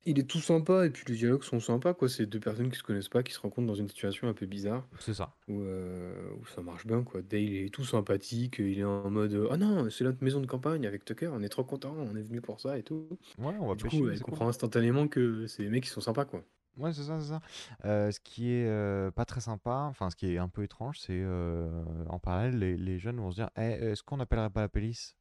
[0.06, 2.10] est tout sympa et puis les dialogues sont sympas quoi.
[2.10, 4.45] C'est deux personnes qui se connaissent pas, qui se rencontrent dans une situation un peu
[4.45, 5.36] bizarre C'est ça.
[5.47, 7.22] où, euh, où ça marche bien quoi.
[7.22, 10.88] Dale est tout sympathique, il est en mode ah non c'est notre maison de campagne
[10.88, 13.08] avec Tucker, on est trop content, on est venu pour ça et tout.
[13.38, 14.32] Ouais, on va du pêcher, coup elle cool.
[14.32, 16.43] comprend instantanément que c'est des mecs qui sont sympas quoi.
[16.78, 17.41] Ouais, c'est ça, c'est ça.
[17.84, 20.99] Euh, ce qui est euh, pas très sympa, enfin ce qui est un peu étrange,
[20.99, 24.62] c'est euh, en parallèle, les, les jeunes vont se dire Eh, est-ce qu'on n'appellerait pas
[24.62, 25.18] la police?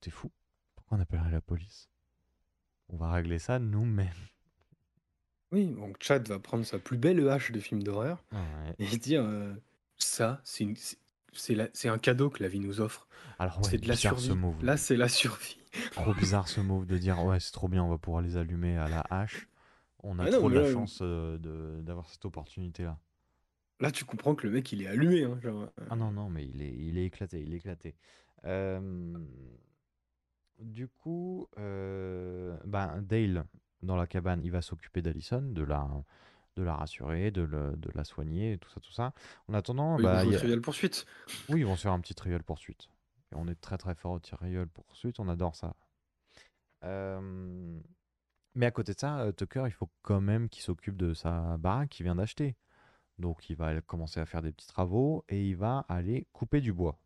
[0.00, 0.30] T'es fou?
[0.76, 1.88] Pourquoi on appellerait la police?
[2.88, 4.08] On va régler ça nous-mêmes.
[5.52, 8.74] Oui, donc Chad va prendre sa plus belle hache de film d'horreur Ouais.
[8.78, 9.54] et se dire euh,
[9.96, 10.76] ça c'est une-
[11.84, 13.06] un cadeau que la vie nous offre.
[13.38, 14.40] Alors ouais, c'est de la bizarre ce survie.
[14.40, 14.64] move.
[14.64, 15.58] Là c'est la survie.
[15.92, 18.76] Trop bizarre ce move de dire ouais, c'est trop bien, on va pouvoir les allumer
[18.76, 19.48] à la hache.
[20.02, 21.38] On a Ah non, trop de la là- chance euh,
[21.82, 22.98] d'avoir cette opportunité-là.
[23.80, 25.62] Là tu comprends que le mec il est allumé hein, genre.
[25.62, 27.94] euh, Ah non, non, mais il est, il est éclaté, il est éclaté.
[28.44, 29.14] Euh,
[30.60, 33.44] du coup, euh, ben, Dale,
[33.82, 35.88] dans la cabane, il va s'occuper d'Allison, de la,
[36.56, 39.12] de la rassurer, de, le- de la soigner, tout ça, tout ça.
[39.48, 41.06] En attendant, oui, ils vont bah, il y a- Trivial Poursuite.
[41.48, 42.88] oui, ils vont se faire un petit trivial poursuite.
[43.32, 45.74] Et on est très très fort au trivial poursuite, on adore ça.
[46.84, 47.80] Euh,
[48.54, 51.56] Mais à côté de ça, euh, Tucker, il faut quand même qu'il s'occupe de sa
[51.58, 52.56] baraque qu'il vient d'acheter.
[53.18, 56.60] Donc il va aller commencer à faire des petits travaux et il va aller couper
[56.60, 56.98] du bois.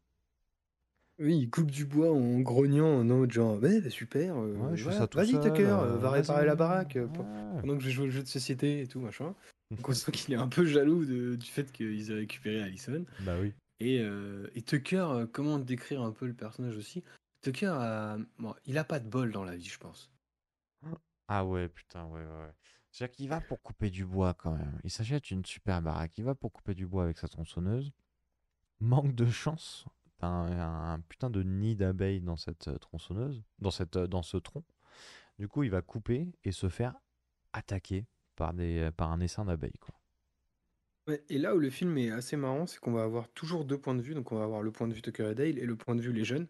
[1.21, 4.77] Oui, il coupe du bois en grognant en mode genre ouais bah, super, euh, Ouais,
[4.77, 6.97] je fais voilà, ça tout vas-y seul, Tucker, euh, euh, va vas-y, réparer la baraque
[6.97, 7.61] euh, ouais.
[7.61, 9.35] pendant que je joue au jeu de société et tout machin.
[9.77, 13.05] Donc on sent qu'il est un peu jaloux de- du fait qu'ils aient récupéré Allison.
[13.21, 13.53] Bah oui.
[13.81, 17.03] Et, euh, et Tucker, euh, comment décrire un peu le personnage aussi?
[17.43, 20.11] Tucker, a- bon, il a pas de bol dans la vie, je pense.
[21.29, 22.27] Ah ouais, putain, ouais, ouais.
[22.27, 22.53] ouais.
[22.91, 24.81] C'est-à-dire qu'il va pour couper du bois quand même.
[24.85, 26.17] Il s'achète une super baraque.
[26.17, 27.93] Il va pour couper du bois avec sa tronçonneuse.
[28.81, 29.85] Manque de chance.
[30.19, 34.23] T'as un, un putain de nid d'abeilles dans cette euh, tronçonneuse, dans, cette, euh, dans
[34.23, 34.65] ce tronc.
[35.39, 36.95] Du coup, il va couper et se faire
[37.53, 38.07] attaquer
[38.37, 39.95] par, des, par un essaim d'abeilles, quoi.
[41.07, 43.81] Ouais, et là où le film est assez marrant, c'est qu'on va avoir toujours deux
[43.81, 44.15] points de vue.
[44.15, 46.03] Donc on va avoir le point de vue Tucker et Dale et le point de
[46.03, 46.49] vue les jeunes.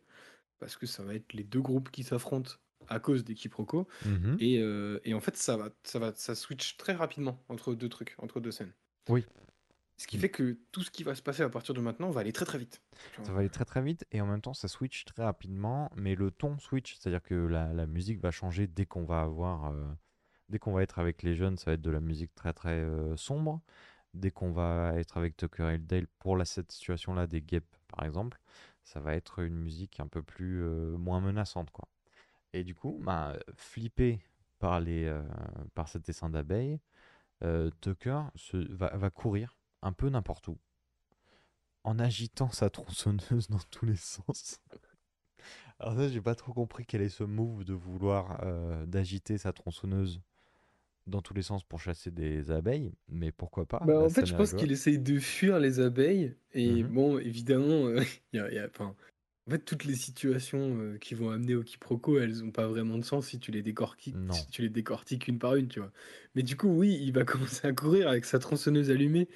[0.58, 2.52] Parce que ça va être les deux groupes qui s'affrontent
[2.88, 3.88] à cause des quiproquos.
[4.04, 4.40] Mhm.
[4.40, 7.88] Et, euh, et en fait, ça va, ça va, ça switch très rapidement entre deux
[7.88, 8.74] trucs, entre deux scènes.
[9.08, 9.24] Oui.
[9.98, 12.20] Ce qui fait que tout ce qui va se passer à partir de maintenant va
[12.20, 12.80] aller très très vite.
[13.24, 16.14] Ça va aller très très vite et en même temps ça switch très rapidement, mais
[16.14, 19.84] le ton switch, c'est-à-dire que la, la musique va changer dès qu'on va avoir, euh,
[20.48, 22.78] dès qu'on va être avec les jeunes, ça va être de la musique très très
[22.78, 23.60] euh, sombre.
[24.14, 28.06] Dès qu'on va être avec Tucker et Dale pour la, cette situation-là des guêpes par
[28.06, 28.40] exemple,
[28.84, 31.88] ça va être une musique un peu plus euh, moins menaçante quoi.
[32.52, 34.20] Et du coup, bah, flippé
[34.60, 35.12] par les,
[35.74, 36.80] par cet essaim d'abeilles,
[37.44, 40.58] euh, Tucker se, va, va courir un peu n'importe où
[41.82, 44.60] en agitant sa tronçonneuse dans tous les sens.
[45.78, 49.52] Alors ça, j'ai pas trop compris quel est ce move de vouloir euh, d'agiter sa
[49.52, 50.20] tronçonneuse
[51.06, 53.84] dans tous les sens pour chasser des abeilles, mais pourquoi pas?
[53.84, 56.34] Bah, en fait, je pense qu'il essaye de fuir les abeilles.
[56.52, 56.84] Et Mhm.
[56.84, 58.00] bon, évidemment, euh,
[58.32, 62.18] il y a, y en fait, toutes les situations euh, qui vont amener au quiproquo,
[62.18, 65.38] elles ont pas vraiment de sens si tu les décortiques, si tu les décortiques une
[65.38, 65.92] par une, tu vois.
[66.34, 69.28] Mais du coup, oui, il va commencer à courir avec sa tronçonneuse allumée,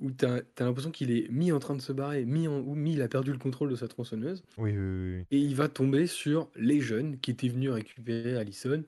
[0.00, 2.74] où t'as, as, l'impression qu'il est mis en train de se barrer, mis en, ou
[2.74, 4.42] mis il a perdu le contrôle de sa tronçonneuse.
[4.58, 5.24] Oui, oui, oui.
[5.30, 8.82] Et il va tomber sur les jeunes qui étaient venus récupérer Allison,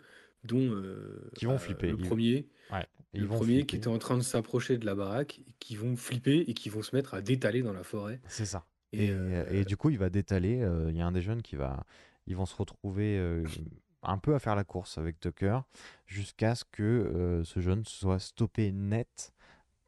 [0.44, 1.88] dont euh, Qui vont flipper.
[1.90, 3.66] le premier, Ouais, ils le vont premier flipper.
[3.66, 6.82] qui était en train de s'approcher de la baraque, qui vont flipper et qui vont
[6.82, 8.20] se mettre à détaler dans la forêt.
[8.26, 8.64] C'est ça.
[8.92, 10.60] Et, Et, euh, et du coup, il va détaler.
[10.62, 11.84] euh, Il y a un des jeunes qui va.
[12.26, 13.20] Ils vont se retrouver
[14.04, 15.58] un peu à faire la course avec Tucker
[16.06, 19.32] jusqu'à ce que ce jeune soit stoppé net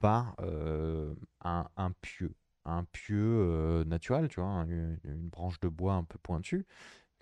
[0.04, 2.34] par euh, un, un pieu.
[2.66, 4.98] Un pieu euh, naturel, tu vois, un- une,
[5.30, 6.66] branche de bois un peu pointue,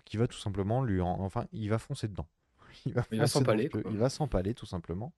[0.03, 0.99] qui va tout simplement lui.
[0.99, 2.27] en- Enfin, il va foncer dedans.
[2.85, 3.69] Il va, Il s'empaler.
[3.89, 5.13] Il va s'empaler, tout simplement.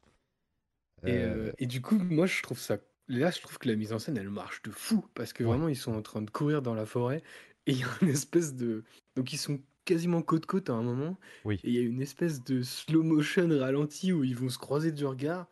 [1.05, 2.77] Et, Euh, et du coup, moi, je trouve ça.
[3.07, 5.05] Là, je trouve que la mise en scène, elle marche de fou.
[5.15, 5.49] Parce que Ouais.
[5.49, 7.23] vraiment, ils sont en train de courir dans la forêt.
[7.65, 8.83] Et il y a une espèce de.
[9.15, 11.17] Donc, ils sont quasiment côte-côte à un moment.
[11.45, 11.59] Oui.
[11.63, 14.91] Et il y a une espèce de slow motion ralenti où ils vont se croiser
[14.91, 15.47] du regard.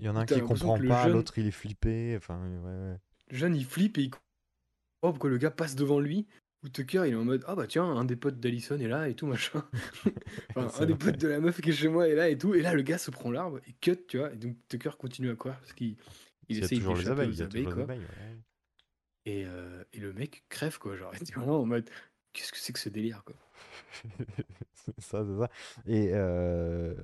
[0.00, 2.14] Il y en a un qui comprend pas, jeune- l'autre il est flippé.
[2.16, 2.96] Enfin, ouais, ouais.
[3.30, 4.22] Le jeune, il flippe et il comprend
[5.02, 6.26] pourquoi le gars passe devant lui.
[6.62, 9.08] Ou Tucker, il est en mode Ah bah tiens, un des potes d'Allison est là
[9.08, 9.64] et tout, machin.
[10.56, 12.54] enfin, un des potes de la meuf qui est chez moi est là et tout.
[12.54, 14.32] Et là, le gars se prend l'arbre et cut, tu vois.
[14.32, 15.96] Et donc Tucker continue à courir parce qu'il
[16.48, 17.30] il Il essaye toujours les abeilles.
[17.32, 17.74] Il quoi.
[17.76, 17.98] les abeilles.
[18.00, 18.38] ouais.
[19.26, 20.96] Et, euh, et le mec crève, quoi.
[20.96, 21.88] Genre, il en mode
[22.32, 23.34] Qu'est-ce que c'est que ce délire, quoi.
[24.74, 25.50] C'est ça, c'est ça.
[25.86, 26.94] Et, euh,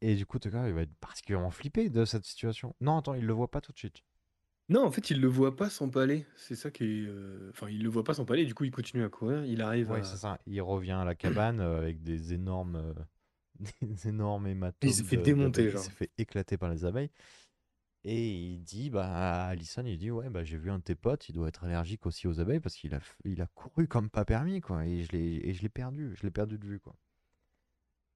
[0.00, 2.74] et du coup, Tucker, il va être particulièrement flippé de cette situation.
[2.80, 4.02] Non, attends, il le voit pas tout de suite.
[4.68, 6.26] Non, en fait, il le voit pas s'empaler.
[6.36, 7.06] C'est ça qui est.
[7.08, 8.44] euh, Enfin, il le voit pas s'empaler.
[8.44, 9.44] Du coup, il continue à courir.
[9.44, 10.04] Il arrive Ouais, à.
[10.04, 10.38] c'est ça.
[10.46, 12.94] Il revient à la cabane euh, avec des énormes, euh,
[13.82, 14.88] des énormes hématomes.
[14.88, 15.80] Il s'est fait démonter, genre.
[15.82, 17.10] Il s'est fait éclater par les abeilles.
[18.04, 20.94] Et il dit bah, à Allison, il dit Ouais, bah, j'ai vu un de tes
[20.94, 24.08] potes, il doit être allergique aussi aux abeilles parce qu'il a, il a couru comme
[24.08, 24.86] pas permis, quoi.
[24.86, 26.14] Et je l'ai et je l'ai perdu.
[26.16, 26.94] Je l'ai perdu de vue, quoi.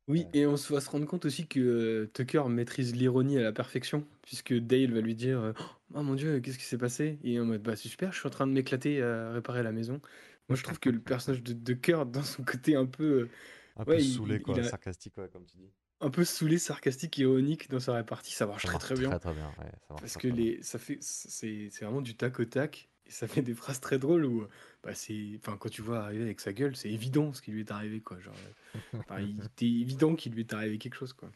[0.07, 3.43] Oui, et on se va se rendre compte aussi que euh, Tucker maîtrise l'ironie à
[3.43, 5.53] la perfection, puisque Dale va lui dire euh,
[5.95, 7.19] Oh mon dieu, qu'est-ce qui s'est passé?
[7.25, 9.73] Et en mode Bah, c'est super, je suis en train de m'éclater à réparer la
[9.73, 10.03] maison.
[10.51, 13.05] Moi, je trouve que le personnage de Tucker, dans son côté un peu.
[13.23, 13.31] euh,
[13.77, 14.59] Un Ouais, peu saoulé, il- quoi.
[14.59, 15.73] il a- Sarcastique, ouais, comme tu dis.
[16.01, 19.17] un peu saoulé, sarcastique, ironique dans sa répartie, ça marche Ça très marche très bien.
[19.17, 19.55] Très, très bien.
[19.59, 20.39] ouais, ça marche Parce très, que bien.
[20.39, 23.81] les, ça fait, c'est, c'est vraiment du tac au tac, et ça fait des phrases
[23.81, 24.47] très drôles où,
[24.83, 27.61] bah, c'est, enfin, quand tu vois arriver avec sa gueule, c'est évident ce qui lui
[27.61, 28.19] est arrivé, quoi.
[28.21, 28.35] Genre,
[28.75, 31.31] euh, enfin, il était évident qu'il lui est arrivé quelque chose, quoi.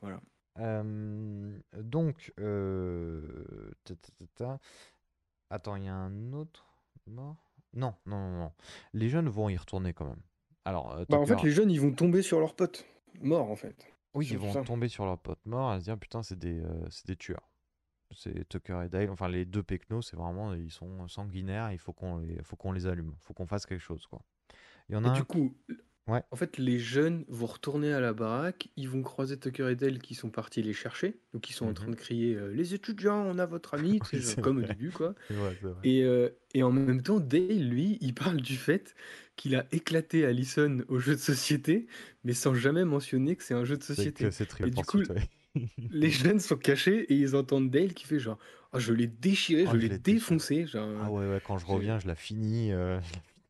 [0.00, 0.20] Voilà.
[0.58, 4.58] Euh, donc, euh, ta, ta, ta, ta.
[5.50, 6.66] attends, il y a un autre
[7.06, 7.36] mort?
[7.74, 8.52] Non, non, non, non.
[8.92, 10.22] Les jeunes vont y retourner quand même.
[10.64, 12.84] Alors, euh, Bah, en fait, les jeunes, ils vont tomber sur leurs potes,
[13.20, 13.86] morts, en fait.
[14.14, 14.62] oui, ils vont ça.
[14.62, 17.48] tomber sur leur pote mort à se dire putain, c'est des, c'est des tueurs.
[18.14, 19.10] C'est Tucker et Dale.
[19.10, 21.72] Enfin, les deux Pecnos, c'est vraiment, ils sont sanguinaires.
[21.72, 23.14] Il faut qu'on les, faut qu'on les allume.
[23.16, 24.24] Il faut qu'on fasse quelque chose, quoi.
[24.88, 25.58] Il y en a Et un du coup,
[26.08, 26.24] Ouais.
[26.30, 30.00] en fait, les jeunes vont retourner à la baraque, ils vont croiser Tucker et Dale
[30.00, 33.22] qui sont partis les chercher, donc ils sont en train de crier euh, Les étudiants,
[33.26, 34.08] on a votre ami, Mhm.
[34.12, 35.14] Oui, genre, comme au début, quoi.
[35.30, 35.52] Vrai.
[35.84, 38.94] Et, euh, et en même temps, Dale, lui, il parle du fait
[39.36, 41.86] qu'il a éclaté Allison au jeu de société,
[42.24, 44.32] mais sans jamais mentionner que c'est un jeu de société.
[44.32, 45.28] c'est très Et du coup, ensuite, ouais.
[45.90, 48.38] Les jeunes sont cachés et ils entendent Dale qui fait genre
[48.72, 50.38] oh, je l'ai déchiré, Oh, je je l'ai l'ai déchiré.
[50.38, 50.66] défoncé.
[50.66, 52.72] Genre, Ah ouais, ouais, quand je j'ai- reviens, je la finis.
[52.72, 53.00] euh,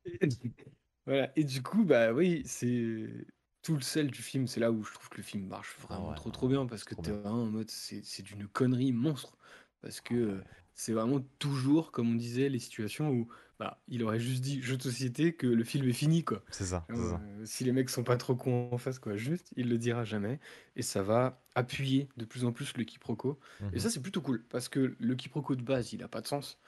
[1.07, 1.32] Voilà.
[1.36, 3.26] Et du coup, bah oui, c'est
[3.62, 4.46] tout le sel du film.
[4.46, 6.48] C'est là où je trouve que le film marche Ah vraiment ouais, trop non, trop
[6.48, 7.12] bien parce que trop t'es bien.
[7.12, 9.36] vraiment en mode c'est c'est d'une connerie monstre.
[9.80, 10.62] Parce que Ah euh, ouais.
[10.74, 13.28] c'est vraiment toujours, comme on disait, les situations où
[13.62, 16.44] bah, il aurait juste dit jeu de société que le film est fini, quoi.
[16.50, 19.68] C'est ça, euh, si les mecs sont pas trop cons en face, quoi, juste, il
[19.68, 20.40] le dira jamais.
[20.76, 23.38] Et ça va appuyer de plus en plus le quiproquo.
[23.72, 23.80] Et Mhm.
[23.80, 26.58] ça, c'est plutôt cool parce que le quiproquo de base, il a pas de sens.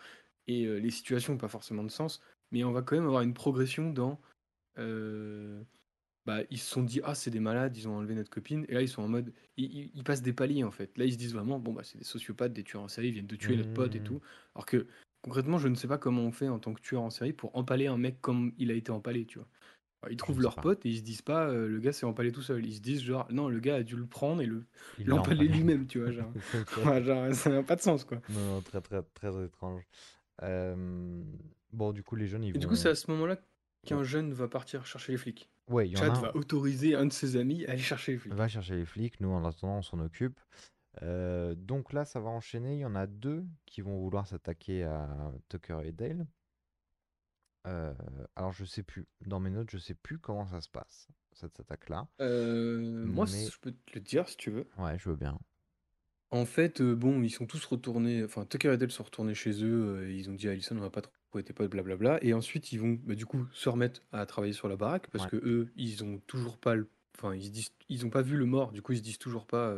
[0.48, 2.20] Et euh, les situations n'ont pas forcément de sens.
[2.52, 4.20] Mais on va quand même avoir une progression dans.
[4.78, 5.64] euh,
[6.26, 8.64] bah, ils se sont dit, ah, c'est des malades, ils ont enlevé notre copine.
[8.68, 9.34] Et là, ils sont en mode.
[9.58, 10.96] Ils, ils- ils passent des paliers, en fait.
[10.98, 13.12] Là, ils se disent vraiment, bon, bah, c'est des sociopathes, des tueurs en série, ils
[13.14, 14.02] viennent de tuer notre pote et Mhm.
[14.02, 14.22] tout.
[14.54, 14.86] Alors que,
[15.24, 17.56] concrètement, je ne sais pas comment on fait en tant que tueur en série pour
[17.56, 19.48] empaler un mec comme il a été empalé, tu vois.
[20.02, 20.60] Alors, ils trouvent leur pas.
[20.60, 22.66] pote et ils se disent pas, euh, le gars s'est empalé tout seul.
[22.66, 24.64] Ils se disent, genre, non, le gars a dû le prendre et le
[25.06, 26.12] l'empaler lui-même, tu vois.
[26.12, 26.76] Genre, Ok.
[26.84, 28.20] Ouais, genre, ça n'a pas de sens, quoi.
[28.28, 29.82] Non, non, très très très étrange.
[30.42, 31.22] Euh,
[31.72, 32.92] Bon, du coup, les jeunes, ils Et du coup, c'est vont.
[32.92, 33.36] à ce moment-là
[33.84, 35.48] qu'un jeune va partir chercher les flics.
[35.68, 38.18] Ouais, y en Chad a va autoriser un de ses amis à aller chercher les
[38.18, 38.34] flics.
[38.34, 40.38] Va chercher les flics, nous en attendant on s'en occupe.
[41.02, 44.84] Euh, donc là ça va enchaîner, il y en a deux qui vont vouloir s'attaquer
[44.84, 46.26] à Tucker et Dale.
[47.66, 47.94] Euh,
[48.36, 51.58] alors je sais plus, dans mes notes je sais plus comment ça se passe, cette
[51.60, 52.06] attaque-là.
[52.20, 54.66] Euh, moi, Mais- je peux te le dire si tu veux.
[54.78, 55.38] Ouais, je veux bien.
[56.30, 59.64] En fait, euh, bon, ils sont tous retournés, enfin, Tucker et Dale sont retournés chez
[59.64, 62.72] eux, ils ont dit à Allison, on n'a pas trop été potes, blablabla, et ensuite
[62.72, 65.30] ils vont, bah, du coup, se remettre à travailler sur la baraque, parce Ouais.
[65.30, 68.36] que eux, ils ont toujours pas, le- enfin, ils se disent, ils ont pas vu
[68.36, 69.74] le mort, du coup, ils se disent toujours pas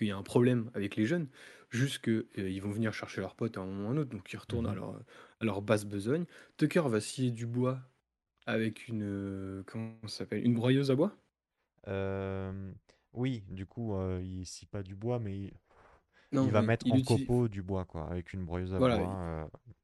[0.00, 1.28] qu'il y a un problème avec les jeunes,
[1.70, 4.10] juste que euh, vont venir chercher leurs potes à un moment ou à un autre,
[4.10, 4.76] donc ils retournent à Mhm.
[4.76, 5.00] leur,
[5.40, 6.24] à leur basse besogne.
[6.56, 7.80] Tucker va scier du bois
[8.46, 11.14] avec une, euh, comment ça s'appelle, une broyeuse à bois?
[11.88, 12.72] Euh,
[13.12, 15.52] oui, du coup euh, il scie pas du bois mais il,
[16.32, 18.74] Non, il va il- mettre il en utilise- copeaux du bois quoi, avec une broyeuse
[18.74, 19.50] à Voilà, bois.
[19.66, 19.74] il-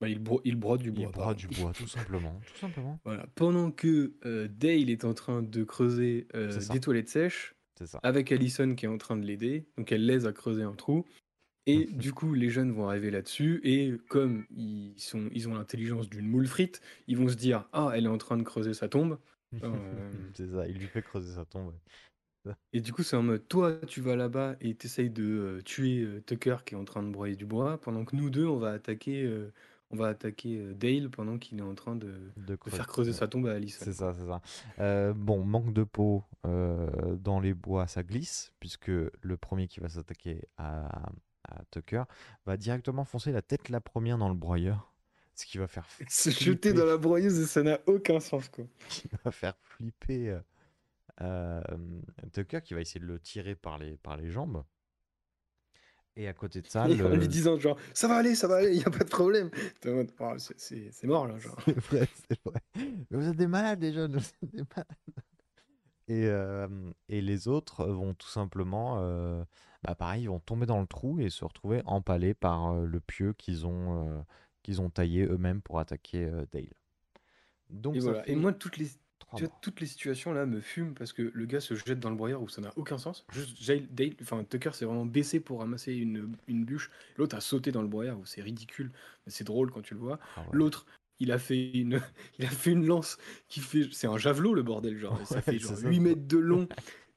[0.00, 1.10] Bah, il, bro- il brode du il bois.
[1.12, 1.38] broie pardon.
[1.38, 2.98] du bois tout simplement, tout simplement.
[3.04, 3.26] Voilà.
[3.36, 7.54] Pendant que euh, Dale est en train de creuser euh, des toilettes sèches,
[7.84, 8.00] C'est ça.
[8.02, 11.04] avec Allison qui est en train de l'aider, donc elle l'aise à creuser un trou.
[11.66, 16.08] Et du coup, les jeunes vont arriver là-dessus, et comme ils, sont, ils ont l'intelligence
[16.08, 18.88] d'une moule frite, ils vont se dire Ah, elle est en train de creuser sa
[18.88, 19.18] tombe.
[19.62, 21.74] Euh, C'est ça, il lui fait creuser sa tombe.
[22.72, 26.00] et du coup, c'est en mode Toi, tu vas là-bas et t'essayes de euh, tuer
[26.02, 28.56] euh, Tucker qui est en train de broyer du bois, pendant que nous deux, on
[28.58, 29.30] va attaquer,
[29.92, 32.76] on va attaquer euh, Dale pendant qu'il est en train de, De de creuser.
[32.76, 33.78] faire creuser sa tombe à Allison.
[33.84, 34.40] C'est ça, c'est ça.
[34.78, 39.80] Euh, bon, manque de peau euh, dans les bois, ça glisse, puisque le premier qui
[39.80, 41.10] va s'attaquer à,
[41.44, 42.04] à Tucker
[42.46, 44.92] va directement foncer la tête la première dans le broyeur,
[45.34, 48.48] ce qui va faire Se jeter flipper, dans la broyeuse, et ça n'a aucun sens,
[48.48, 48.64] quoi.
[48.88, 50.38] qui va faire flipper
[52.32, 54.64] Tucker, qui va essayer de le tirer par les, par les jambes.
[56.16, 57.16] Et à côté de ça, Et en le...
[57.16, 59.50] lui disant genre ça va aller, ça va aller, il y a pas de problème.
[59.86, 61.56] Oh, c'est- mort là, genre.
[61.64, 62.60] C'est vrai, c'est vrai.
[63.10, 64.86] Mais vous êtes des malades, les jeunes, vous êtes des malades.
[66.08, 66.68] Et, euh,
[67.08, 69.44] et les autres vont tout simplement, euh,
[69.82, 73.00] bah pareil, ils vont tomber dans le trou et se retrouver empalés par euh, le
[73.00, 74.24] pieu qu'ils ont,
[74.62, 76.66] qu'ils ont taillé eux-mêmes pour attaquer Dale.
[77.70, 78.24] Donc Et ça voilà.
[78.24, 78.88] fait Et moi toutes les
[79.38, 82.10] tu vois, toutes les situations là me fument parce que le gars se jette dans
[82.10, 83.24] le broyeur où ça n'a aucun sens.
[83.32, 86.90] Juste Jail- Dale, enfin Tucker s'est vraiment baissé pour ramasser une, une bûche.
[87.16, 88.90] L'autre a sauté dans le broyeur où c'est ridicule,
[89.26, 90.18] mais c'est drôle quand tu le vois.
[90.36, 90.46] Ah ouais.
[90.52, 90.86] L'autre
[91.20, 92.00] il a fait une
[92.38, 93.16] il a fait une lance
[93.48, 95.88] qui fait c'est un javelot le bordel genre ça fait genre ça.
[95.88, 96.68] 8 mètres de long.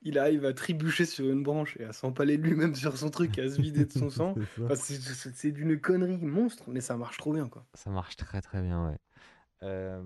[0.07, 3.41] Il arrive à trébucher sur une branche et à s'empaler lui-même sur son truc et
[3.41, 4.35] à se vider de son sang.
[4.37, 4.65] C'est ça.
[4.65, 7.65] Enfin, c'est- c'est c'est d'une connerie monstre, mais ça marche trop bien quoi.
[7.73, 8.97] Ça marche très très bien, ouais.
[9.65, 10.01] Euh,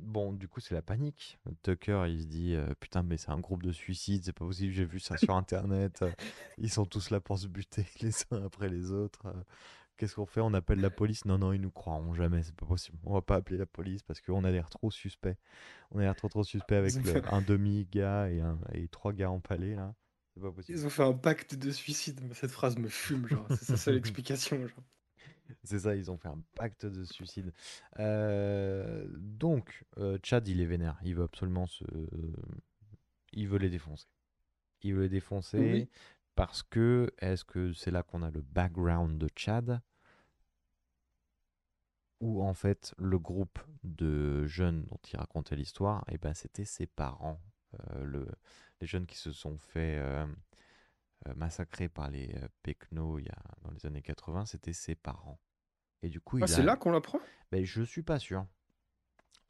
[0.00, 1.38] bon, du coup, c'est la panique.
[1.62, 4.72] Tucker, il se dit euh, Putain, mais c'est un groupe de suicides, c'est pas possible,
[4.72, 6.02] j'ai vu ça sur internet.
[6.02, 6.10] euh,
[6.58, 9.22] Ils sont tous là pour se buter les uns après les autres.
[9.96, 10.40] Qu'est-ce qu'on fait?
[10.40, 11.24] On appelle la police?
[11.26, 12.98] Non, non, ils nous croiront jamais, c'est pas possible.
[13.04, 15.36] On va pas appeler la police parce qu'on a l'air trop suspect.
[15.90, 19.30] On a l'air trop trop suspect avec le- un demi-gars et, un, et trois gars
[19.30, 19.94] empalés là.
[20.34, 20.78] C'est pas possible.
[20.78, 23.76] Ils ont fait un pacte de suicide, mais cette phrase me fume, genre, c'est sa
[23.76, 24.66] seule explication.
[24.66, 24.84] Genre.
[25.64, 27.52] C'est ça, ils ont fait un pacte de suicide.
[27.98, 30.98] Euh, donc, euh, Chad, il est vénère.
[31.04, 31.84] Il veut absolument se.
[33.32, 34.06] Il veut les défoncer.
[34.82, 35.88] Il veut les défoncer Oui.
[36.34, 37.12] parce que.
[37.18, 39.80] Est-ce que c'est là qu'on a le background de Chad
[42.20, 46.86] Ou en fait, le groupe de jeunes dont il racontait l'histoire, et ben, c'était ses
[46.86, 47.40] parents.
[47.90, 48.26] Euh, le,
[48.80, 50.00] les jeunes qui se sont fait.
[51.28, 54.94] Euh, massacrés par les euh, Pecno il y a, dans les années 80, c'était ses
[54.94, 55.40] parents.
[56.02, 56.64] Et du coup, Ah, c'est a...
[56.64, 57.20] là qu'on l'apprend?
[57.50, 58.46] Ben, je suis pas sûr.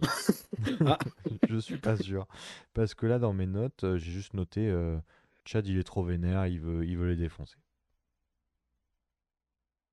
[0.86, 0.98] Ah.
[1.48, 2.26] je suis pas sûr.
[2.74, 4.98] Parce que là, dans mes notes, euh, j'ai juste noté euh,
[5.44, 7.56] Chad, il est trop vénère, il veut, il veut les défoncer.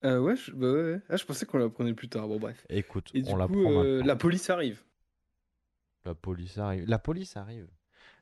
[0.05, 1.01] Euh, ouais, je, bah ouais.
[1.09, 2.27] Ah, je pensais qu'on l'apprenait plus tard.
[2.27, 2.65] Bon, bref.
[2.69, 4.05] Écoute, Et du on coup, euh, maintenant.
[4.05, 4.82] la police arrive.
[6.05, 6.86] La police arrive.
[6.88, 7.67] La police arrive.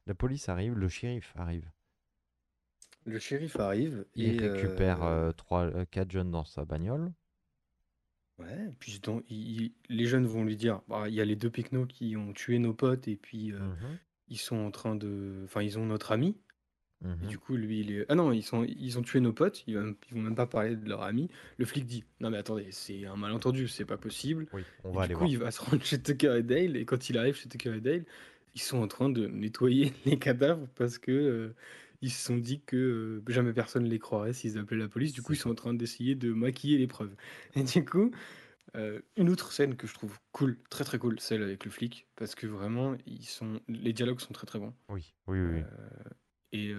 [0.07, 1.69] La police arrive, le shérif arrive.
[3.07, 7.13] Le shérif arrive Il et récupère euh, euh, trois, euh, quatre jeunes dans sa bagnole.
[8.39, 11.35] ouais, puis dans- il- il- les jeunes vont lui dire, bah, il y a les
[11.35, 13.99] deux pecnos qui ont tué nos potes et puis euh, Mhm.
[14.29, 16.37] ils sont en train de, enfin ils ont notre ami.
[17.21, 17.27] Et Mhm.
[17.27, 18.05] du coup, lui, il est...
[18.09, 18.63] Ah non, ils, sont...
[18.65, 19.95] ils ont tué nos potes, ils vont...
[20.09, 21.29] ils vont même pas parler de leur ami.
[21.57, 24.47] Le flic dit, non mais attendez, c'est un malentendu, c'est pas possible.
[24.51, 25.31] Oui, on Et va du aller coup, voir.
[25.31, 27.81] il va se rendre chez Tucker et Dale, et quand il arrive chez Tucker et
[27.81, 28.05] Dale,
[28.55, 31.55] ils sont en train de nettoyer les cadavres parce que euh,
[32.01, 35.13] ils se sont dit que euh, jamais personne les croirait s'ils appelaient la police.
[35.13, 37.15] Du coup, ils sont en train d'essayer de maquiller les preuves.
[37.55, 38.11] Et du coup,
[38.75, 42.07] euh, une autre scène que je trouve cool, très très cool, celle avec le flic,
[42.15, 43.59] parce que vraiment, ils sont...
[43.67, 44.73] les dialogues sont très très bons.
[44.89, 45.61] Oui, oui, oui.
[45.61, 45.89] Euh,
[46.53, 46.69] et,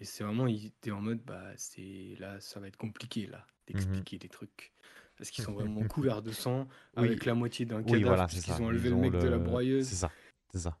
[0.00, 3.80] et c'est vraiment, était en mode, bah, c'est là, ça va être compliqué là, Mhm.
[3.80, 4.72] d'expliquer des trucs.
[5.16, 7.04] Parce qu'ils sont vraiment couverts de sang, Oui.
[7.04, 8.60] avec la moitié d'un Oui, cadavre, voilà, puisqu'ils ça.
[8.60, 9.86] ont enlevé Ils le mec de la broyeuse.
[9.86, 10.10] C'est ça,
[10.52, 10.78] c'est ça.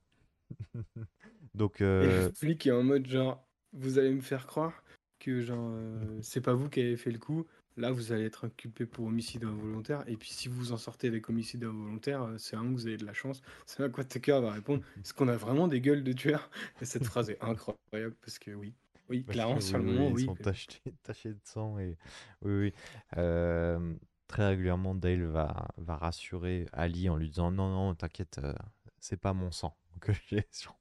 [1.54, 4.82] Donc, Et le flic est en mode, genre, vous allez me faire croire
[5.18, 7.46] que, genre, euh, c'est pas vous qui avez fait le coup.
[7.76, 10.04] Là, vous allez être inculpé pour homicide involontaire.
[10.06, 12.86] Et puis, si vous vous en sortez avec homicide involontaire, euh, c'est vraiment que vous
[12.86, 13.42] avez de la chance.
[13.66, 16.50] C'est à quoi Tucker va répondre Est-ce qu'on a vraiment des gueules de tueurs
[16.80, 18.74] Et cette phrase est incroyable parce que oui.
[19.10, 20.24] Oui, clairement, sur le oui, oui, moment, ils oui.
[20.24, 21.98] sont tachés, tachés de sang et
[22.42, 22.74] oui, oui.
[23.18, 23.94] Euh,
[24.28, 28.54] très régulièrement, Dale va, va rassurer Ali en lui disant non, non, t'inquiète, euh,
[29.00, 30.76] c'est pas mon sang que j'ai sur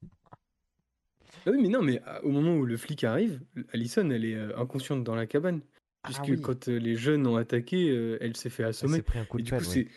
[1.46, 3.42] Ah oui, mais non, mais euh, au moment où le flic arrive,
[3.74, 5.62] Allison, elle est euh, inconsciente dans la cabane.
[6.04, 6.42] Puisque Ah oui.
[6.42, 8.98] quand euh, les jeunes ont attaqué, euh, elle s'est fait Elle assommer.
[8.98, 9.86] s'est pris un coup Et de du coup, pelle, oui.
[9.86, 9.88] c'est.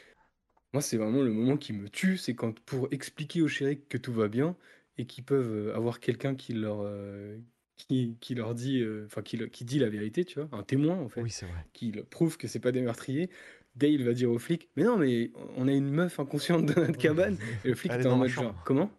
[0.73, 3.99] Moi, c'est vraiment le moment qui me tue, c'est quand pour expliquer aux shérifs que
[3.99, 4.57] tout va bien
[4.99, 7.39] et qu'ils peuvent euh, avoir quelqu'un qui leur euh,
[7.77, 10.63] qui, qui leur dit, euh, enfin qui, le- qui dit la vérité, tu vois, un
[10.63, 11.65] témoin en fait, Oui, c'est vrai.
[11.73, 13.31] qui le prouve que c'est pas des meurtriers.
[13.75, 16.99] Dale va dire au flic, mais non, mais on a une meuf inconsciente dans notre
[16.99, 17.39] cabane.
[17.65, 18.63] Et le flic Elle est était en dans ma mode genre, chambre.
[18.65, 18.91] comment?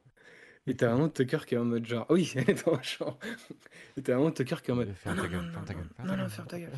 [0.67, 2.31] Et t'as vraiment Tucker qui est en mode genre, ah oui,
[2.67, 3.17] la chambre.
[3.95, 6.17] Et t'as vraiment Tucker qui est en mode, Ferme ta gueule, ferme ta gueule, non,
[6.17, 6.71] non, ferme ta gueule.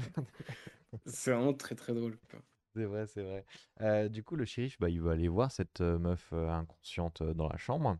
[1.05, 2.17] C'est vraiment très très drôle.
[2.29, 2.39] quoi.
[2.75, 3.45] C'est vrai, c'est vrai.
[3.81, 7.21] Euh, du coup, le shérif, bah, il va aller voir cette euh, meuf euh, inconsciente
[7.21, 7.97] euh, dans la chambre.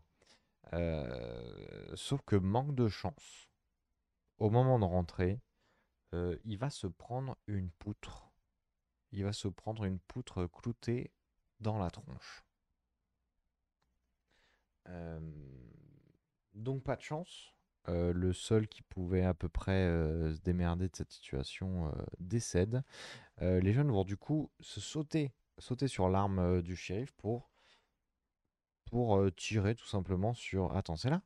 [0.72, 3.48] Euh, sauf que manque de chance,
[4.38, 5.40] au moment de rentrer,
[6.14, 8.30] euh, il va se prendre une poutre.
[9.12, 11.12] Il va se prendre une poutre cloutée
[11.60, 12.44] dans la tronche.
[14.88, 15.20] Euh,
[16.54, 17.54] donc pas de chance.
[17.88, 21.92] Euh, le seul qui pouvait à peu près euh, se démerder de cette situation euh,
[22.18, 22.82] décède.
[23.40, 27.48] Les jeunes vont du coup se sauter, sauter sur l'arme du shérif pour,
[28.84, 30.76] pour tirer tout simplement sur...
[30.76, 31.22] Attends, c'est là?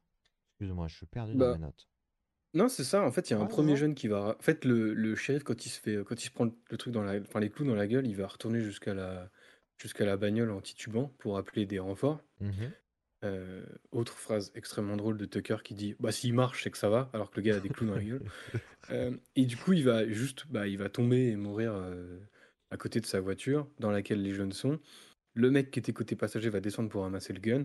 [0.53, 1.89] Excuse-moi, je suis perdu dans Bah, mes notes.
[2.55, 3.03] Non, c'est ça.
[3.03, 4.37] En fait, il y a un c'est premier jeune qui va.
[4.39, 6.93] En fait, le, le shérif, quand il se fait, quand il se prend le truc
[6.95, 9.29] dans la, enfin les clous dans la gueule, il va retourner jusqu'à la,
[9.77, 12.21] jusqu'à la bagnole en titubant pour appeler des renforts.
[12.41, 12.71] Mhm.
[13.25, 16.91] Euh, autre phrase extrêmement drôle de Tucker qui dit, bah s'il marche, c'est que ça
[16.91, 18.23] va, alors que le gars a des clous dans la gueule.
[18.91, 22.21] Euh, et du coup, il va juste, bah, il va tomber et mourir euh,
[22.71, 24.79] à côté de sa voiture dans laquelle les jeunes sont.
[25.33, 27.65] Le mec qui était côté passager va descendre pour ramasser le gun.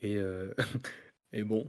[0.00, 0.18] Et,
[1.32, 1.68] et bon,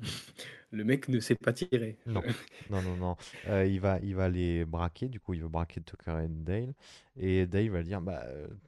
[0.71, 1.99] le mec ne sait pas tirer.
[2.07, 2.23] Non,
[2.71, 3.15] non, non, non.
[3.63, 6.73] Il va, il va les braquer, du coup, il va braquer Tucker et Dale.
[7.15, 8.25] Et Dale va dire, bah,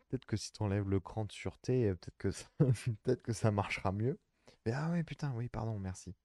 [0.07, 2.45] peut-être que si tu enlèves le cran de sûreté, peut-être que ça,
[3.03, 4.19] peut-être que ça marchera mieux.
[4.65, 6.15] Mais ah ouais, putain, oui, pardon, merci.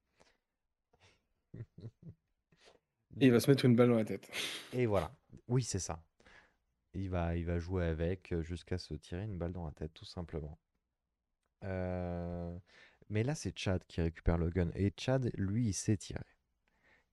[3.20, 4.30] Et il va se mettre une balle dans la tête.
[4.72, 5.12] Et voilà.
[5.49, 6.03] Oui, c'est ça.
[6.95, 9.95] Il va, il va jouer avec euh, jusqu'à se tirer une balle dans la tête,
[9.95, 10.59] tout simplement.
[11.64, 12.59] Euh,
[13.11, 14.70] Mais là, c'est Chad qui récupère le gun.
[14.74, 16.24] Et Chad, lui, il sait tirer.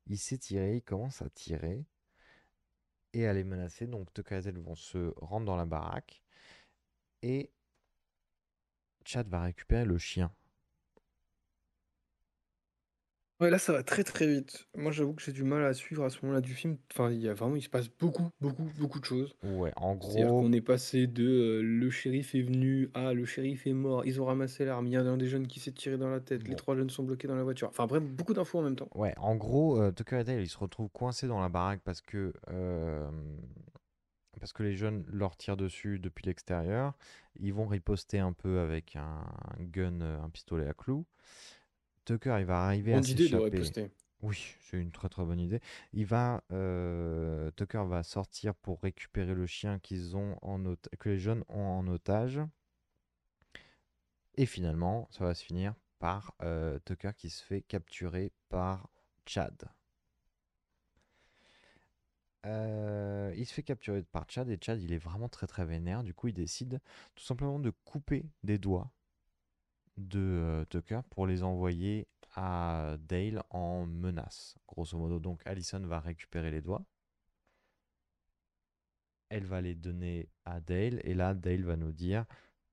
[0.08, 1.86] Il sait tirer, il commence à tirer
[3.14, 3.88] et à les menacer.
[3.88, 6.22] Donc, Dale vont se rendre dans la baraque.
[7.24, 7.52] Et
[9.06, 10.34] Chad va récupérer le chien.
[13.44, 14.68] Ouais, là, ça va très très vite.
[14.78, 16.78] Moi, j'avoue que j'ai du mal à suivre à ce moment-là du film.
[16.94, 19.36] Enfin, il y a vraiment, il se passe beaucoup, beaucoup, beaucoup de choses.
[19.44, 23.26] Ouais, en C'est-à-dire gros, qu'on est passé de euh, le shérif est venu à le
[23.26, 25.74] shérif est mort, ils ont ramassé l'arme, il y a un des jeunes qui s'est
[25.74, 26.56] tiré dans la tête, les Bon.
[26.56, 27.68] trois jeunes sont bloqués dans la voiture.
[27.68, 28.88] Enfin, bref, beaucoup d'infos en même temps.
[28.96, 32.00] Ouais, en gros, euh, Tucker et Dale, ils se retrouvent coincés dans la baraque parce
[32.02, 33.10] que, euh,
[34.40, 36.94] parce que les jeunes leur tirent dessus depuis l'extérieur.
[37.40, 39.26] Ils vont riposter un peu avec un
[39.60, 41.06] gun, euh, un pistolet à clous.
[42.06, 43.44] Tucker, il va arriver à idée de s'échapper.
[43.44, 43.92] riposter.
[44.24, 45.60] Oui, c'est une très très bonne idée.
[45.92, 50.64] Il va, euh, Tucker va sortir pour récupérer le chien qu'ils ont en
[50.98, 52.40] que les jeunes ont en otage.
[54.36, 58.90] Et finalement, ça va se finir par euh, Tucker qui se fait capturer par
[59.26, 59.70] Chad.
[62.46, 66.02] Euh, il se fait capturer par Chad et Chad il est vraiment très très vénère.
[66.02, 66.80] Du coup, il décide
[67.16, 68.90] tout simplement de couper des doigts
[69.98, 74.56] de euh, Tucker pour les envoyer à Dale en menace.
[74.68, 76.84] Grosso modo, donc Allison va récupérer les doigts.
[79.30, 82.26] Elle va les donner à Dale et là Dale va nous dire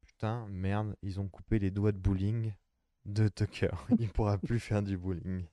[0.02, 2.52] putain merde ils ont coupé les doigts de bowling
[3.06, 3.70] de Tucker.
[3.98, 5.44] Il pourra plus faire du bowling.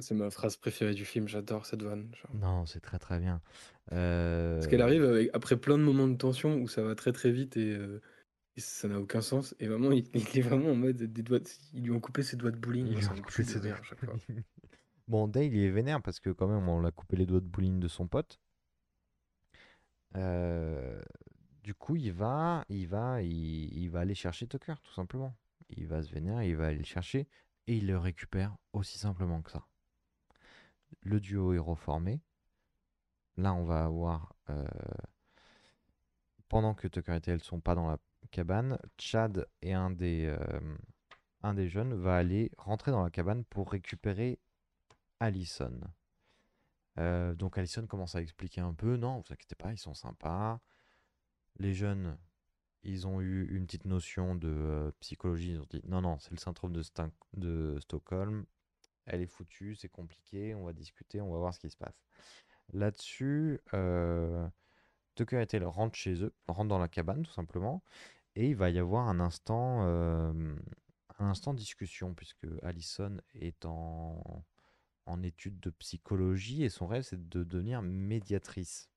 [0.00, 2.10] C'est ma phrase préférée du film, j'adore cette vanne.
[2.14, 2.34] genre.
[2.34, 3.40] Non, c'est très très bien.
[3.92, 7.12] Euh, Parce qu'elle arrive avec- après plein de moments de tension où ça va très
[7.12, 8.00] très vite et, euh, et
[8.60, 9.54] ça n'a aucun sens.
[9.60, 11.38] Et vraiment, il, il est vraiment en mode des doigts.
[11.40, 12.86] de- Ils lui ont coupé ses doigts de bowling.
[12.88, 14.14] Ils lui ont coupé ses doigts à chaque fois.
[15.08, 17.46] Bon, Dale, il est vénère parce que quand même, on l'a coupé les doigts de
[17.46, 18.40] bowling de son pote.
[20.16, 21.00] Euh,
[21.62, 25.34] du coup, il va, il va, il, il va aller chercher Tucker, tout simplement.
[25.70, 27.28] Il va se vénérer, il va aller le chercher
[27.66, 29.66] et il le récupère aussi simplement que ça.
[31.00, 32.20] Le duo est reformé.
[33.36, 34.66] Là, on va avoir, euh,
[36.48, 40.76] pendant que Tucker et elle sont pas dans la cabane, Chad et un des, euh,
[41.42, 44.38] un des jeunes va aller rentrer dans la cabane pour récupérer
[45.20, 45.80] Allison.
[46.98, 50.60] Euh, donc Allison commence à expliquer un peu, non, vous inquiétez pas, ils sont sympas.
[51.58, 52.18] Les jeunes,
[52.82, 56.32] ils ont eu une petite notion de euh, psychologie, ils ont dit, non, non, c'est
[56.32, 58.46] le syndrome de, Stockholm,
[59.06, 62.04] elle est foutue, c'est compliqué, on va discuter, on va voir ce qui se passe.
[62.72, 64.48] Là-dessus, euh,
[65.14, 67.82] Tucker et rentrent chez eux, rentrent dans la cabane tout simplement,
[68.36, 70.54] et il va y avoir un instant, euh,
[71.18, 74.44] un instant discussion, puisque Allison est en,
[75.06, 78.90] en études de psychologie et son rêve c'est de devenir médiatrice.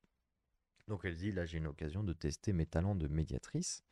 [0.88, 3.84] Donc elle dit là j'ai une occasion de tester mes talents de médiatrice.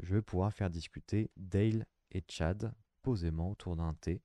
[0.00, 4.20] Je vais pouvoir faire discuter Dale et Chad posément autour d'un thé.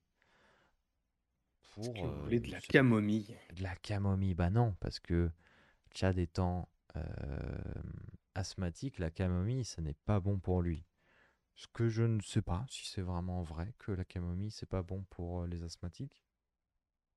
[1.74, 3.38] Pour, que vous euh, voulez de la camomille?
[3.56, 5.30] De la camomille, bah non, parce que
[5.94, 7.02] Chad étant euh,
[8.38, 10.86] asthmatique, la camomille, ce n'est pas bon pour lui.
[11.56, 14.84] Ce que je ne sais pas si c'est vraiment vrai que la camomille, c'est pas
[14.84, 16.24] bon pour euh, les asthmatiques.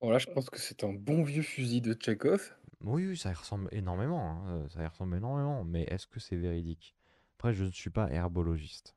[0.01, 2.55] Bon, là, je pense que c'est un bon vieux fusil de Tchekhov.
[2.81, 4.21] Oui, oui, ça y ressemble énormément.
[4.47, 5.65] hein, euh, Ça y ressemble énormément.
[5.65, 6.95] Mais est-ce que c'est véridique?
[7.39, 8.97] Après, je ne suis pas herbologiste.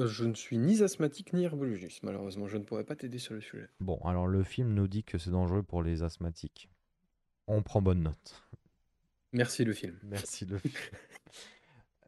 [0.00, 2.48] Euh, Je ne suis ni asthmatique ni herbologiste, malheureusement.
[2.48, 3.68] Je ne pourrais pas t'aider sur le sujet.
[3.80, 6.70] Bon, alors le film nous dit que c'est dangereux pour les asthmatiques.
[7.46, 8.42] On prend bonne note.
[9.32, 9.98] Merci le film.
[10.02, 10.74] Merci le film.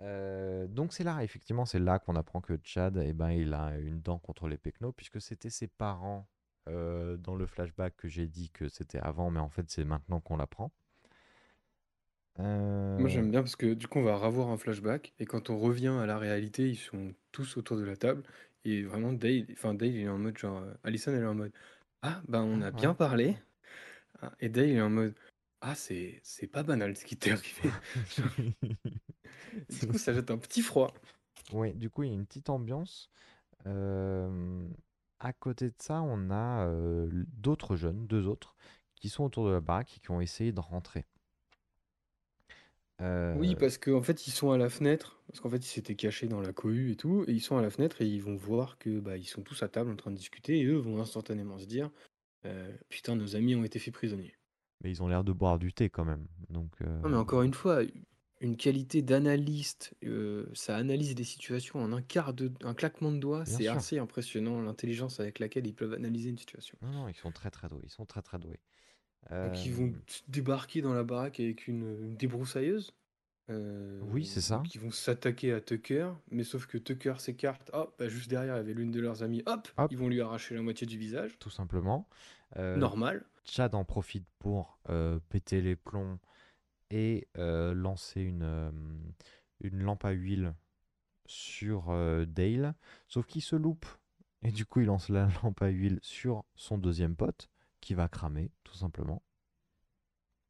[0.00, 3.78] Euh, donc c'est là, effectivement, c'est là qu'on apprend que Chad, eh ben, il a
[3.78, 6.28] une dent contre les pecnos, puisque c'était ses parents
[6.68, 10.20] euh, dans le flashback que j'ai dit que c'était avant, mais en fait c'est maintenant
[10.20, 10.72] qu'on l'apprend.
[12.40, 15.50] Euh, Moi, j'aime bien parce que du coup, on va revoir un flashback et quand
[15.50, 18.22] on revient à la réalité, ils sont tous autour de la table
[18.64, 21.52] et vraiment Dale, enfin Dale, il est en mode genre, Allison, elle est en mode,
[22.02, 22.96] ah ben on a Ah, bien ouais.
[22.96, 23.36] parlé
[24.22, 25.14] Ah, et Dale il est en mode,
[25.62, 27.70] ah c'est c'est pas banal ce qui t'est arrivé.
[29.70, 30.92] du coup, ça jette un petit froid.
[31.52, 33.10] Oui, du coup, il y a une petite ambiance.
[33.66, 34.68] Euh,
[35.20, 37.08] à côté de ça, on a euh,
[37.38, 38.56] d'autres jeunes, deux autres,
[38.96, 41.06] qui sont autour de la baraque et qui ont essayé de rentrer.
[43.00, 45.96] Euh, Oui, parce qu'en fait, ils sont à la fenêtre, parce qu'en fait, ils s'étaient
[45.96, 48.36] cachés dans la cohue et tout, et ils sont à la fenêtre et ils vont
[48.36, 51.00] voir que bah, ils sont tous à table en train de discuter, et eux vont
[51.00, 51.90] instantanément se dire
[52.46, 54.34] euh, Putain, nos amis ont été faits prisonniers.
[54.82, 56.26] Mais ils ont l'air de boire du thé quand même.
[56.50, 57.82] Donc, euh, Non, mais encore une fois,
[58.40, 63.18] une qualité d'analyste, euh, ça analyse des situations en un quart de, un claquement de
[63.18, 66.76] doigts, c'est assez impressionnant l'intelligence avec laquelle ils peuvent analyser une situation.
[66.82, 67.82] non, non, ils sont très très doués.
[67.84, 68.60] Ils sont très très doués.
[69.30, 72.92] Donc ils Euh, vont t- débarquer dans la baraque avec une, une débroussailleuse.
[73.50, 74.62] euh, Oui, c'est ça.
[74.74, 77.70] ils vont s'attaquer à Tucker, mais sauf que Tucker s'écarte.
[77.72, 79.42] Hop, bah, juste derrière, il y avait l'une de leurs amies.
[79.46, 79.90] Hop, Hop.
[79.92, 81.38] ils vont lui arracher la moitié du visage.
[81.38, 82.08] tout simplement.
[82.56, 83.24] Euh, Normal.
[83.44, 86.18] Chad en profite pour euh, péter les plombs
[86.90, 88.70] et euh, lancer une, euh,
[89.60, 90.54] une lampe à huile
[91.26, 91.94] sur
[92.26, 92.74] Dale,
[93.08, 93.86] sauf qu'il se loupe.
[94.42, 97.48] Et du coup, il lance la lampe à huile sur son deuxième pote,
[97.80, 99.22] qui va cramer, tout simplement.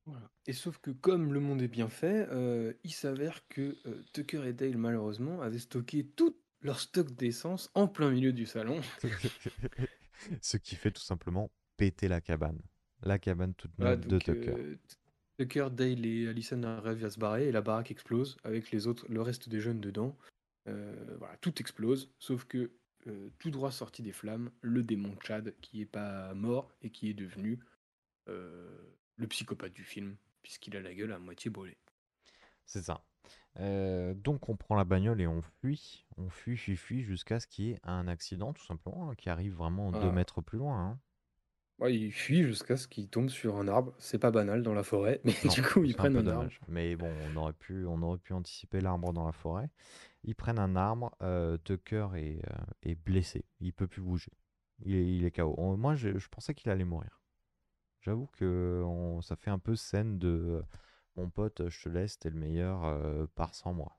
[0.07, 0.30] Voilà.
[0.47, 4.49] Et sauf que comme le monde est bien fait, euh, il s'avère que euh, Tucker
[4.49, 8.80] et Dale, malheureusement, avaient stocké tout leur stock d'essence en plein milieu du salon.
[10.40, 12.61] Ce qui fait tout simplement péter la cabane.
[13.03, 14.50] La cabane toute Voilà, neuve de Tucker.
[14.57, 14.76] euh,
[15.38, 19.07] Tucker, Dale et Allison arrivent à se barrer et la baraque explose avec les autres,
[19.09, 20.16] le reste des jeunes dedans.
[20.68, 22.70] Euh, voilà, tout explose, sauf que
[23.09, 27.11] euh, tout droit sorti des flammes, le démon Chad qui est pas mort et qui
[27.11, 27.59] est devenu
[28.28, 31.76] le psychopathe du film, puisqu'il a la gueule à moitié brûlée.
[32.66, 33.05] C'est ça.
[33.59, 37.46] Euh, donc on prend la bagnole et on fuit, on fuit, fuit, fuit jusqu'à ce
[37.46, 40.12] qu'il y ait un accident tout simplement hein, qui arrive vraiment deux Ah.
[40.12, 40.78] mètres plus loin.
[40.92, 41.00] hein.
[41.79, 43.93] Ouais, il fuit jusqu'à ce qu'il tombe sur un arbre.
[43.99, 46.23] C'est pas banal dans la forêt, mais Non, du coup, ils c'est un prennent peu
[46.23, 46.51] un arbre.
[46.51, 46.62] dommage.
[46.68, 49.68] Mais bon, on aurait pu, on aurait pu anticiper l'arbre dans la forêt.
[50.25, 51.14] Ils prennent un arbre.
[51.23, 53.45] euh, Tucker est, euh, est blessé.
[53.61, 54.33] Il peut plus bouger.
[54.85, 55.55] Il est, il est KO.
[55.59, 57.20] On- moi, je, je pensais qu'il allait mourir.
[58.03, 60.62] J'avoue que on- ça fait un peu scène de euh,
[61.16, 63.99] mon pote, je te laisse, t'es le meilleur, euh, pars sans moi.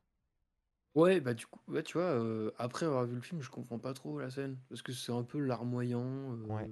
[0.96, 3.80] Ouais, bah du coup, ouais, tu vois, euh, après avoir vu le film, je comprends
[3.80, 4.60] pas trop la scène.
[4.70, 6.34] Parce que c'est un peu larmoyant.
[6.34, 6.70] euh, Ouais.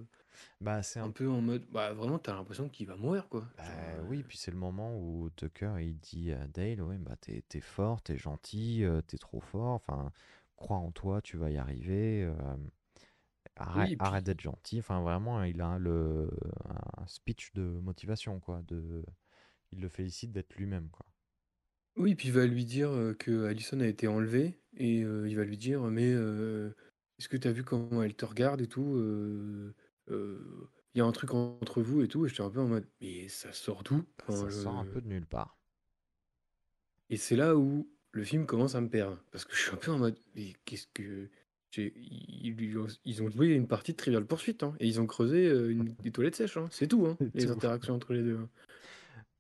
[0.61, 1.65] Bah, c'est un un peu en mode.
[1.71, 3.47] Bah vraiment, t'as l'impression qu'il va mourir, quoi.
[3.57, 7.15] Bah Genre, oui, puis c'est le moment où Tucker il dit à Dale, ouais, bah
[7.19, 10.11] t'es, t'es fort, t'es gentil, euh, t'es trop fort, enfin,
[10.55, 12.34] crois en toi, tu vas y arriver, euh,
[13.55, 16.29] arrête, Oui, et arrête puis- d'être gentil, enfin vraiment, il a le,
[16.97, 19.05] un speech de motivation, quoi, de,
[19.71, 21.05] il le félicite d'être lui-même, quoi.
[21.97, 24.59] Oui, puis il va lui dire euh, que Allison a été enlevée.
[24.77, 26.73] Et euh, il va lui dire, mais euh,
[27.19, 29.73] est-ce que t'as vu comment elle te regarde et tout euh,
[30.12, 32.26] euh, Il y a un truc en- entre vous et tout.
[32.26, 34.89] Et j'étais un peu en mode, mais ça sort d'où Enfin, Ça sort un je-
[34.91, 35.57] peu de nulle part.
[37.09, 39.18] Et c'est là où le film commence à me perdre.
[39.32, 41.30] Parce que je suis un peu en mode, mais qu'est-ce que.
[41.72, 45.07] j'ai- Ils, ont- ils ont joué une partie de Trivial Poursuite, hein, et ils ont
[45.07, 47.51] creusé euh, une, des toilettes sèches, hein, c'est tout, hein, C'est les tout.
[47.51, 48.38] interactions entre les deux.
[48.38, 48.49] hein.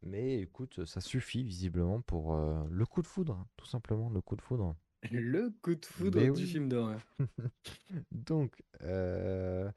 [0.03, 4.21] Mais écoute, ça suffit visiblement pour euh, le coup de foudre, hein, tout simplement, le
[4.21, 4.75] coup de foudre.
[5.11, 6.47] Le coup de foudre Mais du oui.
[6.47, 6.99] film d'horreur.
[8.11, 9.71] Donc, euh,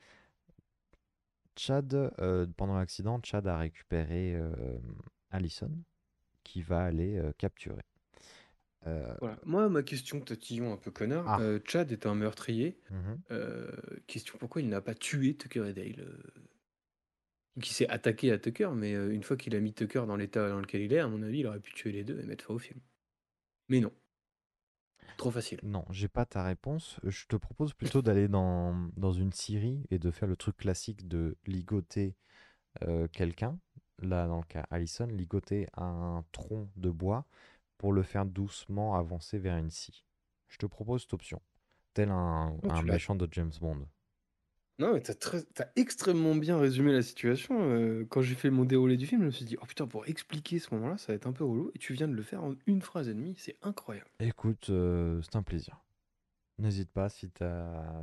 [1.57, 4.79] Chad, euh, pendant l'accident, Chad a récupéré euh,
[5.31, 5.71] Allison,
[6.43, 7.83] qui va aller euh, capturer.
[9.21, 9.39] Voilà.
[9.47, 11.59] Moi, ma question, tatillon un peu connard, Ah.
[11.67, 12.79] Chad est un meurtrier.
[12.91, 13.71] mhm.
[14.07, 16.07] Question, pourquoi il n'a pas tué Tucker et Dale
[17.63, 20.61] Qui s'est attaqué à Tucker, mais une fois qu'il a mis Tucker dans l'état dans
[20.61, 22.53] lequel il est, à mon avis, il aurait pu tuer les deux et mettre fin
[22.53, 22.79] au film.
[23.71, 23.91] Mais non.
[25.17, 25.61] Trop facile.
[25.63, 26.99] Non, j'ai pas ta réponse.
[27.05, 31.07] Je te propose plutôt d'aller dans, dans une série et de faire le truc classique
[31.09, 32.17] de ligoter
[32.83, 33.59] euh, quelqu'un.
[34.01, 37.27] Là, dans le cas Allison, ligoter un tronc de bois
[37.79, 40.05] pour le faire doucement avancer vers une scie.
[40.49, 41.41] Je te propose cette option,
[41.95, 43.87] tel un, Oh, un tu l'as- méchant de James Bond.
[44.81, 47.57] Non, mais t'as extrêmement bien résumé la situation.
[47.61, 50.07] euh, quand j'ai fait mon déroulé du film, je me suis dit, oh putain, pour
[50.09, 51.71] expliquer ce moment-là, ça va être un peu relou.
[51.75, 54.09] Et tu viens de le faire en une phrase et demie, c'est incroyable.
[54.19, 55.81] Écoute, euh, c'est un plaisir.
[56.59, 58.03] N'hésite pas si tu as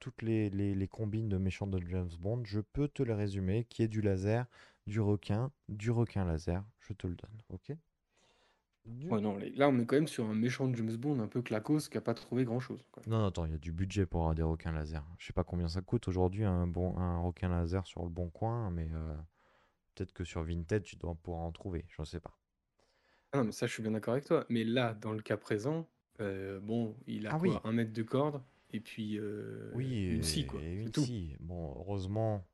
[0.00, 3.84] toutes les, les combines de méchants de James Bond, je peux te les résumer, qui
[3.84, 4.46] est du laser,
[4.88, 7.76] du requin, du requin laser, je te le donne, ok?
[8.84, 11.20] Du- Ouais, non, les- là, on est quand même sur un méchant de James Bond
[11.20, 12.84] un peu claquos qui a pas trouvé grand-chose.
[12.90, 13.02] quoi.
[13.06, 15.04] Non, non, attends, il y a du budget pour avoir des requins laser.
[15.18, 18.28] Je sais pas combien ça coûte aujourd'hui un, bon, un requin laser sur le bon
[18.28, 19.14] coin, mais euh,
[19.94, 22.36] peut-être que sur Vinted, tu dois pouvoir en trouver, je sais pas.
[23.32, 24.44] Ah non, mais ça, je suis bien d'accord avec toi.
[24.48, 25.88] Mais là, dans le cas présent,
[26.20, 27.56] euh, bon, il a Ah quoi, oui.
[27.64, 30.60] un mètre de corde et puis euh, Oui, une scie, quoi.
[30.60, 31.02] et une tout.
[31.02, 31.36] scie.
[31.40, 32.44] Bon, heureusement,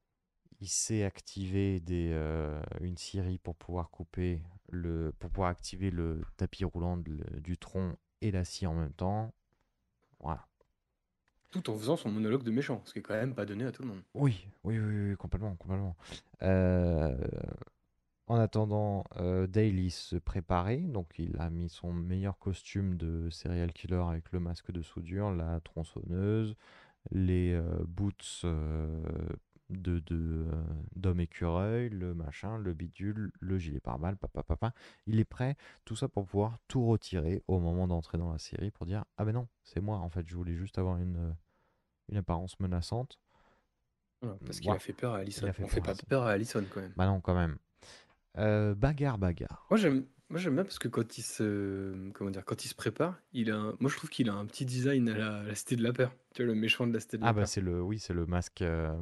[0.61, 6.23] il sait activer des, euh, une scierie pour pouvoir couper le, pour pouvoir activer le
[6.37, 9.33] tapis roulant de- du tronc et la scie en même temps.
[10.21, 10.47] Voilà.
[11.51, 13.73] Tout en faisant son monologue de méchant, ce qui est quand même pas donné à
[13.73, 14.03] tout le monde.
[14.15, 15.97] Oui, oui, oui, oui, complètement, complètement.
[16.43, 17.17] Euh,
[18.27, 23.31] en attendant, euh, Dale il se préparait, donc il a mis son meilleur costume de
[23.31, 26.55] serial killer avec le masque de soudure, la tronçonneuse,
[27.11, 29.01] les euh, boots euh,
[29.71, 30.17] de, de,
[30.51, 30.53] euh,
[30.97, 34.73] d'homme écureuil, le machin, le bidule, le gilet pare-balles, papa, papa.
[35.07, 38.71] Il est prêt, tout ça pour pouvoir tout retirer au moment d'entrer dans la série
[38.71, 41.33] pour dire Ah ben non, c'est moi, en fait, je voulais juste avoir une, euh,
[42.11, 43.19] une apparence menaçante.
[44.45, 45.47] Parce qu'il a fait peur à Allison.
[45.47, 46.93] Il a fait On fait peur à pas peur à Allison quand même.
[46.97, 47.57] Bah non, quand même.
[48.37, 49.67] Euh, bagarre, bagarre.
[49.71, 52.75] Moi j'aime, moi j'aime bien parce que quand il se, comment dire, quand il se
[52.75, 55.55] prépare, il a, un- moi je trouve qu'il a un petit design à la, la
[55.55, 56.13] Cité de la Peur.
[56.35, 57.49] Tu vois le méchant de la Cité de la Ah bah Peur.
[57.49, 58.93] c'est le, oui, c'est le masque, euh,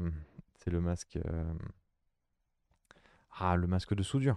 [0.67, 1.55] c'est le masque, euh,
[3.39, 4.37] ah le masque de soudure.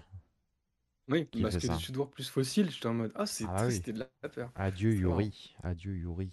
[1.08, 1.78] Oui, qui fait que ça.
[1.78, 2.70] tu dois plus fossile.
[2.70, 3.74] J'étais en mode, ah c'est Ah oui.
[3.74, 4.52] Cité de la Peur.
[4.54, 5.20] Adieu C'est marrant.
[5.22, 6.32] Yuri, adieu Yuri.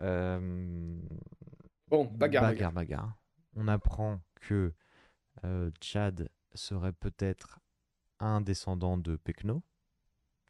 [0.00, 0.98] Euh,
[1.86, 3.16] Bon, bagarre, bagarre, bagarre.
[3.54, 4.72] On apprend que
[5.44, 7.60] euh, Chad serait peut-être
[8.18, 9.62] un descendant de Pecno,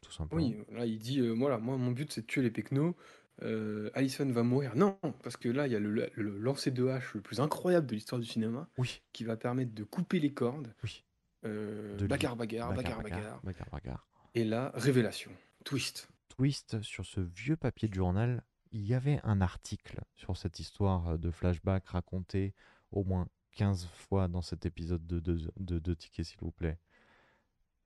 [0.01, 0.41] tout simplement.
[0.41, 2.95] Oui, là il dit, euh, voilà, moi mon but c'est de tuer les Pecnos.
[3.43, 4.75] Euh, Allison va mourir.
[4.75, 7.95] Non, parce que là il y a le, lancer de hache le plus incroyable de
[7.95, 9.01] l'histoire du cinéma Oui.
[9.13, 10.73] qui va permettre de couper les cordes.
[10.83, 11.03] Oui.
[11.45, 14.07] Euh, De li- bagarre, bagarre, bagarre, bagarre, bagarre, bagarre, bagarre.
[14.35, 15.31] Et là, révélation,
[15.65, 16.07] twist.
[16.29, 21.17] twist sur ce vieux papier de journal, il y avait un article sur cette histoire
[21.17, 22.53] de flashback raconté
[22.91, 26.77] au moins 15 fois dans cet épisode de, de, de, de Ticket, s'il vous plaît,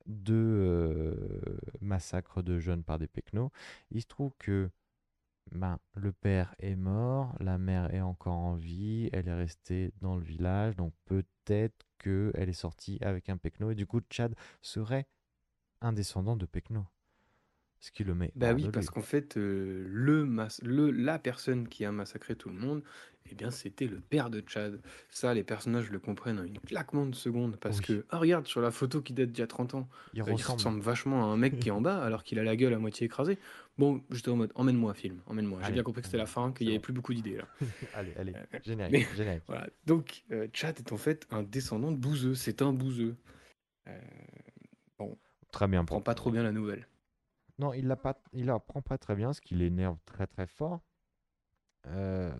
[0.05, 3.49] de euh, massacre de jeunes par des pecnos.
[3.91, 4.69] Il se trouve que
[5.51, 10.15] ben, le père est mort, la mère est encore en vie, elle est restée dans
[10.17, 15.07] le village, donc peut-être qu'elle est sortie avec un Pecno, et du coup, Chad serait
[15.81, 16.85] un descendant de Pecno.
[17.79, 21.67] Ce qui le met Bah oui, parce qu'en fait, euh, le, mas- le la personne
[21.67, 22.83] qui a massacré tout le monde,
[23.31, 24.79] eh bien, c'était le père de Chad.
[25.09, 27.57] Ça, les personnages le comprennent en une claquement de secondes.
[27.57, 27.85] Parce Oui.
[27.85, 30.25] que, ah, regarde, sur la photo qui date d'il y a 30 ans, Il euh,
[30.27, 30.79] il ressemble.
[30.81, 33.05] vachement à un mec qui est en bas, alors qu'il a la gueule à moitié
[33.05, 33.37] écrasée.
[33.77, 35.59] Bon, j'étais en mode, emmène-moi, film, emmène-moi.
[35.65, 36.83] J'ai bien compris que c'était la fin, qu'il n'y avait bon.
[36.83, 37.47] plus beaucoup d'idées là.
[37.95, 39.43] Allez, allez, Euh, générique, mais- générique.
[39.47, 39.67] Voilà.
[39.85, 42.35] Donc, euh, Chad est en fait un descendant de bouseux.
[42.35, 43.15] C'est un bouseux.
[43.87, 43.99] Euh,
[44.97, 45.17] bon,
[45.51, 45.83] Très bien.
[45.83, 46.87] prend pas trop bien la nouvelle.
[47.57, 50.45] Non, il la pas, il la prend pas très bien, ce qui l'énerve très très
[50.47, 50.81] fort.
[51.87, 52.31] Euh,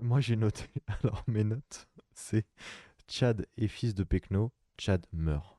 [0.00, 2.46] Moi j'ai noté, alors mes notes, c'est
[3.08, 5.58] Chad est fils de Pecno, Chad meurt.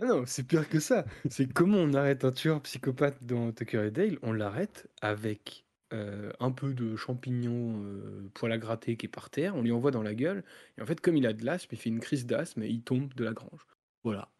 [0.00, 1.04] Ah non, c'est pire que ça.
[1.30, 4.18] C'est comment on arrête un tueur psychopathe dans Tucker et Dale?
[4.22, 9.30] On l'arrête avec euh, un peu de champignons euh, poil à gratter qui est par
[9.30, 10.42] terre, on lui envoie dans la gueule,
[10.78, 12.82] et en fait, comme il a de l'asthme, il fait une crise d'asthme et il
[12.82, 13.66] tombe de la grange.
[14.02, 14.32] Voilà.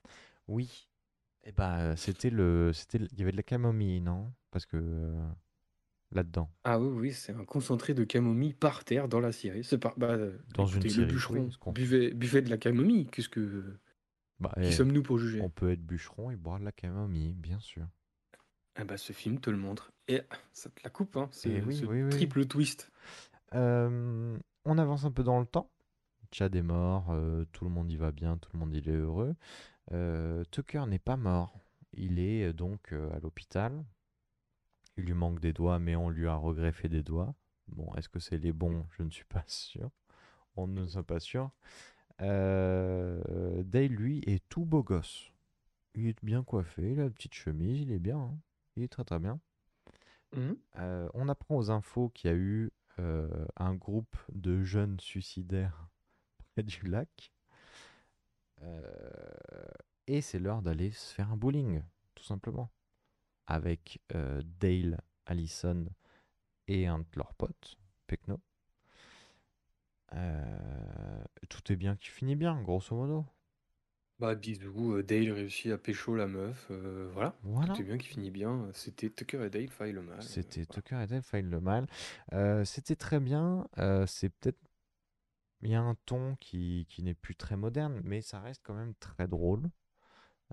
[0.49, 0.89] Oui.
[1.45, 4.33] Et bah c'était le, c'était, le- il y avait de la camomille, non?
[4.51, 5.29] Parce que euh,
[6.15, 9.65] là-dedans, Ah oui, oui, c'est un concentré de camomille par terre dans la scierie.
[9.65, 9.99] C'est par...
[9.99, 10.17] bah,
[10.55, 13.07] Dans une scierie, le bûcheron buvait, buvait de la camomille.
[13.07, 13.79] Qu'est-ce que...
[14.41, 15.41] bah, Qui eh, sommes-nous pour juger?
[15.41, 17.87] on peut être bûcheron et boire de la camomille, bien sûr.
[18.77, 19.93] Ah bah, ce film te le montre.
[20.09, 21.29] Et ça te la coupe, hein.
[21.33, 22.11] C'est Eh oui, ce oui, oui.
[22.11, 22.91] triple twist.
[23.55, 25.71] Euh, on avance un peu dans le temps.
[26.33, 28.97] Chad est mort, euh, tout le monde y va bien, tout le monde il est
[28.97, 29.35] heureux.
[29.93, 31.59] Euh, Tucker n'est pas mort.
[31.93, 33.85] Il est donc à l'hôpital.
[34.97, 37.35] Il lui manque des doigts, mais on lui a regreffé des doigts.
[37.69, 38.87] Bon, est-ce que c'est les bons?
[38.97, 39.91] Je ne suis pas sûr.
[40.57, 41.51] On ne soit pas sûr.
[42.21, 45.33] Euh, Dale, lui, est tout beau gosse.
[45.95, 48.19] Il est bien coiffé, il a une petite chemise, il est bien.
[48.19, 48.39] hein.
[48.77, 49.41] Il est très très bien.
[50.37, 50.57] Mhm.
[50.77, 55.89] Euh, on apprend aux infos qu'il y a eu euh, un groupe de jeunes suicidaires
[56.55, 57.33] près du lac.
[60.07, 61.83] Et c'est l'heure d'aller se faire un bowling,
[62.15, 62.71] tout simplement.
[63.47, 65.87] Avec euh, Dale, Allison
[66.67, 67.77] et un de leurs potes,
[68.07, 68.41] Pecno.
[70.15, 73.27] Euh, tout est bien qui finit bien, grosso modo.
[74.21, 77.35] Bah bisous, euh, Dale réussit à pécho la meuf, euh, voilà.
[77.43, 77.75] Voilà.
[77.75, 78.69] Tout est bien qui finit bien.
[78.73, 80.23] C'était Tucker et Dale faille le mal.
[80.23, 81.87] C'était Tucker et Dale faillent le mal.
[82.65, 83.69] C'était très bien.
[84.07, 84.59] c'est peut-être.
[85.63, 88.75] Il y a un ton qui, qui n'est plus très moderne, mais ça reste quand
[88.75, 89.71] même très drôle.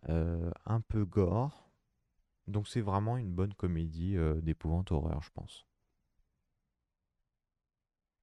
[0.08, 1.71] un peu gore.
[2.52, 5.66] Donc c'est vraiment une bonne comédie euh, d'épouvante horreur, je pense.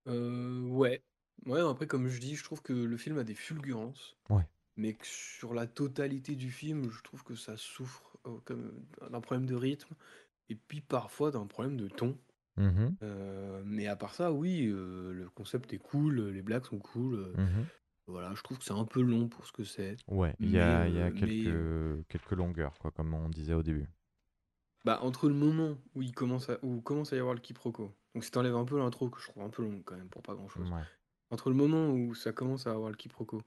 [0.06, 1.02] Euh, ouais.
[1.46, 4.16] Ouais, après, comme je dis, je trouve que le film a des fulgurances.
[4.30, 4.48] Ouais.
[4.76, 9.20] Mais que sur la totalité du film, je trouve que ça souffre euh, comme d'un
[9.20, 9.94] problème de rythme.
[10.48, 12.18] Et puis parfois d'un problème de ton.
[12.56, 16.78] Mhm, Euh, mais à part ça, oui, euh, le concept est cool, les blagues sont
[16.80, 17.14] cool.
[17.16, 17.68] euh, mhm.
[18.06, 19.96] Voilà, je trouve que c'est un peu long pour ce que c'est.
[20.08, 23.14] Ouais, il y a, Mais, il y a euh, mais, quelques, quelques longueurs, quoi, comme
[23.14, 23.88] on disait au début.
[24.84, 27.92] Bah, entre le moment où il commence à, où commence à y avoir le quiproquo,
[28.14, 30.22] donc si t'enlèves un peu l'intro, que je trouve un peu long quand même pour
[30.22, 30.82] pas grand chose, Ouais.
[31.30, 33.42] entre le moment où ça commence à avoir le quiproquo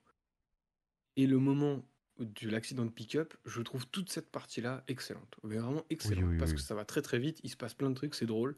[1.16, 1.84] et le moment
[2.20, 5.36] de l'accident de pick-up, je trouve toute cette partie-là excellente.
[5.44, 6.26] Mais vraiment excellente.
[6.30, 6.58] oui, parce oui.
[6.58, 8.58] que ça va très très vite, il se passe plein de trucs, c'est drôle.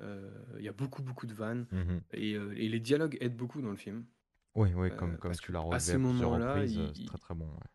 [0.00, 1.66] Euh, Il y a beaucoup beaucoup de vannes.
[1.72, 2.00] Mhm.
[2.12, 4.06] Et, euh, et les dialogues aident beaucoup dans le film.
[4.54, 6.74] Oui, oui, Euh, comme, comme parce tu l'as à relevé ces à plusieurs moments-là, reprises,
[6.74, 7.46] il- euh, c'est il- très très bon.
[7.46, 7.68] ouais.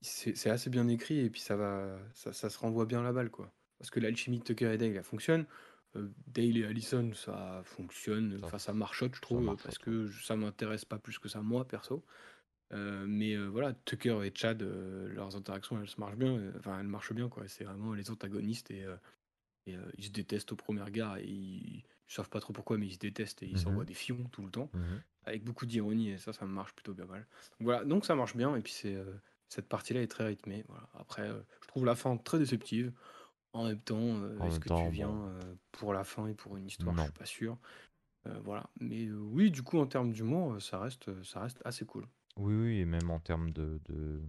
[0.00, 3.12] C'est c'est assez bien écrit et puis ça va ça, ça se renvoie bien la
[3.12, 3.52] balle quoi.
[3.78, 5.46] Parce que l'alchimie de Tucker et Dale elle fonctionne.
[5.96, 10.06] Euh, Dale et Allison ça fonctionne Ça- enfin ça marchote je trouve marchote, parce que
[10.06, 12.04] je- ça m'intéresse pas plus que ça moi perso.
[12.72, 16.52] Euh, mais euh, voilà Tucker et Chad euh, leurs interactions elles se marchent bien euh,
[16.58, 17.48] enfin elles marchent bien quoi.
[17.48, 18.96] C'est vraiment les antagonistes et, euh,
[19.66, 22.78] et, euh, ils se détestent au premier regard et ils, ils savent pas trop pourquoi
[22.78, 23.58] mais ils se détestent et ils Mhm.
[23.58, 24.70] s'envoient des fions tout le temps.
[24.74, 25.02] Mhm.
[25.24, 27.20] avec beaucoup d'ironie et ça ça marche plutôt bien mal.
[27.58, 29.14] Donc voilà donc ça marche bien et puis c'est euh,
[29.50, 30.88] cette partie là est très rythmée voilà.
[30.94, 32.92] après euh, je trouve la fin très déceptive
[33.52, 35.26] en même temps euh, En est-ce même que temps, tu viens bon.
[35.28, 35.40] euh,
[35.72, 36.94] pour la fin et pour une histoire?
[36.96, 37.02] Non.
[37.02, 37.58] je suis pas sûr
[38.26, 41.60] Euh, voilà mais euh, oui du coup en termes d'humour euh, ça reste ça reste
[41.64, 42.06] assez cool
[42.36, 44.22] Oui, oui, et même en termes de, de,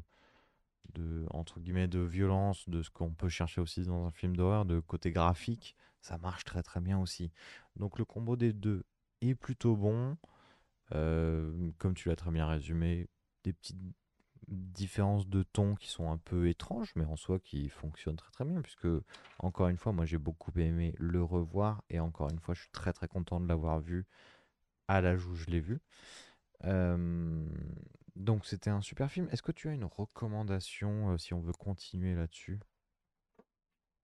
[0.93, 4.65] de, entre guillemets, de violence, de ce qu'on peut chercher aussi dans un film d'horreur,
[4.65, 7.31] de côté graphique, ça marche très très bien aussi.
[7.75, 8.83] Donc le combo des deux
[9.21, 10.17] est plutôt bon.
[10.93, 13.07] Euh, comme tu l'as très bien résumé,
[13.43, 13.77] des petites
[14.51, 18.45] différences de ton qui sont un peu étranges, mais en soi qui fonctionnent très très
[18.45, 18.87] bien, puisque
[19.39, 22.71] encore une fois, moi j'ai beaucoup aimé le revoir, et encore une fois, je suis
[22.71, 24.05] très très content de l'avoir vu
[24.87, 25.81] à l'âge où je l'ai vu.
[26.65, 27.45] Euh,
[28.15, 29.27] donc c'était un super film.
[29.31, 32.59] Est-ce que tu as une recommandation euh, si on veut continuer là-dessus?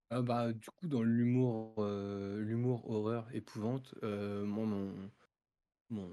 [0.09, 4.93] Ah bah, du coup, dans l'humour, heu, l'humour horreur épouvante, moi mon
[5.89, 6.11] mon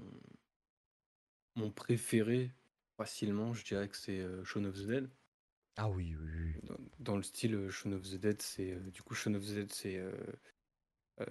[1.57, 2.53] mon préféré,
[2.97, 5.09] facilement, je dirais que c'est, heu, Shaun of the Dead.
[5.77, 6.55] Ah oui, oui, oui.
[6.63, 9.43] Dans dans le style, heu, Shaun of the Dead, c'est, heu, du coup, Shaun of
[9.45, 10.17] the Dead, c'est, heu,
[11.17, 11.27] hem,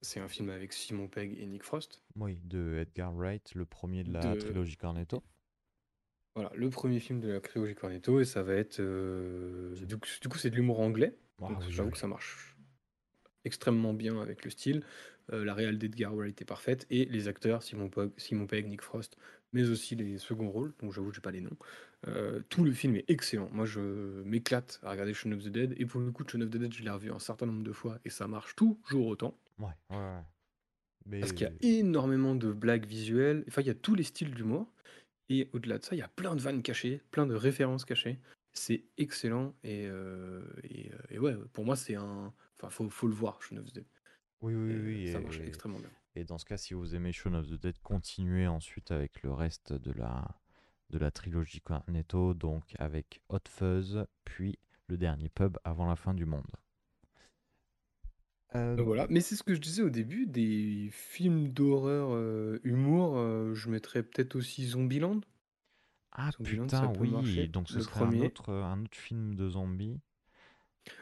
[0.00, 2.02] c'est un film avec Simon Pegg et Nick Frost.
[2.16, 5.22] Oui, de Edgar Wright, le premier de la De trilogie Cornetto.
[6.34, 10.28] Voilà, le premier film de la trilogie Cornetto et ça va être, du coup du
[10.28, 11.90] coup, c'est de l'humour anglais, Ah oui, j'avoue oui.
[11.90, 12.56] que ça marche
[13.44, 14.84] extrêmement bien avec le style.
[15.30, 19.16] La réal d'Edgar Wright est parfaite et les acteurs, Simon Pogg Simon Pegg, Nick Frost,
[19.52, 21.56] mais aussi les seconds rôles, dont j'avoue que j'ai pas les noms.
[22.06, 23.48] Heu, tout le film est excellent.
[23.52, 23.80] Moi, je
[24.22, 26.72] m'éclate à regarder Shaun of the Dead et pour le coup, Shaun of the Dead,
[26.74, 29.38] je l'ai revu un certain nombre de fois et ça marche toujours autant.
[29.58, 30.24] Ouais, ouais, ouais.
[31.06, 34.02] Mais Parce qu'il y a énormément de blagues visuelles, enfin, il y a tous les
[34.02, 34.72] styles d'humour
[35.28, 38.20] et au-delà de ça, il y a plein de vannes cachées, plein de références cachées.
[38.52, 43.08] C'est excellent et heu et heu et ouais, pour moi, c'est un enfin, faut faut
[43.08, 43.86] le voir, Shaun of the Dead
[44.40, 45.06] Oui, oui, et oui.
[45.06, 45.92] ça marche extrêmement bien.
[46.16, 49.32] Et dans ce cas, si vous aimez Shaun of the Dead, continuez ensuite avec le
[49.32, 50.26] reste de la,
[50.90, 56.14] de la trilogie Cornetto, donc avec Hot Fuzz, puis le dernier pub avant la fin
[56.14, 56.46] du monde.
[58.54, 63.18] Euh, voilà, mais c'est ce que je disais au début, des films d'horreur, heu, humour,
[63.18, 65.20] heu, je mettrais peut-être aussi Zombieland.
[66.12, 69.48] Ah Zombieland, putain, oui, marcher, donc ce le serait un autre, un autre film de
[69.50, 70.00] zombies.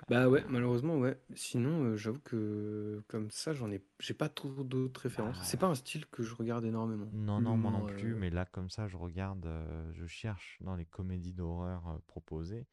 [0.08, 1.18] Bah ouais, malheureusement, ouais.
[1.34, 5.38] Sinon, heu, j'avoue que comme ça, j'en ai j'ai pas trop d'autres références.
[5.42, 7.06] C'est pas un style que je regarde énormément.
[7.12, 10.06] Non, non, moi non L'humour, plus, heu mais là, comme ça, je regarde, euh, je
[10.06, 12.66] cherche dans les comédies d'horreur euh, proposées.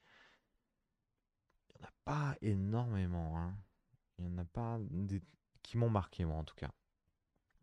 [1.69, 3.55] Il n'y en a pas énormément, hein.
[4.19, 5.21] Il n'y en a pas des...
[5.63, 6.71] qui m'ont marqué, moi, en tout cas.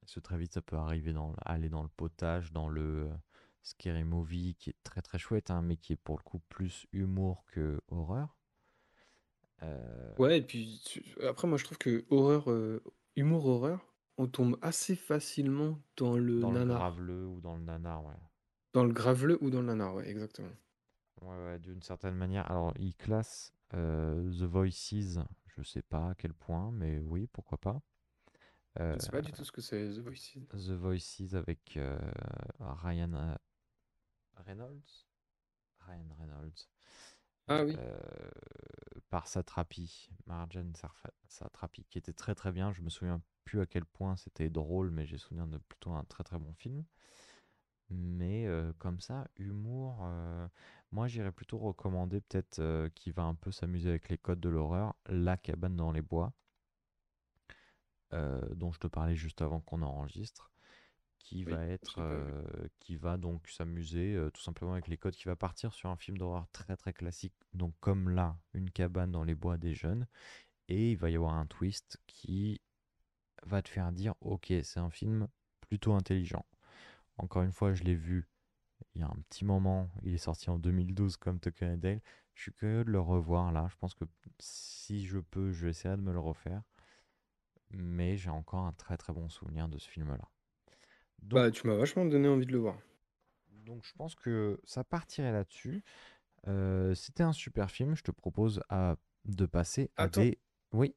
[0.00, 3.16] Parce que très vite, ça peut arriver dans, aller dans le potage, dans le euh,
[3.62, 6.86] Scary Movie, qui est très très chouette, hein, mais qui est pour le coup plus
[6.92, 8.37] humour que horreur.
[9.62, 12.82] Euh, Ouais et puis tu après moi je trouve que horreur, heu,
[13.16, 16.78] humour horreur, on tombe assez facilement dans le dans le nanar.
[16.78, 18.14] graveleux ou dans le nanar, ouais.
[18.72, 20.48] Dans le graveleux ou dans le nanar, ouais, exactement.
[21.22, 22.50] Ouais, ouais, d'une certaine manière.
[22.50, 27.58] Alors, il classe euh, The Voices, je sais pas à quel point, mais oui, pourquoi
[27.58, 27.80] pas.
[28.92, 30.36] Je sais pas Euh, du tout ce que c'est The Voices.
[30.50, 31.98] The Voices avec euh,
[32.60, 33.34] Ryan euh,
[34.46, 35.06] Reynolds.
[35.86, 36.68] Ryan Reynolds.
[37.48, 37.60] Ah.
[37.60, 37.98] Euh,
[39.10, 40.70] par Satrapi, Marjan
[41.28, 42.72] Satrapi, qui était très très bien.
[42.72, 46.04] Je me souviens plus à quel point c'était drôle, mais j'ai souvenir de plutôt un
[46.04, 46.84] très très bon film.
[47.90, 50.46] Mais euh, comme ça, humour, euh,
[50.90, 54.94] moi j'irais plutôt recommander peut-être qui va un peu s'amuser avec les codes de l'horreur,
[55.06, 56.34] La cabane dans les bois,
[58.12, 60.50] dont je te parlais juste avant qu'on enregistre,
[61.28, 62.42] qui Oui, va être, euh,
[62.80, 66.16] qui donc s'amuser euh, tout simplement avec les codes, qui va partir sur un film
[66.16, 70.06] d'horreur très très classique, donc comme là, une cabane dans les bois des jeunes,
[70.68, 72.62] et il va y avoir un twist qui
[73.44, 75.28] va te faire dire, ok, c'est un film
[75.60, 76.46] plutôt intelligent.
[77.18, 78.26] Encore une fois, je l'ai vu
[78.94, 79.90] il y a un petit moment.
[80.04, 82.00] Il est sorti en 2012 comme Tucker and Dale.
[82.34, 83.68] Je suis curieux de le revoir là.
[83.70, 84.04] Je pense que
[84.38, 86.62] si je peux, je vais essayer de me le refaire.
[87.70, 90.28] Mais j'ai encore un très très bon souvenir de ce film-là.
[91.22, 92.76] Donc, Bah, tu m'as vachement donné envie de le voir.
[93.64, 95.82] donc je pense que ça partirait là-dessus.
[96.48, 97.96] Euh, C'était un super film.
[97.96, 98.96] Je te propose à-
[99.26, 100.08] de passer à Attends.
[100.08, 100.40] des...
[100.72, 100.94] Oui,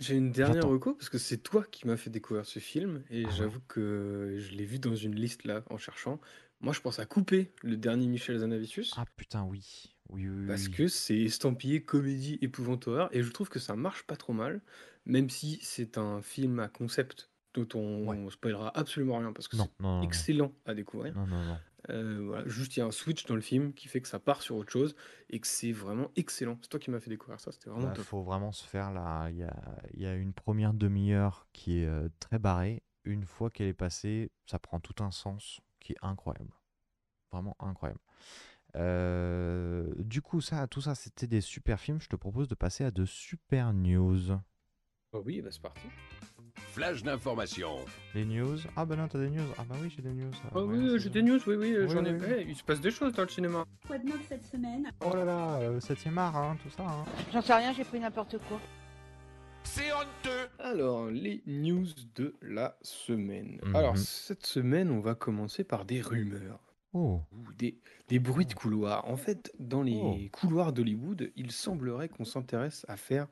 [0.00, 0.68] J'ai une dernière J'attends.
[0.68, 3.48] reco parce que c'est toi qui m'as fait découvrir ce film et Ah ouais.
[3.48, 6.18] j'avoue que je l'ai vu dans une liste là en cherchant.
[6.60, 9.94] Moi, je pense à couper le dernier Michel Zanavicius Ah putain, oui.
[10.08, 10.68] Oui, oui, parce oui.
[10.68, 14.60] que c'est estampillé comédie épouvante horreur et je trouve que ça marche pas trop mal,
[15.04, 18.30] même si c'est un film à concept dont on Ouais.
[18.30, 19.70] spoilera absolument rien parce que c'est
[20.02, 21.14] excellent à découvrir.
[21.14, 21.58] Non, non, non.
[21.90, 24.18] Euh, voilà, juste il y a un switch dans le film qui fait que ça
[24.18, 24.96] part sur autre chose
[25.30, 26.58] et que c'est vraiment excellent.
[26.62, 28.04] C'est toi qui m'as fait découvrir ça, c'était vraiment Bah, top.
[28.04, 29.28] faut vraiment se faire là.
[29.30, 29.54] Il y a,
[29.94, 32.82] il y a une première demi-heure qui est euh, très barrée.
[33.04, 36.50] Une fois qu'elle est passée, ça prend tout un sens qui est incroyable.
[37.30, 38.00] Vraiment incroyable.
[38.74, 42.00] Euh, du coup, ça, tout ça, c'était des super films.
[42.00, 44.32] Je te propose de passer à de super news.
[45.12, 45.86] Oh oui, bah c'est parti.
[46.56, 47.76] Flash d'information.
[48.14, 50.30] Les news Ah bah non, t'as des news Ah bah oui, j'ai des news.
[50.54, 52.12] Oh Ouais, oui, j'ai des news, oui, oui, Oui, j'en ai.
[52.12, 52.44] oui.
[52.48, 53.64] Il se passe des choses dans le cinéma.
[53.86, 54.90] Quoi de neuf cette semaine?
[55.04, 56.82] Oh là là, euh, 7ème art, hein, tout ça.
[56.84, 57.04] hein.
[57.32, 58.60] J'en sais rien, j'ai pris n'importe quoi.
[59.64, 60.48] C'est honteux.
[60.58, 63.58] Alors, les news de la semaine.
[63.64, 63.74] Mhm.
[63.76, 66.60] Alors, cette semaine, on va commencer par des rumeurs.
[66.92, 67.78] Oh, Ou des,
[68.08, 69.06] des bruits de couloir.
[69.08, 70.16] En fait, dans les Oh.
[70.32, 73.26] couloirs d'Hollywood, il semblerait qu'on s'intéresse à faire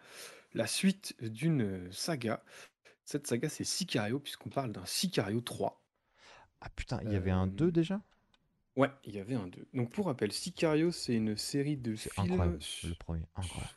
[0.54, 2.42] la suite d'une saga.
[3.04, 5.80] Cette saga, c'est Sicario, puisqu'on parle d'un Sicario 3.
[6.60, 8.00] ah putain, il y avait un Euh, 2 déjà?
[8.76, 9.66] Ouais, il y avait un 2.
[9.74, 12.32] Donc, pour rappel, Sicario, c'est une série de C'est films.
[12.32, 13.70] incroyable, le premier, incroyable.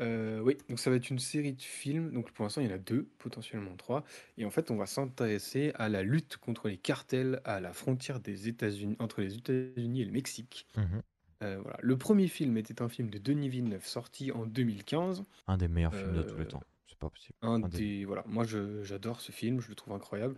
[0.00, 2.10] Euh, oui, donc ça va être une série de films.
[2.10, 4.04] Donc pour l'instant, il y en a deux, potentiellement trois.
[4.38, 8.18] Et en fait, on va s'intéresser à la lutte contre les cartels à la frontière
[8.18, 10.66] des États-Unis, entre les États-Unis et le Mexique.
[10.76, 11.02] Mhm.
[11.44, 11.78] Euh, voilà.
[11.80, 15.22] Le premier film était un film de Denis Villeneuve sorti en 2015.
[15.46, 16.62] Un des meilleurs films de tous les Euh, temps.
[17.04, 17.38] C'est pas possible.
[17.42, 18.44] Un Un des- des, voilà, moi
[18.82, 20.36] j'adore ce film, je le trouve incroyable.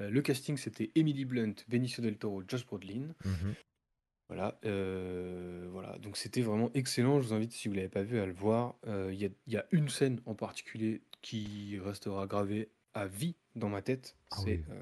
[0.00, 3.14] Euh, le casting c'était Emily Blunt, Benicio del Toro, Josh Brolin.
[3.24, 3.54] Mhm.
[4.28, 5.98] Voilà, euh, voilà.
[5.98, 7.20] Donc c'était vraiment excellent.
[7.20, 8.76] Je vous invite, si vous l'avez pas vu, à le voir.
[8.86, 13.06] Euh, Il y a, il y a une scène en particulier qui restera gravée à
[13.08, 14.16] vie dans ma tête.
[14.30, 14.76] Ah C'est oui.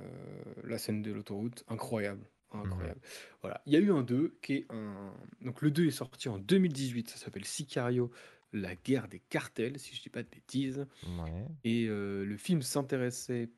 [0.64, 1.64] la scène de l'autoroute.
[1.68, 2.26] Incroyable.
[2.52, 3.00] Incroyable.
[3.42, 3.60] Voilà.
[3.66, 5.12] Il y a eu un 2 qui est un.
[5.40, 7.08] Donc le 2 est sorti en 2018.
[7.08, 8.10] Ça s'appelle Sicario,
[8.52, 10.86] la guerre des cartels, si je dis pas de bêtises.
[11.06, 11.46] Ouais.
[11.64, 13.50] Et euh, le film s'intéressait.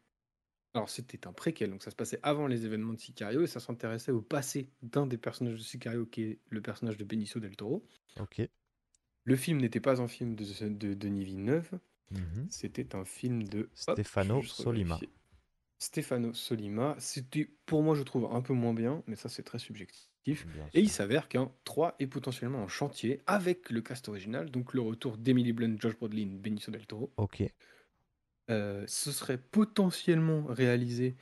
[0.75, 3.59] Alors, c'était un préquel, donc ça se passait avant les événements de Sicario, et ça
[3.59, 7.57] s'intéressait au passé d'un des personnages de Sicario, qui est le personnage de Benicio del
[7.57, 7.85] Toro.
[8.21, 8.41] Ok.
[9.25, 11.79] Le film n'était pas un film de, de Denis Villeneuve,
[12.13, 12.47] Mhm.
[12.51, 13.69] c'était un film de.
[13.75, 14.99] Stefano Solima.
[15.81, 16.95] Stefano Solima.
[16.99, 20.47] C'était, pour moi, je trouve un peu moins bien, mais ça, c'est très subjectif.
[20.75, 24.83] Et il s'avère qu'un 3 est potentiellement en chantier avec le cast original, donc le
[24.83, 27.11] retour d'Emily Blunt, Josh Brolin, Benicio del Toro.
[27.17, 27.43] Ok.
[28.51, 31.17] Euh, ce serait potentiellement réalisé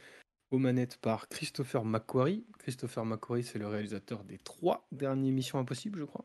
[0.51, 2.45] aux manettes par Christopher McQuarrie.
[2.59, 6.25] Christopher McQuarrie, c'est le réalisateur des trois derniers Missions Impossibles, je crois.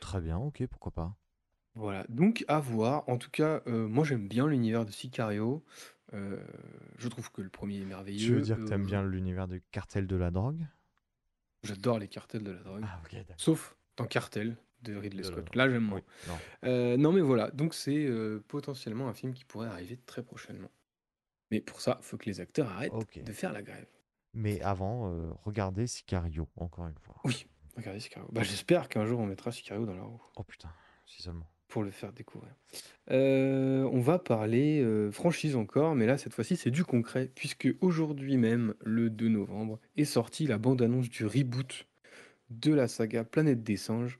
[0.00, 1.16] Très bien, ok, pourquoi pas.
[1.76, 3.08] Voilà, donc à voir.
[3.08, 5.64] En tout cas, euh, moi j'aime bien l'univers de Sicario.
[6.12, 6.38] Euh,
[6.98, 8.26] je trouve que le premier est merveilleux.
[8.26, 10.66] Tu veux dire que t'aimes Euh, bien l'univers du cartel de la drogue?
[11.62, 12.84] J'adore les cartels de la drogue.
[12.84, 13.00] Ah.
[13.38, 15.54] Sauf dans Cartel de Ridley De Scott.
[15.56, 16.00] Là, j'aime moins.
[16.00, 16.38] Oui, non.
[16.68, 17.50] Euh, non, mais voilà.
[17.52, 20.70] Donc, c'est euh, potentiellement un film qui pourrait arriver très prochainement.
[21.50, 22.92] Mais pour ça, il faut que les acteurs arrêtent
[23.24, 23.86] de faire la grève.
[24.34, 27.14] Mais avant, regardez Sicario, encore une fois.
[27.24, 28.28] Oui, regardez Sicario.
[28.32, 30.70] Bah, J'espère qu'un jour on mettra Sicario dans la roue Oh putain,
[31.06, 31.48] si seulement.
[31.68, 32.52] Pour le faire découvrir.
[33.10, 37.68] Euh, on va parler euh, franchise encore, mais là, cette fois-ci, c'est du concret, puisque
[37.80, 41.86] aujourd'hui même, le 2 novembre, est sortie la bande-annonce du reboot
[42.50, 44.18] de la saga Planète des singes.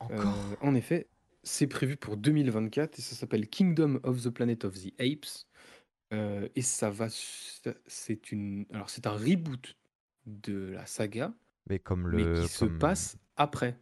[0.00, 0.34] Encore?
[0.52, 1.08] Euh, en effet,
[1.42, 5.46] c'est prévu pour 2024 et ça s'appelle Kingdom of the Planet of the Apes.
[6.12, 7.08] Et ça va.
[7.10, 8.64] C'est une.
[8.72, 9.76] Alors, c'est un reboot
[10.26, 11.34] de la saga,
[11.68, 12.42] Mais comme mais le.
[12.42, 13.76] qui se comme- passe après.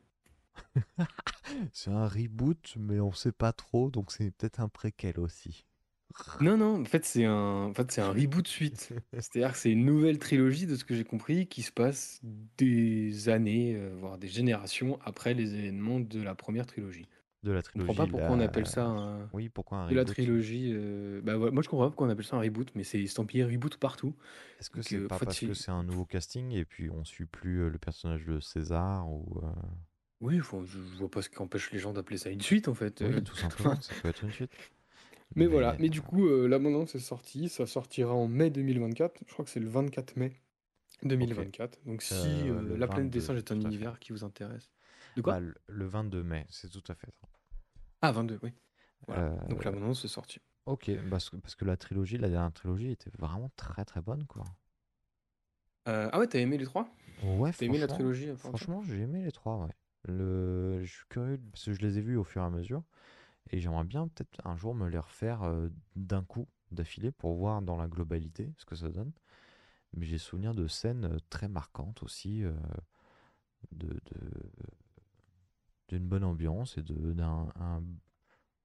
[1.72, 5.66] C'est un reboot, mais on sait pas trop, donc c'est peut-être un préquel aussi.
[6.40, 8.93] Non, non, en fait, c'est un, en fait, c'est un reboot suite.
[9.14, 12.20] C'est-à-dire que c'est une nouvelle trilogie, de ce que j'ai compris, qui se passe
[12.56, 17.06] des années, euh, voire des générations après les événements de la première trilogie.
[17.44, 17.97] De la Je comprends trilogie.
[17.97, 19.31] pas pourquoi on appelle ça un.
[19.32, 20.06] Oui, pourquoi un De la reboot?
[20.06, 20.70] trilogie.
[20.74, 23.02] euh, Bah, ouais, moi, je comprends pas pourquoi on appelle ça un reboot, mais c'est
[23.02, 24.14] estampillé reboot partout.
[24.59, 27.24] Est-ce que c'est euh, pas parce que c'est un nouveau casting et puis on suit
[27.26, 29.40] plus le personnage de César ou.
[30.24, 32.40] Euh, Oui, enfin, je, je vois pas ce qui empêche les gens d'appeler ça une
[32.40, 33.01] suite, en fait.
[33.02, 33.20] Oui, euh.
[33.24, 34.51] tout simplement, ça peut être une suite.
[35.36, 39.32] Mais voilà, mais du coup, euh, l'abondance est sortie, ça sortira en mai 2024, je
[39.32, 40.32] crois que c'est le 24 mai
[41.02, 41.80] 2024.
[41.86, 43.74] Donc si Euh, euh, le La Planète des 22, Singes est un tout à fait.
[43.74, 44.70] univers qui vous intéresse.
[45.16, 47.26] De quoi Bah, le- le 22 mai, c'est tout à fait ça.
[48.02, 48.52] Ah, 22, oui.
[49.09, 49.24] Voilà.
[49.24, 50.38] Euh, Donc l'abondance est sortie.
[50.66, 54.24] Ok, parce que, parce que la trilogie, la dernière trilogie était vraiment très très bonne
[54.26, 54.44] quoi.
[55.88, 56.88] Euh, ah ouais, t'as aimé les trois?
[57.22, 59.72] Ouais, T'as aimé la franchement- trilogie Franchement, j'ai aimé les trois, ouais.
[60.06, 62.82] Je suis curieux parce que je les ai vus au fur et à mesure
[63.51, 67.62] et j'aimerais bien peut-être un jour me les refaire euh, d'un coup, d'affilée, pour voir
[67.62, 69.12] dans la globalité ce que ça donne.
[69.97, 72.55] Mais j'ai souvenir de scènes euh, très marquantes aussi, euh,
[73.72, 74.01] de,
[75.89, 77.82] d'une bonne ambiance et d'un un-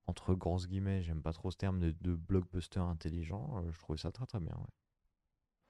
[0.08, 3.64] entre grosses guillemets, j'aime pas trop ce terme de, blockbuster intelligent.
[3.72, 4.58] je trouvais ça très très bien.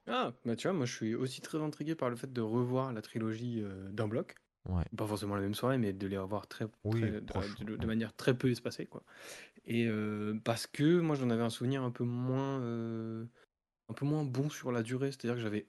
[0.08, 2.92] Ah, bah tu vois, moi je suis aussi très intrigué par le fait de revoir
[2.92, 4.36] la trilogie d'un bloc.
[4.66, 4.84] Ouais.
[4.96, 7.76] Pas forcément la même soirée, mais de les revoir très, Oui, très- de- proche, de,
[7.78, 9.04] de manière très peu espacée, quoi.
[9.66, 13.26] Et euh, parce que moi j'en avais un souvenir un peu moins, euh,
[13.90, 15.68] un peu moins bon sur la durée, c'est-à-dire que j'avais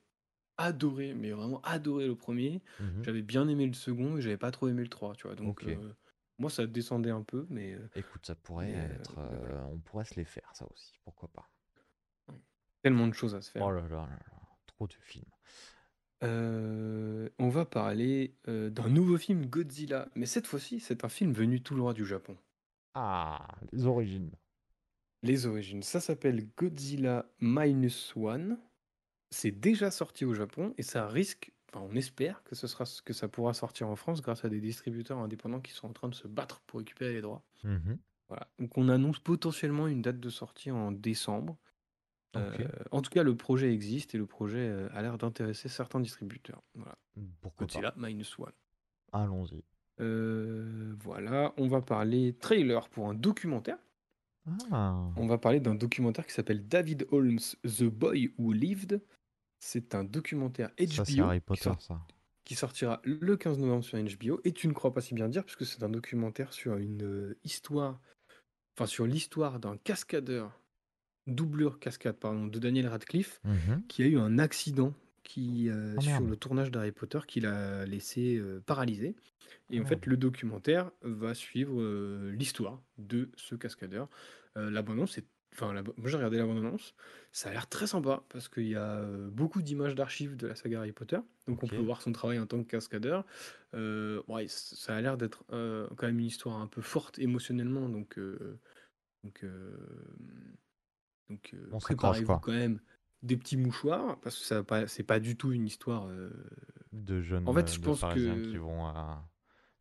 [0.59, 3.05] adoré, mais vraiment adoré le premier, Mhm.
[3.05, 5.37] j'avais bien aimé le second, et j'avais pas trop aimé le 3, tu vois.
[5.37, 5.69] Donc Ok.
[5.69, 5.95] euh,
[6.39, 9.19] moi ça descendait un peu, mais euh, Écoute, ça pourrait euh, être.
[9.19, 10.93] euh, on pourrait se les faire, ça aussi.
[11.05, 11.49] Pourquoi pas.
[12.83, 13.63] tellement de choses à se faire.
[13.67, 14.19] Oh là là là là,
[14.67, 15.25] trop de films.
[16.23, 21.33] Euh, on va parler euh, d'un nouveau film Godzilla, mais cette fois-ci, c'est un film
[21.33, 22.37] venu tout droit du Japon.
[22.95, 24.31] Ah, les origines.
[25.23, 28.59] Les origines, ça s'appelle Godzilla Minus One.
[29.31, 33.13] C'est déjà sorti au Japon et ça risque, enfin on espère que ce sera que
[33.13, 36.15] ça pourra sortir en France grâce à des distributeurs indépendants qui sont en train de
[36.15, 37.45] se battre pour récupérer les droits.
[37.63, 37.99] Mhm.
[38.29, 38.49] Voilà.
[38.59, 41.59] Donc on annonce potentiellement une date de sortie en décembre.
[42.37, 45.99] Euh, en tout cas, le projet existe et le projet euh, a l'air d'intéresser certains
[46.01, 46.63] distributeurs.
[46.75, 46.97] Voilà.
[47.41, 48.01] Pourquoi Godzilla pas.
[48.09, 48.53] Minus One.
[49.13, 49.63] Allons-y.
[50.01, 53.79] Euh, voilà, on va parler trailer pour un documentaire.
[54.71, 55.07] Ah.
[55.17, 59.03] On va parler d'un documentaire qui s'appelle David Holmes, The Boy Who Lived.
[59.59, 62.01] C'est un documentaire Ça, HBO qui, Potter, sort- ça.
[62.45, 64.41] qui sortira le 15 novembre sur HBO.
[64.45, 68.01] Et tu ne crois pas si bien dire, puisque c'est un documentaire sur une histoire,
[68.77, 70.59] enfin sur l'histoire d'un cascadeur,
[71.31, 73.83] doublure cascade, pardon, de Daniel Radcliffe, Mhm.
[73.89, 74.93] qui a eu un accident
[75.23, 79.15] qui, euh, Oh, sur le tournage d'Harry Potter qui l'a laissé euh, paralysé.
[79.71, 79.89] Et en Merde.
[79.89, 84.09] fait, le documentaire va suivre euh, l'histoire de ce cascadeur.
[84.57, 85.83] La bande-annonce, c'est- enfin, la...
[85.83, 86.95] moi j'ai regardé la bande-annonce,
[87.31, 90.79] ça a l'air très sympa parce qu'il y a beaucoup d'images d'archives de la saga
[90.81, 91.19] Harry Potter.
[91.47, 93.25] Donc on peut voir son travail en tant que cascadeur.
[93.73, 97.89] Ouais, ça a l'air d'être quand même une histoire un peu forte émotionnellement.
[97.89, 98.19] Donc,
[99.23, 99.45] donc,
[101.31, 102.41] donc euh, On préparez-vous quoi.
[102.41, 102.81] quand même
[103.23, 106.07] des petits mouchoirs parce que ça pas, c'est pas du tout une histoire.
[106.09, 106.31] euh,
[106.93, 109.29] De jeunes En fait, euh, je de pense que qui vont à...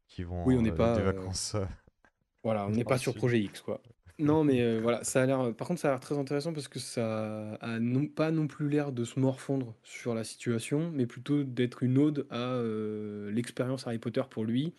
[0.07, 1.55] qui vont oui, on euh, n'est pas des euh, vacances.
[1.55, 1.65] euh,
[2.43, 3.13] Voilà, on n'est pas sur.
[3.13, 3.81] Projet X, quoi.
[4.17, 5.55] Non, mais euh, voilà, ça a l'air.
[5.55, 8.69] Par contre, ça a l'air très intéressant parce que ça a non, pas non plus
[8.69, 13.87] l'air de se morfondre sur la situation, mais plutôt d'être une ode à euh, l'expérience
[13.87, 14.73] Harry Potter pour lui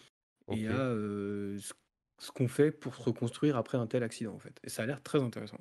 [0.49, 1.73] et à euh, ce,
[2.21, 4.61] ce qu'on fait pour se reconstruire après un tel accident, en fait.
[4.63, 5.59] Et ça a l'air très intéressant.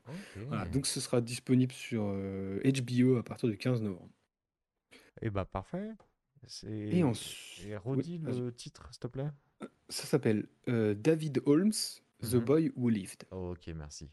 [0.48, 4.12] Voilà, donc ce sera disponible sur euh, HBO à partir du 15 novembre.
[5.22, 5.92] Eh bah parfait.
[6.68, 9.30] Et ensuite, Et redis le titre, s'il te plaît.
[9.90, 11.72] ça s'appelle euh, David Holmes,
[12.22, 12.40] The Mhm.
[12.46, 13.24] Boy Who Lived.
[13.32, 14.10] Ok, merci.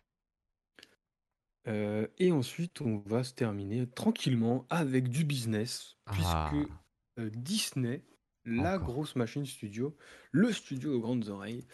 [1.68, 6.12] Euh, et ensuite, on va se terminer tranquillement avec du business, Ah.
[6.52, 6.70] puisque
[7.18, 8.05] euh, Disney,
[8.47, 8.86] la Encore.
[8.94, 9.97] grosse machine studio,
[10.32, 11.66] le studio aux grandes oreilles,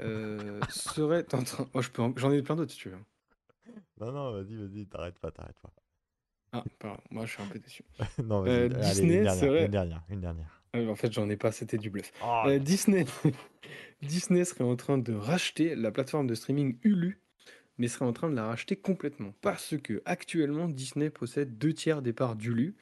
[0.00, 1.68] euh, serait en train.
[1.74, 2.98] Oh, je peux en- J'en ai plein d'autres si tu veux.
[4.00, 5.72] Non, non, vas-y, vas-y, t'arrêtes pas, t'arrêtes pas.
[6.52, 7.84] Ah, pardon, moi je suis un peu déçu.
[8.24, 9.64] non, vas-y, Euh, allez, Disney une dernière, serait.
[9.64, 10.62] une dernière, une dernière.
[10.76, 12.12] Euh, en fait, j'en ai pas, c'était du bluff.
[12.22, 13.04] Oh, Euh, Disney...
[14.02, 17.20] Disney serait en train de racheter la plateforme de streaming Hulu,
[17.78, 19.32] mais serait en train de la racheter complètement.
[19.40, 22.76] Parce que actuellement, Disney possède deux tiers des parts d'Hulu.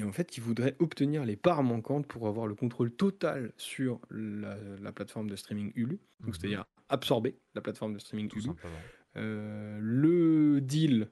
[0.00, 4.00] Et en fait, ils voudraient obtenir les parts manquantes pour avoir le contrôle total sur
[4.10, 5.98] la, la plateforme de streaming Hulu.
[6.20, 6.34] Donc, Mhm.
[6.34, 8.50] c'est-à-dire absorber la plateforme de streaming tout Hulu.
[9.16, 11.08] Euh, le deal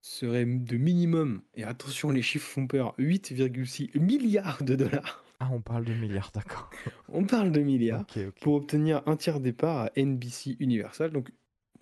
[0.00, 5.24] serait de minimum, et attention, les chiffres font peur, 8,6 milliards de dollars.
[5.40, 6.70] Ah, on parle de milliards, d'accord.
[7.08, 8.06] On parle de milliards
[8.40, 11.10] pour obtenir un tiers des parts à NBC Universal.
[11.12, 11.30] Donc,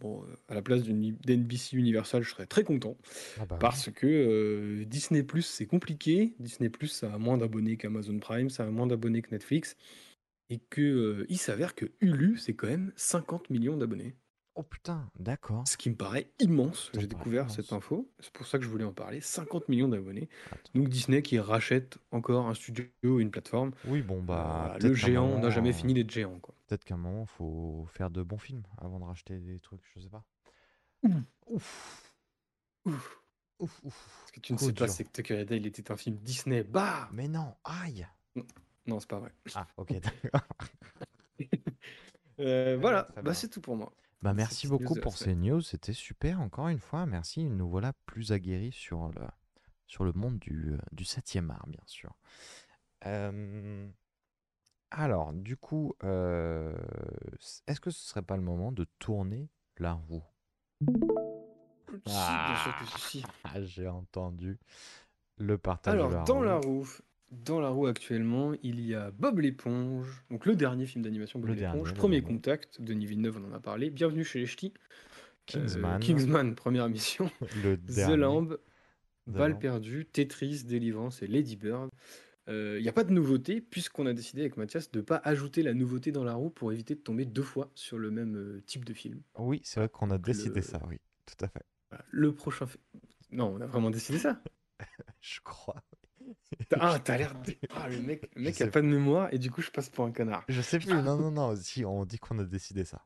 [0.01, 2.97] bon, euh, à la place d'NBC Universal, je serais très content
[3.41, 6.35] Ah bah parce que euh, Disney Plus, c'est compliqué.
[6.39, 9.77] Disney Plus, ça a moins d'abonnés qu'Amazon Prime, ça a moins d'abonnés que Netflix.
[10.49, 14.15] Et que euh, il s'avère que Hulu, c'est quand même 50 millions d'abonnés.
[14.55, 15.65] Oh putain, d'accord.
[15.69, 16.91] Ce qui me paraît immense.
[16.95, 17.57] J'ai découvert immense.
[17.57, 18.11] cette info.
[18.21, 19.21] C'est pour ça que je voulais en parler.
[19.21, 20.31] 50 millions d'abonnés.
[20.75, 23.73] Donc Disney qui rachète encore un studio, une plateforme.
[23.87, 24.79] Oui, bon, bah.
[24.81, 26.39] le géant n'a jamais fini d'être géant.
[26.41, 26.56] Quoi.
[26.67, 30.01] Peut-être qu'à un moment, faut faire de bons films avant de racheter des trucs, je
[30.01, 30.25] sais pas.
[31.47, 32.15] Ouf.
[32.85, 33.23] Ouf.
[33.59, 34.25] Ouf, ouf.
[34.27, 36.63] Ce que tu ne sais pas, c'est que Tucker et Dale était un film Disney.
[36.63, 38.07] Bah Mais non, aïe.
[38.87, 39.33] Non, c'est pas vrai.
[39.55, 40.43] Ah, ok, d'accord.
[42.39, 43.95] Euh, voilà, bah, c'est tout pour moi.
[44.21, 47.07] Bah, merci news beaucoup pour ces news, c'était super encore une fois.
[47.07, 49.23] Merci, nous voilà plus aguerris sur le,
[49.87, 52.15] sur le monde du, euh, du 7e art, bien sûr.
[53.07, 53.89] Euh,
[54.91, 56.75] alors, du coup, euh,
[57.41, 59.49] s- est-ce que ce serait pas le moment de tourner
[59.79, 60.23] la roue?
[62.07, 63.23] Si, bien sûr que si.
[63.45, 64.59] Ah, J'ai entendu
[65.39, 66.45] le partage de Alors, la dans roue.
[66.45, 66.89] la roue,
[67.31, 71.51] dans la roue actuellement, il y a Bob l'éponge, donc le dernier film d'animation Bob
[71.51, 72.35] Le dernier, l'éponge, le Premier dernier.
[72.37, 76.01] Contact, Denis Villeneuve, on en a parlé, Bienvenue chez les Ch'tis, euh, Kingsman.
[76.01, 78.17] Kingsman, première mission, Le The dernier.
[78.17, 78.57] Lamb,
[79.29, 81.91] The perdu, Tetris, Deliverance et Lady Bird.
[82.49, 85.63] Il n'y a pas de nouveauté, puisqu'on a décidé avec Mathias de ne pas ajouter
[85.63, 88.63] la nouveauté dans la roue pour éviter de tomber deux fois sur le même euh,
[88.67, 89.21] type de film.
[89.39, 91.65] Oui, c'est vrai qu'on a décidé le- ça, oui, tout à fait.
[92.11, 92.67] Le prochain.
[93.33, 94.41] Non, on a vraiment décidé ça.
[95.21, 95.83] Je crois.
[96.79, 97.35] Ah, t'as l'air.
[97.71, 100.05] Ah, le mec, le mec a pas de mémoire et du coup, je passe pour
[100.05, 100.45] un connard.
[100.49, 103.03] Je sais plus, non, non, non, si, on dit qu'on a décidé ça.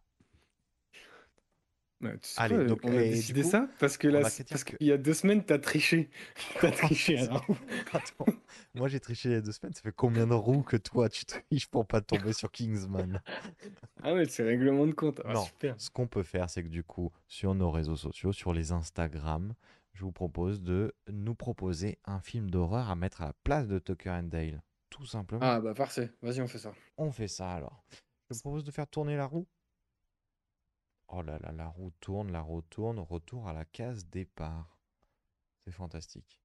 [2.02, 4.64] Ouais, tu sais Allez, quoi, donc, on a décidé coup, ça parce que là, parce
[4.64, 6.09] qu'il y a deux semaines, t'as triché.
[6.60, 7.56] T'as triché à la roue.
[7.93, 8.32] Attends,
[8.74, 11.09] moi j'ai triché il y a deux semaines, ça fait combien de roues que toi
[11.10, 13.20] tu triches pour pas tomber sur Kingsman?
[14.02, 15.20] Ah ouais, c'est règlement de compte.
[15.27, 15.74] Ah, Non, super.
[15.78, 19.52] ce qu'on peut faire, c'est que du coup, sur nos réseaux sociaux, sur les Instagram,
[19.93, 23.78] je vous propose de nous proposer un film d'horreur à mettre à la place de
[23.78, 24.62] Tucker and Dale.
[24.89, 25.43] Tout simplement.
[25.44, 26.10] Ah bah parfait.
[26.22, 26.72] Vas-y, on fait ça.
[26.97, 27.85] On fait ça alors.
[28.31, 29.47] Je vous propose de faire tourner la roue.
[31.12, 34.78] Oh là là, la roue tourne, la roue tourne, retour à la case départ.
[35.64, 36.40] C'est fantastique.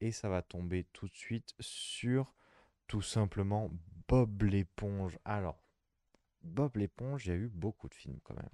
[0.00, 2.34] Et ça va tomber tout de suite sur
[2.86, 3.70] tout simplement
[4.06, 5.18] Bob l'éponge.
[5.24, 5.58] Alors,
[6.42, 8.50] Bob l'éponge, il y a eu beaucoup de films quand même.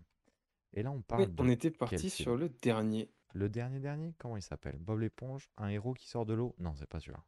[0.73, 3.11] Et là, on Oui, parle on de était parti sur le dernier.
[3.35, 4.79] Le dernier dernier, comment il s'appelle?
[4.79, 6.55] Bob l'éponge, un héros qui sort de l'eau?
[6.59, 7.25] Non, c'est pas celui-là.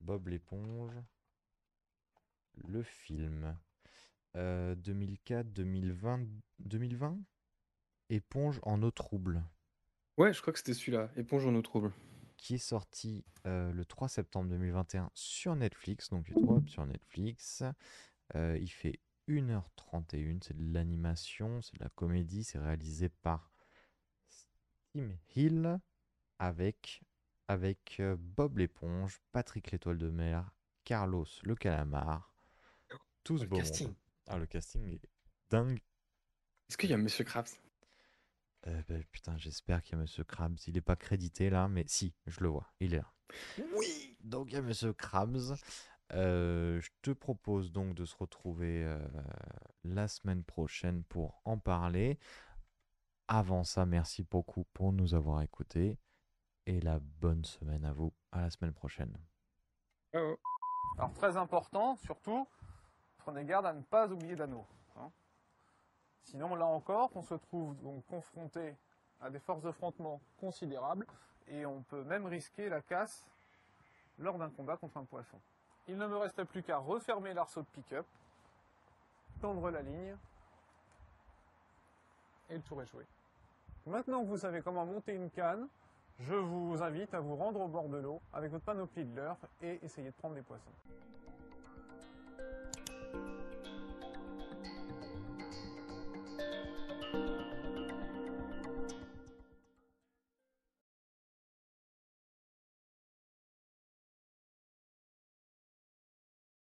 [0.00, 0.94] Bob l'éponge,
[2.54, 3.58] le film.
[4.36, 6.26] Euh, 2004, 2020,
[6.58, 7.18] 2020
[8.10, 9.42] Éponge en eau trouble,
[10.18, 11.92] Ouais, je crois que c'était celui-là, Éponge en eau trouble.
[12.36, 16.10] qui est sorti euh, le 3 septembre 2021 sur Netflix.
[16.10, 17.62] Donc trouves sur Netflix.
[18.34, 23.50] Euh, il fait 1h31, c'est de l'animation, c'est de la comédie, c'est réalisé par
[24.94, 25.78] Tim Hill
[26.38, 27.02] avec,
[27.48, 30.50] avec euh, Bob l'éponge, Patrick l'étoile de mer,
[30.84, 32.32] Carlos le calamar,
[33.24, 33.92] tous beaux casting.
[34.26, 35.00] Ah, le casting est
[35.50, 35.80] dingue.
[36.68, 37.48] Est-ce qu'il y a Monsieur Krabs?
[38.66, 40.58] Euh, ben, putain, j'espère qu'il y a Monsieur Krabs.
[40.66, 43.12] Il n'est pas crédité là, mais si, je le vois, il est là.
[43.76, 45.54] Oui Donc il y a Monsieur Krabs.
[46.12, 48.98] Euh, je te propose donc de se retrouver euh,
[49.84, 52.18] la semaine prochaine pour en parler.
[53.28, 55.98] Avant ça, merci beaucoup pour nous avoir écoutés
[56.66, 58.12] et la bonne semaine à vous.
[58.32, 59.16] À la semaine prochaine.
[60.12, 62.48] Alors très important, surtout,
[63.26, 64.64] prenez garde à ne pas oublier d'anneau.
[64.96, 65.10] hein.
[66.22, 68.76] Sinon, là encore, on se trouve donc confronté
[69.20, 71.04] à des forces d'affrontement considérables
[71.48, 73.26] et on peut même risquer la casse
[74.20, 75.38] lors d'un combat contre un poisson.
[75.88, 78.06] Il ne me reste plus qu'à refermer l'arceau de pick-up,
[79.40, 80.16] tendre la ligne
[82.48, 83.04] et le tour est joué.
[83.86, 85.66] Maintenant que vous savez comment monter une canne,
[86.20, 89.36] je vous invite à vous rendre au bord de l'eau avec votre panoplie de leurre
[89.62, 90.70] et essayer de prendre des poissons.